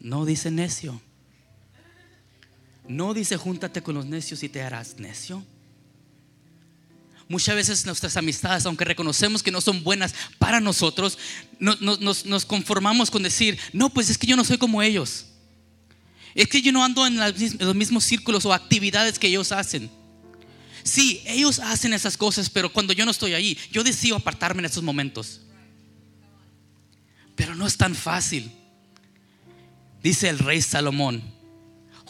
No 0.00 0.24
dice 0.24 0.50
necio. 0.50 1.00
No 2.90 3.14
dice 3.14 3.36
júntate 3.36 3.82
con 3.82 3.94
los 3.94 4.04
necios 4.04 4.42
y 4.42 4.48
te 4.48 4.60
harás 4.62 4.98
necio. 4.98 5.44
Muchas 7.28 7.54
veces 7.54 7.86
nuestras 7.86 8.16
amistades, 8.16 8.66
aunque 8.66 8.84
reconocemos 8.84 9.44
que 9.44 9.52
no 9.52 9.60
son 9.60 9.84
buenas 9.84 10.12
para 10.38 10.58
nosotros, 10.58 11.16
nos, 11.60 12.44
conformamos 12.44 13.08
con 13.08 13.22
decir, 13.22 13.56
no, 13.72 13.90
pues 13.90 14.10
es 14.10 14.18
que 14.18 14.26
yo 14.26 14.34
no 14.34 14.44
soy 14.44 14.58
como 14.58 14.82
ellos. 14.82 15.26
Es 16.34 16.48
que 16.48 16.62
yo 16.62 16.72
no 16.72 16.84
ando 16.84 17.06
en, 17.06 17.16
los 17.16 17.76
mismos 17.76 18.02
círculos 18.02 18.44
o 18.44 18.52
actividades 18.52 19.20
que 19.20 19.28
ellos 19.28 19.52
hacen. 19.52 19.88
Sí, 20.82 21.22
ellos 21.26 21.60
hacen 21.60 21.92
esas 21.92 22.16
cosas, 22.16 22.50
pero 22.50 22.72
cuando 22.72 22.92
yo 22.92 23.04
no 23.04 23.12
estoy 23.12 23.34
ahí, 23.34 23.56
yo 23.70 23.84
decido 23.84 24.16
apartarme 24.16 24.62
en 24.62 24.66
esos 24.66 24.82
momentos. 24.82 25.42
Pero 27.36 27.54
no 27.54 27.68
es 27.68 27.76
tan 27.76 27.94
fácil. 27.94 28.50
Dice 30.02 30.28
el 30.28 30.40
rey 30.40 30.60
Salomón, 30.60 31.38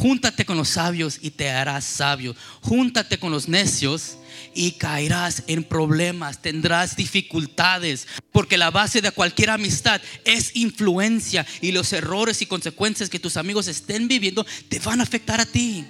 júntate 0.00 0.46
con 0.46 0.56
los 0.56 0.70
sabios 0.70 1.18
y 1.20 1.30
te 1.30 1.50
harás 1.50 1.84
sabio. 1.84 2.34
Júntate 2.62 3.18
con 3.18 3.30
los 3.30 3.48
necios 3.48 4.16
y 4.54 4.72
caerás 4.72 5.42
en 5.46 5.62
problemas, 5.62 6.40
tendrás 6.40 6.96
dificultades, 6.96 8.08
porque 8.32 8.56
la 8.56 8.70
base 8.70 9.02
de 9.02 9.10
cualquier 9.10 9.50
amistad 9.50 10.00
es 10.24 10.56
influencia 10.56 11.46
y 11.60 11.72
los 11.72 11.92
errores 11.92 12.40
y 12.40 12.46
consecuencias 12.46 13.10
que 13.10 13.20
tus 13.20 13.36
amigos 13.36 13.68
estén 13.68 14.08
viviendo 14.08 14.46
te 14.70 14.78
van 14.78 15.00
a 15.00 15.02
afectar 15.02 15.38
a 15.38 15.44
ti, 15.44 15.84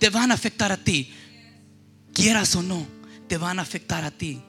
te 0.00 0.10
van 0.10 0.32
a 0.32 0.34
afectar 0.34 0.72
a 0.72 0.76
ti, 0.76 1.12
quieras 2.12 2.56
o 2.56 2.62
no, 2.64 2.88
te 3.28 3.38
van 3.38 3.60
a 3.60 3.62
afectar 3.62 4.04
a 4.04 4.10
ti. 4.10 4.42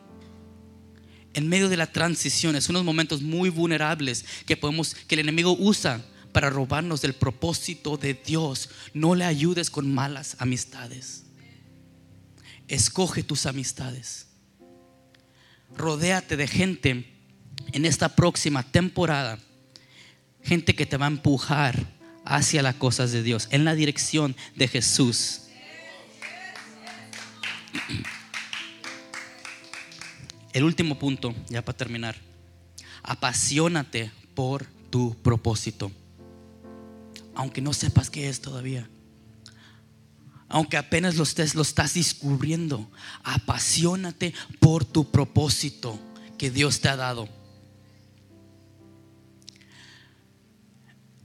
En 1.35 1.47
medio 1.47 1.69
de 1.69 1.77
la 1.77 1.85
transición, 1.85 2.55
es 2.55 2.69
unos 2.69 2.83
momentos 2.83 3.21
muy 3.21 3.51
vulnerables 3.51 4.25
que 4.47 4.57
podemos, 4.57 4.95
que 4.95 5.13
el 5.13 5.19
enemigo 5.19 5.55
usa 5.59 6.03
para 6.31 6.49
robarnos 6.49 7.01
del 7.01 7.13
propósito 7.13 7.97
de 7.97 8.13
Dios. 8.13 8.69
No 8.93 9.15
le 9.15 9.25
ayudes 9.25 9.69
con 9.69 9.93
malas 9.93 10.35
amistades. 10.39 11.23
Escoge 12.67 13.23
tus 13.23 13.45
amistades. 13.45 14.27
Rodéate 15.75 16.37
de 16.37 16.47
gente 16.47 17.13
en 17.71 17.85
esta 17.85 18.15
próxima 18.15 18.63
temporada. 18.63 19.39
Gente 20.43 20.75
que 20.75 20.85
te 20.85 20.97
va 20.97 21.05
a 21.05 21.09
empujar 21.09 21.99
hacia 22.25 22.61
las 22.61 22.75
cosas 22.75 23.11
de 23.11 23.23
Dios, 23.23 23.47
en 23.51 23.65
la 23.65 23.75
dirección 23.75 24.35
de 24.55 24.67
Jesús. 24.67 25.41
El 30.53 30.63
último 30.63 30.97
punto, 30.97 31.35
ya 31.49 31.63
para 31.63 31.77
terminar. 31.77 32.15
Apasionate 33.03 34.11
por 34.35 34.65
tu 34.89 35.15
propósito. 35.21 35.91
Aunque 37.39 37.61
no 37.61 37.71
sepas 37.71 38.09
qué 38.09 38.27
es 38.27 38.41
todavía 38.41 38.89
aunque 40.49 40.77
apenas 40.77 41.15
lo, 41.15 41.23
estés, 41.23 41.53
lo 41.53 41.61
estás 41.61 41.93
descubriendo, 41.93 42.89
apasionate 43.23 44.33
por 44.59 44.83
tu 44.83 45.09
propósito 45.11 45.99
que 46.39 46.49
Dios 46.49 46.81
te 46.81 46.89
ha 46.89 46.95
dado. 46.95 47.29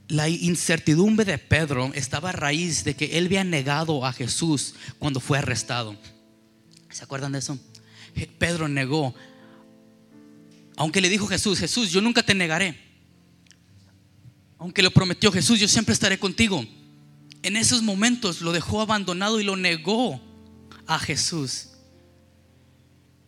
La 0.08 0.28
incertidumbre 0.28 1.24
de 1.24 1.38
Pedro 1.38 1.90
estaba 1.94 2.28
a 2.28 2.32
raíz 2.32 2.84
de 2.84 2.94
que 2.94 3.16
él 3.16 3.24
había 3.26 3.44
negado 3.44 4.04
a 4.04 4.12
Jesús 4.12 4.74
cuando 4.98 5.20
fue 5.20 5.38
arrestado. 5.38 5.96
¿Se 6.90 7.02
acuerdan 7.02 7.32
de 7.32 7.38
eso? 7.38 7.58
Pedro 8.38 8.68
negó. 8.68 9.14
Aunque 10.76 11.00
le 11.00 11.08
dijo 11.08 11.26
Jesús, 11.26 11.58
Jesús, 11.58 11.90
yo 11.90 12.02
nunca 12.02 12.22
te 12.22 12.34
negaré. 12.34 12.83
Aunque 14.64 14.82
lo 14.82 14.90
prometió 14.90 15.30
Jesús, 15.30 15.60
yo 15.60 15.68
siempre 15.68 15.92
estaré 15.92 16.18
contigo 16.18 16.64
en 17.44 17.56
esos 17.56 17.82
momentos 17.82 18.40
lo 18.40 18.52
dejó 18.52 18.80
abandonado 18.80 19.38
y 19.38 19.44
lo 19.44 19.54
negó 19.54 20.18
a 20.86 20.98
Jesús. 20.98 21.68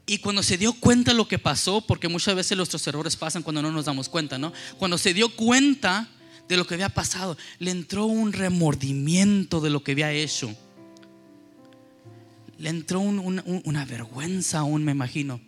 Y 0.07 0.19
cuando 0.19 0.43
se 0.43 0.57
dio 0.57 0.73
cuenta 0.73 1.13
lo 1.13 1.29
que 1.29 1.39
pasó, 1.39 1.83
porque 1.83 2.09
muchas 2.09 2.35
veces 2.35 2.57
nuestros 2.57 2.87
errores 2.87 3.15
pasan 3.15 3.43
cuando 3.43 3.61
no 3.61 3.71
nos 3.71 3.85
damos 3.85 4.09
cuenta, 4.09 4.39
¿no? 4.39 4.55
Cuando 4.79 4.97
se 4.97 5.13
dio 5.13 5.29
cuenta 5.29 6.09
de 6.49 6.57
lo 6.57 6.67
que 6.67 6.75
había 6.75 6.89
pasado, 6.89 7.37
le 7.59 7.73
entró 7.73 8.07
un 8.07 8.33
remordimiento 8.33 9.61
de 9.61 9.69
lo 9.69 9.85
que 9.85 9.93
había 9.93 10.11
hecho. 10.13 10.57
Le 12.57 12.71
entró 12.71 13.01
una 13.01 13.85
vergüenza 13.85 14.61
aún, 14.61 14.83
me 14.83 14.93
imagino. 14.93 15.43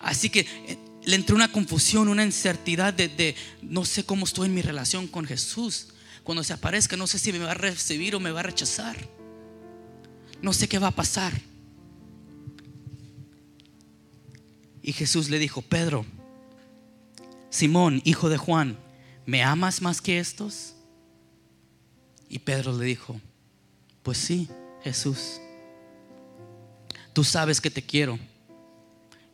Así 0.00 0.30
que 0.30 0.40
eh, 0.40 0.78
le 1.04 1.16
entró 1.16 1.36
una 1.36 1.50
confusión, 1.50 2.08
una 2.08 2.24
incertidumbre 2.24 2.92
de, 2.92 3.08
de 3.08 3.36
no 3.62 3.84
sé 3.84 4.04
cómo 4.04 4.24
estoy 4.24 4.46
en 4.46 4.54
mi 4.54 4.62
relación 4.62 5.06
con 5.06 5.24
Jesús 5.24 5.88
cuando 6.28 6.44
se 6.44 6.52
aparezca, 6.52 6.94
no 6.96 7.06
sé 7.06 7.18
si 7.18 7.32
me 7.32 7.38
va 7.38 7.52
a 7.52 7.54
recibir 7.54 8.14
o 8.14 8.20
me 8.20 8.30
va 8.30 8.40
a 8.40 8.42
rechazar. 8.42 8.96
No 10.42 10.52
sé 10.52 10.68
qué 10.68 10.78
va 10.78 10.88
a 10.88 10.94
pasar. 10.94 11.32
Y 14.82 14.92
Jesús 14.92 15.30
le 15.30 15.38
dijo, 15.38 15.62
Pedro, 15.62 16.04
Simón, 17.50 18.02
hijo 18.04 18.28
de 18.28 18.36
Juan, 18.36 18.78
¿me 19.24 19.42
amas 19.42 19.80
más 19.80 20.00
que 20.00 20.18
estos? 20.18 20.74
Y 22.28 22.40
Pedro 22.40 22.76
le 22.76 22.84
dijo, 22.84 23.20
pues 24.02 24.18
sí, 24.18 24.48
Jesús, 24.82 25.40
tú 27.12 27.24
sabes 27.24 27.60
que 27.60 27.70
te 27.70 27.82
quiero. 27.82 28.18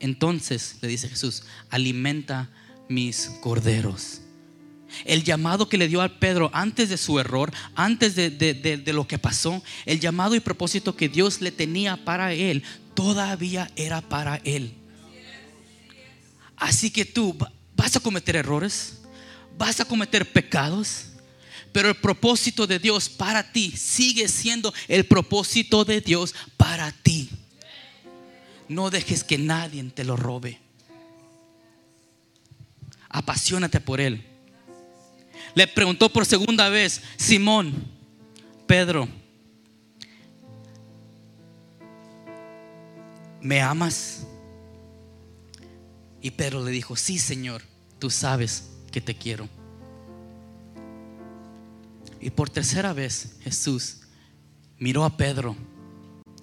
Entonces 0.04 0.76
le 0.82 0.88
dice 0.88 1.08
Jesús, 1.08 1.44
alimenta 1.70 2.50
mis 2.90 3.30
corderos. 3.40 4.20
El 5.06 5.24
llamado 5.24 5.70
que 5.70 5.78
le 5.78 5.88
dio 5.88 6.02
a 6.02 6.20
Pedro 6.20 6.50
antes 6.52 6.90
de 6.90 6.98
su 6.98 7.18
error, 7.18 7.50
antes 7.74 8.14
de, 8.14 8.82
lo 8.92 9.08
que 9.08 9.18
pasó, 9.18 9.62
el 9.86 10.00
llamado 10.00 10.34
y 10.34 10.40
propósito 10.40 10.94
que 10.94 11.08
Dios 11.08 11.40
le 11.40 11.50
tenía 11.52 12.04
para 12.04 12.34
él, 12.34 12.64
todavía 12.92 13.70
era 13.76 14.02
para 14.02 14.42
él. 14.44 14.74
Así 16.54 16.90
que 16.90 17.06
tú 17.06 17.34
vas 17.74 17.96
a 17.96 18.00
cometer 18.00 18.36
errores, 18.36 19.00
vas 19.56 19.80
a 19.80 19.86
cometer 19.86 20.30
pecados, 20.30 21.06
pero 21.72 21.88
el 21.88 21.94
propósito 21.94 22.66
de 22.66 22.78
Dios 22.78 23.08
para 23.08 23.52
ti 23.52 23.70
sigue 23.74 24.28
siendo 24.28 24.74
el 24.86 25.06
propósito 25.06 25.82
de 25.86 26.02
Dios 26.02 26.34
para 26.58 26.92
ti. 26.92 27.30
No 28.68 28.90
dejes 28.90 29.24
que 29.24 29.38
nadie 29.38 29.82
te 29.84 30.04
lo 30.04 30.16
robe. 30.16 30.58
Apasionate 33.08 33.80
por 33.80 34.00
Él 34.00 34.24
le 35.54 35.68
preguntó 35.68 36.08
por 36.08 36.26
segunda 36.26 36.68
vez, 36.68 37.00
Simón, 37.16 37.72
Pedro, 38.66 39.08
¿me 43.40 43.60
amas? 43.60 44.26
Y 46.20 46.30
Pedro 46.32 46.64
le 46.64 46.72
dijo, 46.72 46.96
sí 46.96 47.18
Señor, 47.18 47.62
tú 47.98 48.10
sabes 48.10 48.70
que 48.90 49.00
te 49.00 49.14
quiero. 49.14 49.48
Y 52.20 52.30
por 52.30 52.50
tercera 52.50 52.92
vez 52.92 53.36
Jesús 53.42 54.00
miró 54.78 55.04
a 55.04 55.16
Pedro 55.16 55.54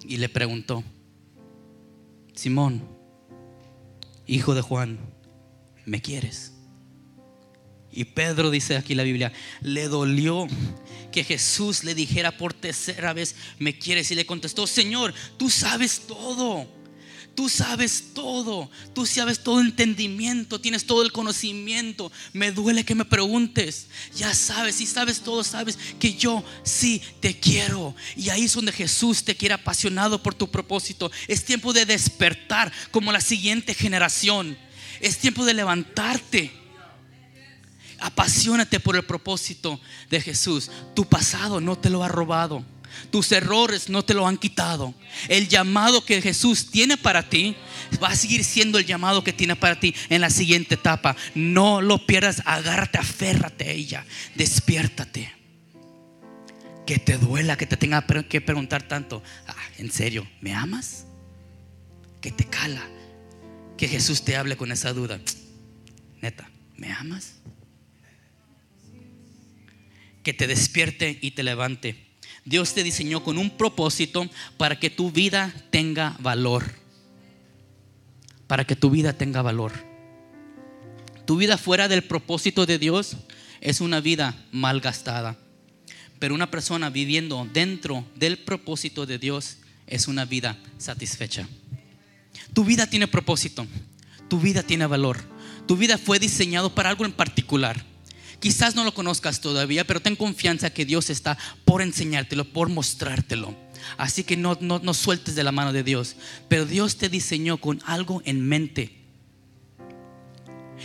y 0.04 0.16
le 0.16 0.28
preguntó, 0.28 0.82
Simón, 2.34 2.88
hijo 4.26 4.54
de 4.54 4.62
Juan, 4.62 4.98
¿me 5.84 6.00
quieres? 6.00 6.52
Y 7.92 8.04
Pedro 8.04 8.50
dice 8.50 8.76
aquí 8.76 8.94
la 8.94 9.02
Biblia, 9.02 9.32
le 9.60 9.88
dolió 9.88 10.46
que 11.12 11.24
Jesús 11.24 11.84
le 11.84 11.94
dijera 11.94 12.38
por 12.38 12.54
tercera 12.54 13.12
vez, 13.12 13.36
me 13.58 13.78
quieres. 13.78 14.10
Y 14.10 14.14
le 14.14 14.24
contestó, 14.24 14.66
Señor, 14.66 15.12
tú 15.36 15.50
sabes 15.50 16.06
todo. 16.06 16.66
Tú 17.34 17.48
sabes 17.48 18.12
todo, 18.14 18.70
tú 18.94 19.06
sabes 19.06 19.42
todo 19.42 19.60
entendimiento, 19.60 20.60
tienes 20.60 20.84
todo 20.84 21.02
el 21.02 21.12
conocimiento. 21.12 22.12
Me 22.32 22.52
duele 22.52 22.84
que 22.84 22.94
me 22.94 23.04
preguntes. 23.04 23.86
Ya 24.14 24.34
sabes, 24.34 24.80
y 24.80 24.86
sabes 24.86 25.20
todo, 25.20 25.42
sabes 25.42 25.78
que 25.98 26.14
yo 26.14 26.44
sí 26.62 27.02
te 27.20 27.38
quiero. 27.38 27.94
Y 28.16 28.28
ahí 28.28 28.44
es 28.44 28.54
donde 28.54 28.72
Jesús 28.72 29.24
te 29.24 29.36
quiere 29.36 29.54
apasionado 29.54 30.22
por 30.22 30.34
tu 30.34 30.50
propósito. 30.50 31.10
Es 31.28 31.44
tiempo 31.44 31.72
de 31.72 31.86
despertar 31.86 32.72
como 32.90 33.12
la 33.12 33.20
siguiente 33.20 33.74
generación. 33.74 34.58
Es 35.00 35.18
tiempo 35.18 35.44
de 35.44 35.54
levantarte 35.54 36.62
Apasionate 38.02 38.80
por 38.80 38.96
el 38.96 39.04
propósito 39.04 39.80
de 40.10 40.20
Jesús. 40.20 40.72
Tu 40.92 41.04
pasado 41.04 41.60
no 41.60 41.78
te 41.78 41.88
lo 41.88 42.02
ha 42.02 42.08
robado. 42.08 42.64
Tus 43.10 43.32
errores 43.32 43.88
no 43.88 44.04
te 44.04 44.14
lo 44.14 44.26
han 44.26 44.36
quitado. 44.36 44.94
El 45.28 45.48
llamado 45.48 46.04
que 46.04 46.22
Jesús 46.22 46.70
tiene 46.70 46.96
para 46.96 47.28
ti 47.28 47.56
va 48.02 48.08
a 48.08 48.16
seguir 48.16 48.44
siendo 48.44 48.78
el 48.78 48.86
llamado 48.86 49.24
que 49.24 49.32
tiene 49.32 49.56
para 49.56 49.78
ti 49.78 49.94
en 50.08 50.20
la 50.20 50.30
siguiente 50.30 50.74
etapa. 50.74 51.16
No 51.34 51.80
lo 51.80 52.06
pierdas, 52.06 52.42
agárrate, 52.44 52.98
aférrate 52.98 53.68
a 53.68 53.72
ella, 53.72 54.06
despiértate. 54.34 55.32
Que 56.86 56.98
te 56.98 57.16
duela, 57.16 57.56
que 57.56 57.66
te 57.66 57.76
tenga 57.76 58.04
que 58.28 58.40
preguntar 58.40 58.82
tanto. 58.82 59.22
Ah, 59.46 59.54
¿En 59.78 59.90
serio? 59.90 60.26
¿Me 60.40 60.52
amas? 60.54 61.06
Que 62.20 62.32
te 62.32 62.44
cala. 62.44 62.82
Que 63.76 63.88
Jesús 63.88 64.24
te 64.24 64.36
hable 64.36 64.56
con 64.56 64.72
esa 64.72 64.92
duda. 64.92 65.20
Neta, 66.20 66.50
¿me 66.76 66.92
amas? 66.92 67.34
que 70.22 70.32
te 70.32 70.46
despierte 70.46 71.18
y 71.20 71.32
te 71.32 71.42
levante. 71.42 71.96
Dios 72.44 72.74
te 72.74 72.82
diseñó 72.82 73.22
con 73.22 73.38
un 73.38 73.50
propósito 73.50 74.28
para 74.56 74.78
que 74.78 74.90
tu 74.90 75.10
vida 75.10 75.54
tenga 75.70 76.16
valor. 76.20 76.64
Para 78.46 78.64
que 78.64 78.76
tu 78.76 78.90
vida 78.90 79.12
tenga 79.12 79.42
valor. 79.42 79.72
Tu 81.24 81.36
vida 81.36 81.56
fuera 81.56 81.88
del 81.88 82.02
propósito 82.02 82.66
de 82.66 82.78
Dios 82.78 83.16
es 83.60 83.80
una 83.80 84.00
vida 84.00 84.36
mal 84.50 84.80
gastada. 84.80 85.36
Pero 86.18 86.34
una 86.34 86.50
persona 86.50 86.90
viviendo 86.90 87.48
dentro 87.52 88.04
del 88.16 88.38
propósito 88.38 89.06
de 89.06 89.18
Dios 89.18 89.58
es 89.86 90.08
una 90.08 90.24
vida 90.24 90.58
satisfecha. 90.78 91.48
Tu 92.52 92.64
vida 92.64 92.86
tiene 92.86 93.06
propósito. 93.06 93.66
Tu 94.28 94.40
vida 94.40 94.62
tiene 94.62 94.86
valor. 94.86 95.20
Tu 95.66 95.76
vida 95.76 95.96
fue 95.96 96.18
diseñado 96.18 96.74
para 96.74 96.90
algo 96.90 97.04
en 97.04 97.12
particular. 97.12 97.84
Quizás 98.42 98.74
no 98.74 98.82
lo 98.82 98.92
conozcas 98.92 99.40
todavía, 99.40 99.86
pero 99.86 100.00
ten 100.00 100.16
confianza 100.16 100.70
que 100.70 100.84
Dios 100.84 101.10
está 101.10 101.38
por 101.64 101.80
enseñártelo, 101.80 102.42
por 102.44 102.68
mostrártelo. 102.68 103.54
Así 103.96 104.24
que 104.24 104.36
no, 104.36 104.58
no, 104.60 104.80
no 104.80 104.94
sueltes 104.94 105.36
de 105.36 105.44
la 105.44 105.52
mano 105.52 105.72
de 105.72 105.84
Dios. 105.84 106.16
Pero 106.48 106.66
Dios 106.66 106.96
te 106.96 107.08
diseñó 107.08 107.58
con 107.58 107.80
algo 107.86 108.20
en 108.24 108.44
mente. 108.44 108.98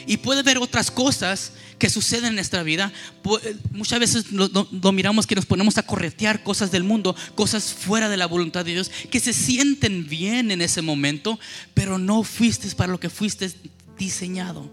Y 0.05 0.17
puede 0.17 0.41
haber 0.41 0.59
otras 0.59 0.91
cosas 0.91 1.53
que 1.79 1.89
suceden 1.89 2.25
en 2.25 2.35
nuestra 2.35 2.61
vida. 2.61 2.93
Muchas 3.71 3.99
veces 3.99 4.31
lo, 4.31 4.91
miramos 4.91 5.25
que 5.25 5.33
nos 5.33 5.47
ponemos 5.47 5.79
a 5.79 5.83
corretear 5.83 6.43
cosas 6.43 6.69
del 6.69 6.83
mundo, 6.83 7.15
cosas 7.33 7.73
fuera 7.73 8.07
de 8.07 8.17
la 8.17 8.27
voluntad 8.27 8.65
de 8.65 8.73
Dios, 8.73 8.91
que 9.09 9.19
se 9.19 9.33
sienten 9.33 10.07
bien 10.07 10.51
en 10.51 10.61
ese 10.61 10.83
momento, 10.83 11.39
pero 11.73 11.97
no 11.97 12.23
fuiste 12.23 12.69
para 12.75 12.91
lo 12.91 12.99
que 12.99 13.09
fuiste 13.09 13.51
diseñado. 13.97 14.69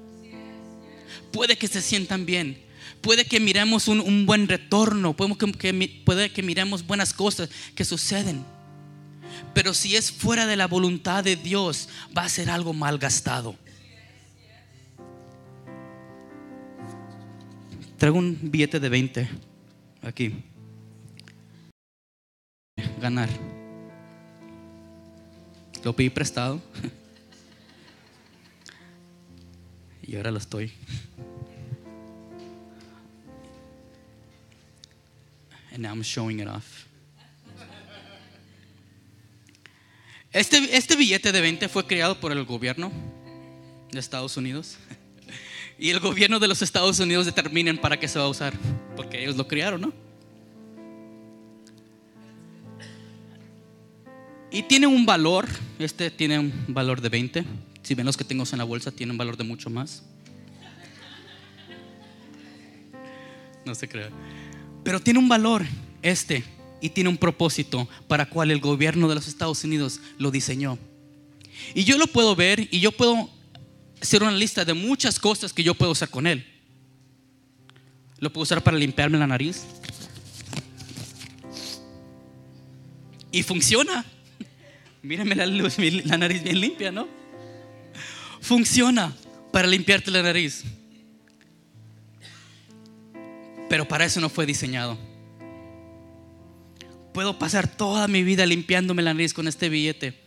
Puede 1.32 1.56
que 1.56 1.66
se 1.66 1.80
sientan 1.80 2.26
bien, 2.26 2.63
puede 3.04 3.26
que 3.26 3.38
miremos 3.38 3.86
un, 3.86 4.24
buen 4.24 4.48
retorno, 4.48 5.14
que, 5.14 6.02
puede 6.06 6.32
que 6.32 6.42
miremos 6.42 6.86
buenas 6.86 7.12
cosas 7.12 7.50
que 7.74 7.84
suceden. 7.84 8.42
Pero 9.52 9.74
si 9.74 9.94
es 9.94 10.10
fuera 10.10 10.46
de 10.46 10.56
la 10.56 10.66
voluntad 10.66 11.22
de 11.22 11.36
Dios, 11.36 11.90
va 12.16 12.24
a 12.24 12.28
ser 12.30 12.48
algo 12.48 12.72
mal 12.72 12.98
gastado. 12.98 13.56
Traigo 17.98 18.18
un 18.18 18.38
billete 18.40 18.80
de 18.80 18.88
20 18.88 19.28
aquí. 20.02 20.34
Ganar. 23.00 23.28
Lo 25.84 25.94
pedí 25.94 26.10
prestado. 26.10 26.60
Y 30.06 30.16
ahora 30.16 30.30
lo 30.30 30.36
estoy. 30.36 30.70
And 35.74 35.82
now 35.82 35.90
I'm 35.90 36.02
showing 36.02 36.40
it 36.40 36.48
off. 36.48 36.86
Este, 40.32 40.76
este 40.76 40.96
billete 40.96 41.30
de 41.30 41.40
20 41.40 41.68
fue 41.68 41.86
creado 41.86 42.18
por 42.18 42.32
el 42.32 42.44
gobierno 42.44 42.90
de 43.92 44.00
Estados 44.00 44.36
Unidos. 44.36 44.76
Y 45.78 45.90
el 45.90 45.98
gobierno 45.98 46.38
de 46.38 46.46
los 46.46 46.62
Estados 46.62 47.00
Unidos 47.00 47.26
determinen 47.26 47.78
para 47.78 47.98
qué 47.98 48.06
se 48.06 48.18
va 48.18 48.26
a 48.26 48.28
usar. 48.28 48.54
Porque 48.96 49.22
ellos 49.22 49.36
lo 49.36 49.48
crearon, 49.48 49.80
¿no? 49.80 49.92
Y 54.52 54.62
tiene 54.62 54.86
un 54.86 55.04
valor. 55.04 55.48
Este 55.80 56.10
tiene 56.12 56.38
un 56.38 56.52
valor 56.68 57.00
de 57.00 57.08
20. 57.08 57.44
Si 57.82 57.94
ven 57.94 58.06
los 58.06 58.16
que 58.16 58.24
tengo 58.24 58.44
en 58.50 58.58
la 58.58 58.64
bolsa, 58.64 58.92
tiene 58.92 59.10
un 59.12 59.18
valor 59.18 59.36
de 59.36 59.44
mucho 59.44 59.68
más. 59.68 60.04
No 63.64 63.74
se 63.74 63.88
crea. 63.88 64.10
Pero 64.84 65.00
tiene 65.00 65.18
un 65.18 65.28
valor 65.28 65.64
este 66.02 66.44
y 66.80 66.90
tiene 66.90 67.08
un 67.08 67.16
propósito 67.16 67.88
para 68.06 68.28
cual 68.28 68.50
el 68.50 68.60
gobierno 68.60 69.08
de 69.08 69.14
los 69.14 69.26
Estados 69.26 69.64
Unidos 69.64 70.00
lo 70.18 70.30
diseñó. 70.30 70.78
Y 71.74 71.84
yo 71.84 71.96
lo 71.96 72.06
puedo 72.06 72.36
ver 72.36 72.68
y 72.70 72.80
yo 72.80 72.92
puedo 72.92 73.30
hacer 74.00 74.22
una 74.22 74.32
lista 74.32 74.64
de 74.64 74.74
muchas 74.74 75.18
cosas 75.18 75.52
que 75.52 75.62
yo 75.62 75.74
puedo 75.74 75.92
hacer 75.92 76.10
con 76.10 76.26
él. 76.26 76.46
Lo 78.18 78.30
puedo 78.32 78.42
usar 78.42 78.62
para 78.62 78.76
limpiarme 78.76 79.18
la 79.18 79.26
nariz. 79.26 79.64
Y 83.32 83.42
funciona. 83.42 84.04
Mírame 85.02 85.34
la, 85.34 85.46
la 86.04 86.18
nariz 86.18 86.42
bien 86.42 86.60
limpia, 86.60 86.92
¿no? 86.92 87.08
Funciona 88.40 89.14
para 89.50 89.66
limpiarte 89.66 90.10
la 90.10 90.22
nariz. 90.22 90.64
Pero 93.68 93.86
para 93.88 94.04
eso 94.04 94.20
no 94.20 94.28
fue 94.28 94.46
diseñado. 94.46 94.98
Puedo 97.12 97.38
pasar 97.38 97.68
toda 97.68 98.08
mi 98.08 98.22
vida 98.22 98.44
limpiándome 98.44 99.02
la 99.02 99.14
nariz 99.14 99.32
con 99.32 99.46
este 99.46 99.68
billete. 99.68 100.20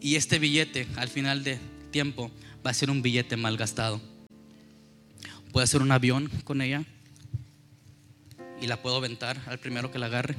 Y 0.00 0.16
este 0.16 0.38
billete, 0.38 0.86
al 0.96 1.08
final 1.08 1.42
de 1.42 1.58
tiempo, 1.90 2.30
va 2.64 2.70
a 2.70 2.74
ser 2.74 2.90
un 2.90 3.02
billete 3.02 3.36
mal 3.36 3.56
gastado. 3.56 4.00
Puedo 5.52 5.64
hacer 5.64 5.80
un 5.80 5.90
avión 5.90 6.28
con 6.44 6.60
ella 6.60 6.84
y 8.60 8.66
la 8.66 8.80
puedo 8.82 8.96
aventar 8.96 9.40
al 9.46 9.58
primero 9.58 9.90
que 9.90 9.98
la 9.98 10.06
agarre. 10.06 10.36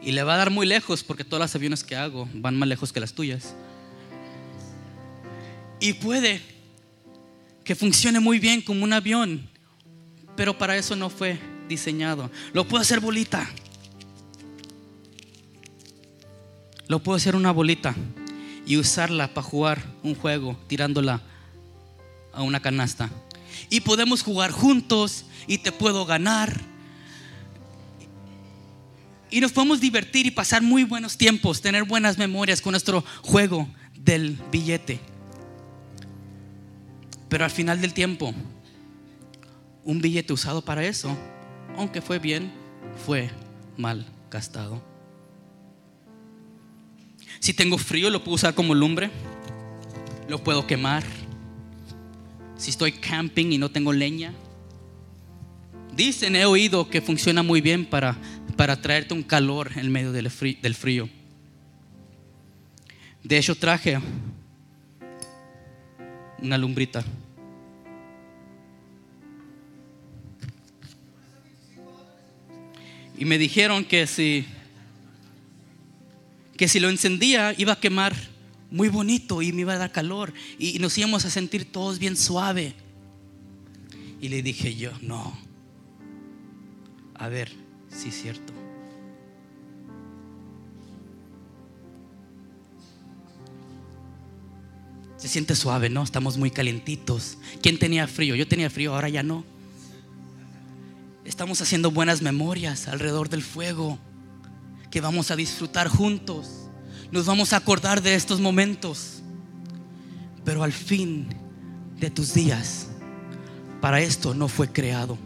Y 0.00 0.12
le 0.12 0.22
va 0.22 0.34
a 0.34 0.38
dar 0.38 0.50
muy 0.50 0.66
lejos 0.66 1.02
porque 1.02 1.24
todos 1.24 1.40
los 1.40 1.54
aviones 1.54 1.82
que 1.82 1.96
hago 1.96 2.28
van 2.34 2.56
más 2.56 2.68
lejos 2.68 2.92
que 2.92 3.00
las 3.00 3.14
tuyas. 3.14 3.54
Y 5.80 5.94
puede 5.94 6.40
que 7.64 7.74
funcione 7.74 8.20
muy 8.20 8.38
bien 8.38 8.62
como 8.62 8.84
un 8.84 8.92
avión 8.92 9.48
pero 10.38 10.56
para 10.56 10.76
eso 10.76 10.94
no 10.94 11.10
fue 11.10 11.36
diseñado. 11.68 12.30
Lo 12.52 12.62
puedo 12.68 12.80
hacer 12.80 13.00
bolita. 13.00 13.50
Lo 16.86 17.02
puedo 17.02 17.16
hacer 17.16 17.34
una 17.34 17.50
bolita 17.50 17.96
y 18.64 18.76
usarla 18.76 19.34
para 19.34 19.44
jugar 19.44 19.82
un 20.04 20.14
juego 20.14 20.56
tirándola 20.68 21.22
a 22.32 22.42
una 22.42 22.60
canasta. 22.60 23.10
Y 23.68 23.80
podemos 23.80 24.22
jugar 24.22 24.52
juntos 24.52 25.24
y 25.48 25.58
te 25.58 25.72
puedo 25.72 26.06
ganar. 26.06 26.56
Y 29.32 29.40
nos 29.40 29.50
podemos 29.50 29.80
divertir 29.80 30.24
y 30.24 30.30
pasar 30.30 30.62
muy 30.62 30.84
buenos 30.84 31.18
tiempos, 31.18 31.60
tener 31.60 31.82
buenas 31.82 32.16
memorias 32.16 32.62
con 32.62 32.70
nuestro 32.70 33.04
juego 33.22 33.66
del 33.92 34.38
billete. 34.52 35.00
Pero 37.28 37.44
al 37.44 37.50
final 37.50 37.80
del 37.80 37.92
tiempo, 37.92 38.32
un 39.88 40.02
billete 40.02 40.34
usado 40.34 40.60
para 40.60 40.84
eso, 40.84 41.16
aunque 41.74 42.02
fue 42.02 42.18
bien, 42.18 42.52
fue 43.06 43.30
mal 43.78 44.04
gastado. 44.30 44.82
Si 47.40 47.54
tengo 47.54 47.78
frío, 47.78 48.10
lo 48.10 48.22
puedo 48.22 48.34
usar 48.34 48.54
como 48.54 48.74
lumbre, 48.74 49.10
lo 50.28 50.44
puedo 50.44 50.66
quemar. 50.66 51.04
Si 52.58 52.68
estoy 52.68 52.92
camping 52.92 53.46
y 53.50 53.56
no 53.56 53.70
tengo 53.70 53.94
leña, 53.94 54.34
dicen, 55.96 56.36
he 56.36 56.44
oído 56.44 56.90
que 56.90 57.00
funciona 57.00 57.42
muy 57.42 57.62
bien 57.62 57.86
para, 57.86 58.18
para 58.58 58.82
traerte 58.82 59.14
un 59.14 59.22
calor 59.22 59.70
en 59.74 59.90
medio 59.90 60.12
del 60.12 60.28
frío. 60.28 61.08
De 63.24 63.38
hecho, 63.38 63.54
traje 63.54 63.98
una 66.42 66.58
lumbrita 66.58 67.02
Y 73.18 73.24
me 73.24 73.36
dijeron 73.36 73.84
que 73.84 74.06
si, 74.06 74.46
que 76.56 76.68
si 76.68 76.78
lo 76.78 76.88
encendía 76.88 77.54
iba 77.58 77.72
a 77.72 77.80
quemar 77.80 78.14
muy 78.70 78.88
bonito 78.88 79.42
y 79.42 79.52
me 79.52 79.62
iba 79.62 79.72
a 79.72 79.78
dar 79.78 79.92
calor 79.92 80.32
y 80.58 80.78
nos 80.78 80.96
íbamos 80.98 81.24
a 81.24 81.30
sentir 81.30 81.64
todos 81.64 81.98
bien 81.98 82.16
suave. 82.16 82.74
Y 84.20 84.28
le 84.28 84.42
dije 84.42 84.74
yo, 84.76 84.92
no. 85.02 85.36
A 87.14 87.28
ver, 87.28 87.50
sí 87.90 88.10
es 88.10 88.22
cierto. 88.22 88.52
Se 95.16 95.26
siente 95.26 95.56
suave, 95.56 95.88
¿no? 95.90 96.04
Estamos 96.04 96.38
muy 96.38 96.52
calientitos. 96.52 97.38
¿Quién 97.60 97.78
tenía 97.80 98.06
frío? 98.06 98.36
Yo 98.36 98.46
tenía 98.46 98.70
frío, 98.70 98.94
ahora 98.94 99.08
ya 99.08 99.24
no. 99.24 99.44
Estamos 101.28 101.60
haciendo 101.60 101.90
buenas 101.90 102.22
memorias 102.22 102.88
alrededor 102.88 103.28
del 103.28 103.42
fuego 103.42 103.98
que 104.90 105.02
vamos 105.02 105.30
a 105.30 105.36
disfrutar 105.36 105.86
juntos. 105.86 106.70
Nos 107.12 107.26
vamos 107.26 107.52
a 107.52 107.58
acordar 107.58 108.00
de 108.00 108.14
estos 108.14 108.40
momentos. 108.40 109.22
Pero 110.42 110.62
al 110.62 110.72
fin 110.72 111.28
de 112.00 112.08
tus 112.08 112.32
días, 112.32 112.88
para 113.82 114.00
esto 114.00 114.32
no 114.32 114.48
fue 114.48 114.72
creado. 114.72 115.18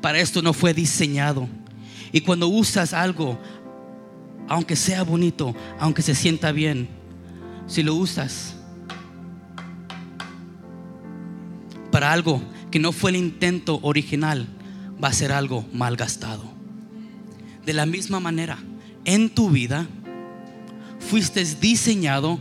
Para 0.00 0.20
esto 0.20 0.40
no 0.40 0.54
fue 0.54 0.72
diseñado. 0.72 1.48
Y 2.10 2.22
cuando 2.22 2.48
usas 2.48 2.94
algo, 2.94 3.38
aunque 4.48 4.74
sea 4.74 5.02
bonito, 5.02 5.54
aunque 5.78 6.00
se 6.00 6.14
sienta 6.14 6.50
bien, 6.50 6.88
si 7.66 7.82
lo 7.82 7.94
usas 7.94 8.54
para 11.92 12.10
algo 12.10 12.42
que 12.70 12.78
no 12.78 12.90
fue 12.90 13.10
el 13.10 13.16
intento 13.16 13.80
original, 13.82 14.48
va 15.04 15.08
a 15.08 15.12
ser 15.12 15.32
algo 15.32 15.66
mal 15.72 15.96
gastado. 15.96 16.42
De 17.66 17.74
la 17.74 17.84
misma 17.84 18.20
manera, 18.20 18.58
en 19.04 19.28
tu 19.28 19.50
vida 19.50 19.86
fuiste 20.98 21.44
diseñado 21.44 22.40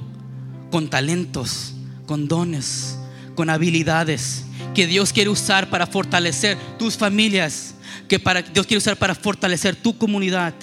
con 0.71 0.89
talentos, 0.89 1.73
con 2.05 2.29
dones, 2.29 2.97
con 3.35 3.49
habilidades 3.49 4.45
que 4.73 4.87
Dios 4.87 5.11
quiere 5.11 5.29
usar 5.29 5.69
para 5.69 5.85
fortalecer 5.85 6.57
tus 6.79 6.97
familias, 6.97 7.75
que 8.07 8.17
para, 8.17 8.41
Dios 8.41 8.65
quiere 8.65 8.77
usar 8.77 8.97
para 8.97 9.13
fortalecer 9.13 9.75
tu 9.75 9.97
comunidad. 9.97 10.53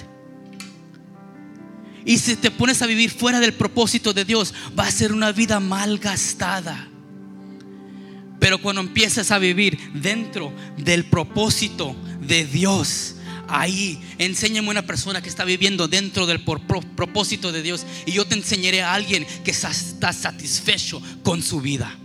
Y 2.03 2.17
si 2.17 2.35
te 2.35 2.49
pones 2.49 2.81
a 2.81 2.87
vivir 2.87 3.11
fuera 3.11 3.39
del 3.39 3.53
propósito 3.53 4.11
de 4.11 4.25
Dios, 4.25 4.55
va 4.77 4.87
a 4.87 4.91
ser 4.91 5.13
una 5.13 5.31
vida 5.31 5.59
mal 5.59 5.99
gastada. 5.99 6.90
Pero 8.41 8.57
cuando 8.57 8.81
empiezas 8.81 9.29
a 9.29 9.37
vivir 9.37 9.77
dentro 9.93 10.51
del 10.75 11.05
propósito 11.05 11.95
de 12.21 12.43
Dios, 12.43 13.17
ahí 13.47 14.01
enséñame 14.17 14.67
una 14.67 14.81
persona 14.81 15.21
que 15.21 15.29
está 15.29 15.45
viviendo 15.45 15.87
dentro 15.87 16.25
del 16.25 16.41
propósito 16.41 17.51
de 17.51 17.61
Dios 17.61 17.85
y 18.07 18.13
yo 18.13 18.25
te 18.25 18.33
enseñaré 18.33 18.81
a 18.81 18.95
alguien 18.95 19.27
que 19.43 19.51
está 19.51 20.11
satisfecho 20.11 21.03
con 21.21 21.43
su 21.43 21.61
vida. 21.61 21.95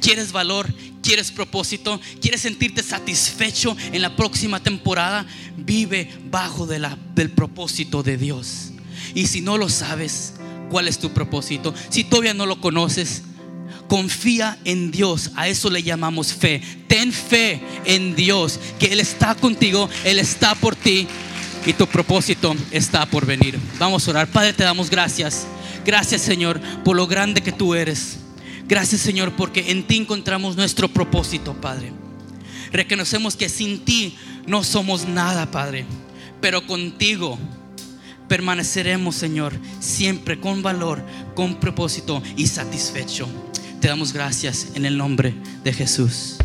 ¿Quieres 0.00 0.32
valor? 0.32 0.72
¿Quieres 1.02 1.30
propósito? 1.30 2.00
¿Quieres 2.22 2.40
sentirte 2.40 2.82
satisfecho 2.82 3.76
en 3.92 4.00
la 4.00 4.16
próxima 4.16 4.62
temporada? 4.62 5.26
Vive 5.58 6.10
bajo 6.30 6.66
del 6.66 7.30
propósito 7.32 8.02
de 8.02 8.16
Dios. 8.16 8.72
Y 9.14 9.26
si 9.26 9.42
no 9.42 9.58
lo 9.58 9.68
sabes, 9.68 10.32
¿cuál 10.70 10.88
es 10.88 10.98
tu 10.98 11.12
propósito? 11.12 11.74
Si 11.90 12.02
todavía 12.02 12.32
no 12.32 12.46
lo 12.46 12.62
conoces, 12.62 13.24
confía 13.88 14.58
en 14.64 14.90
Dios. 14.90 15.30
A 15.36 15.48
eso 15.48 15.70
le 15.70 15.82
llamamos 15.82 16.32
fe. 16.32 16.60
Ten 16.88 17.12
fe 17.12 17.60
en 17.84 18.14
Dios, 18.14 18.58
que 18.78 18.86
Él 18.86 19.00
está 19.00 19.34
contigo, 19.34 19.88
Él 20.04 20.18
está 20.18 20.54
por 20.54 20.76
ti 20.76 21.06
y 21.66 21.72
tu 21.72 21.86
propósito 21.86 22.54
está 22.70 23.06
por 23.06 23.26
venir. 23.26 23.58
Vamos 23.78 24.06
a 24.06 24.10
orar. 24.12 24.28
Padre, 24.28 24.52
te 24.52 24.64
damos 24.64 24.88
gracias. 24.88 25.46
Gracias 25.84 26.22
Señor 26.22 26.60
por 26.84 26.96
lo 26.96 27.06
grande 27.06 27.42
que 27.42 27.52
tú 27.52 27.74
eres. 27.74 28.18
Gracias 28.68 29.00
Señor 29.00 29.32
porque 29.36 29.70
en 29.70 29.84
ti 29.84 29.96
encontramos 29.96 30.56
nuestro 30.56 30.88
propósito, 30.88 31.54
Padre. 31.60 31.92
Reconocemos 32.72 33.36
que 33.36 33.48
sin 33.48 33.84
ti 33.84 34.16
no 34.46 34.64
somos 34.64 35.06
nada, 35.06 35.50
Padre. 35.50 35.86
Pero 36.40 36.66
contigo 36.66 37.38
permaneceremos, 38.28 39.14
Señor, 39.14 39.52
siempre 39.80 40.40
con 40.40 40.62
valor, 40.62 41.04
con 41.34 41.58
propósito 41.60 42.22
y 42.36 42.46
satisfecho. 42.46 43.28
Te 43.80 43.88
damos 43.88 44.12
gracias 44.12 44.68
en 44.74 44.86
el 44.86 44.96
nombre 44.96 45.34
de 45.62 45.72
Jesús. 45.72 46.38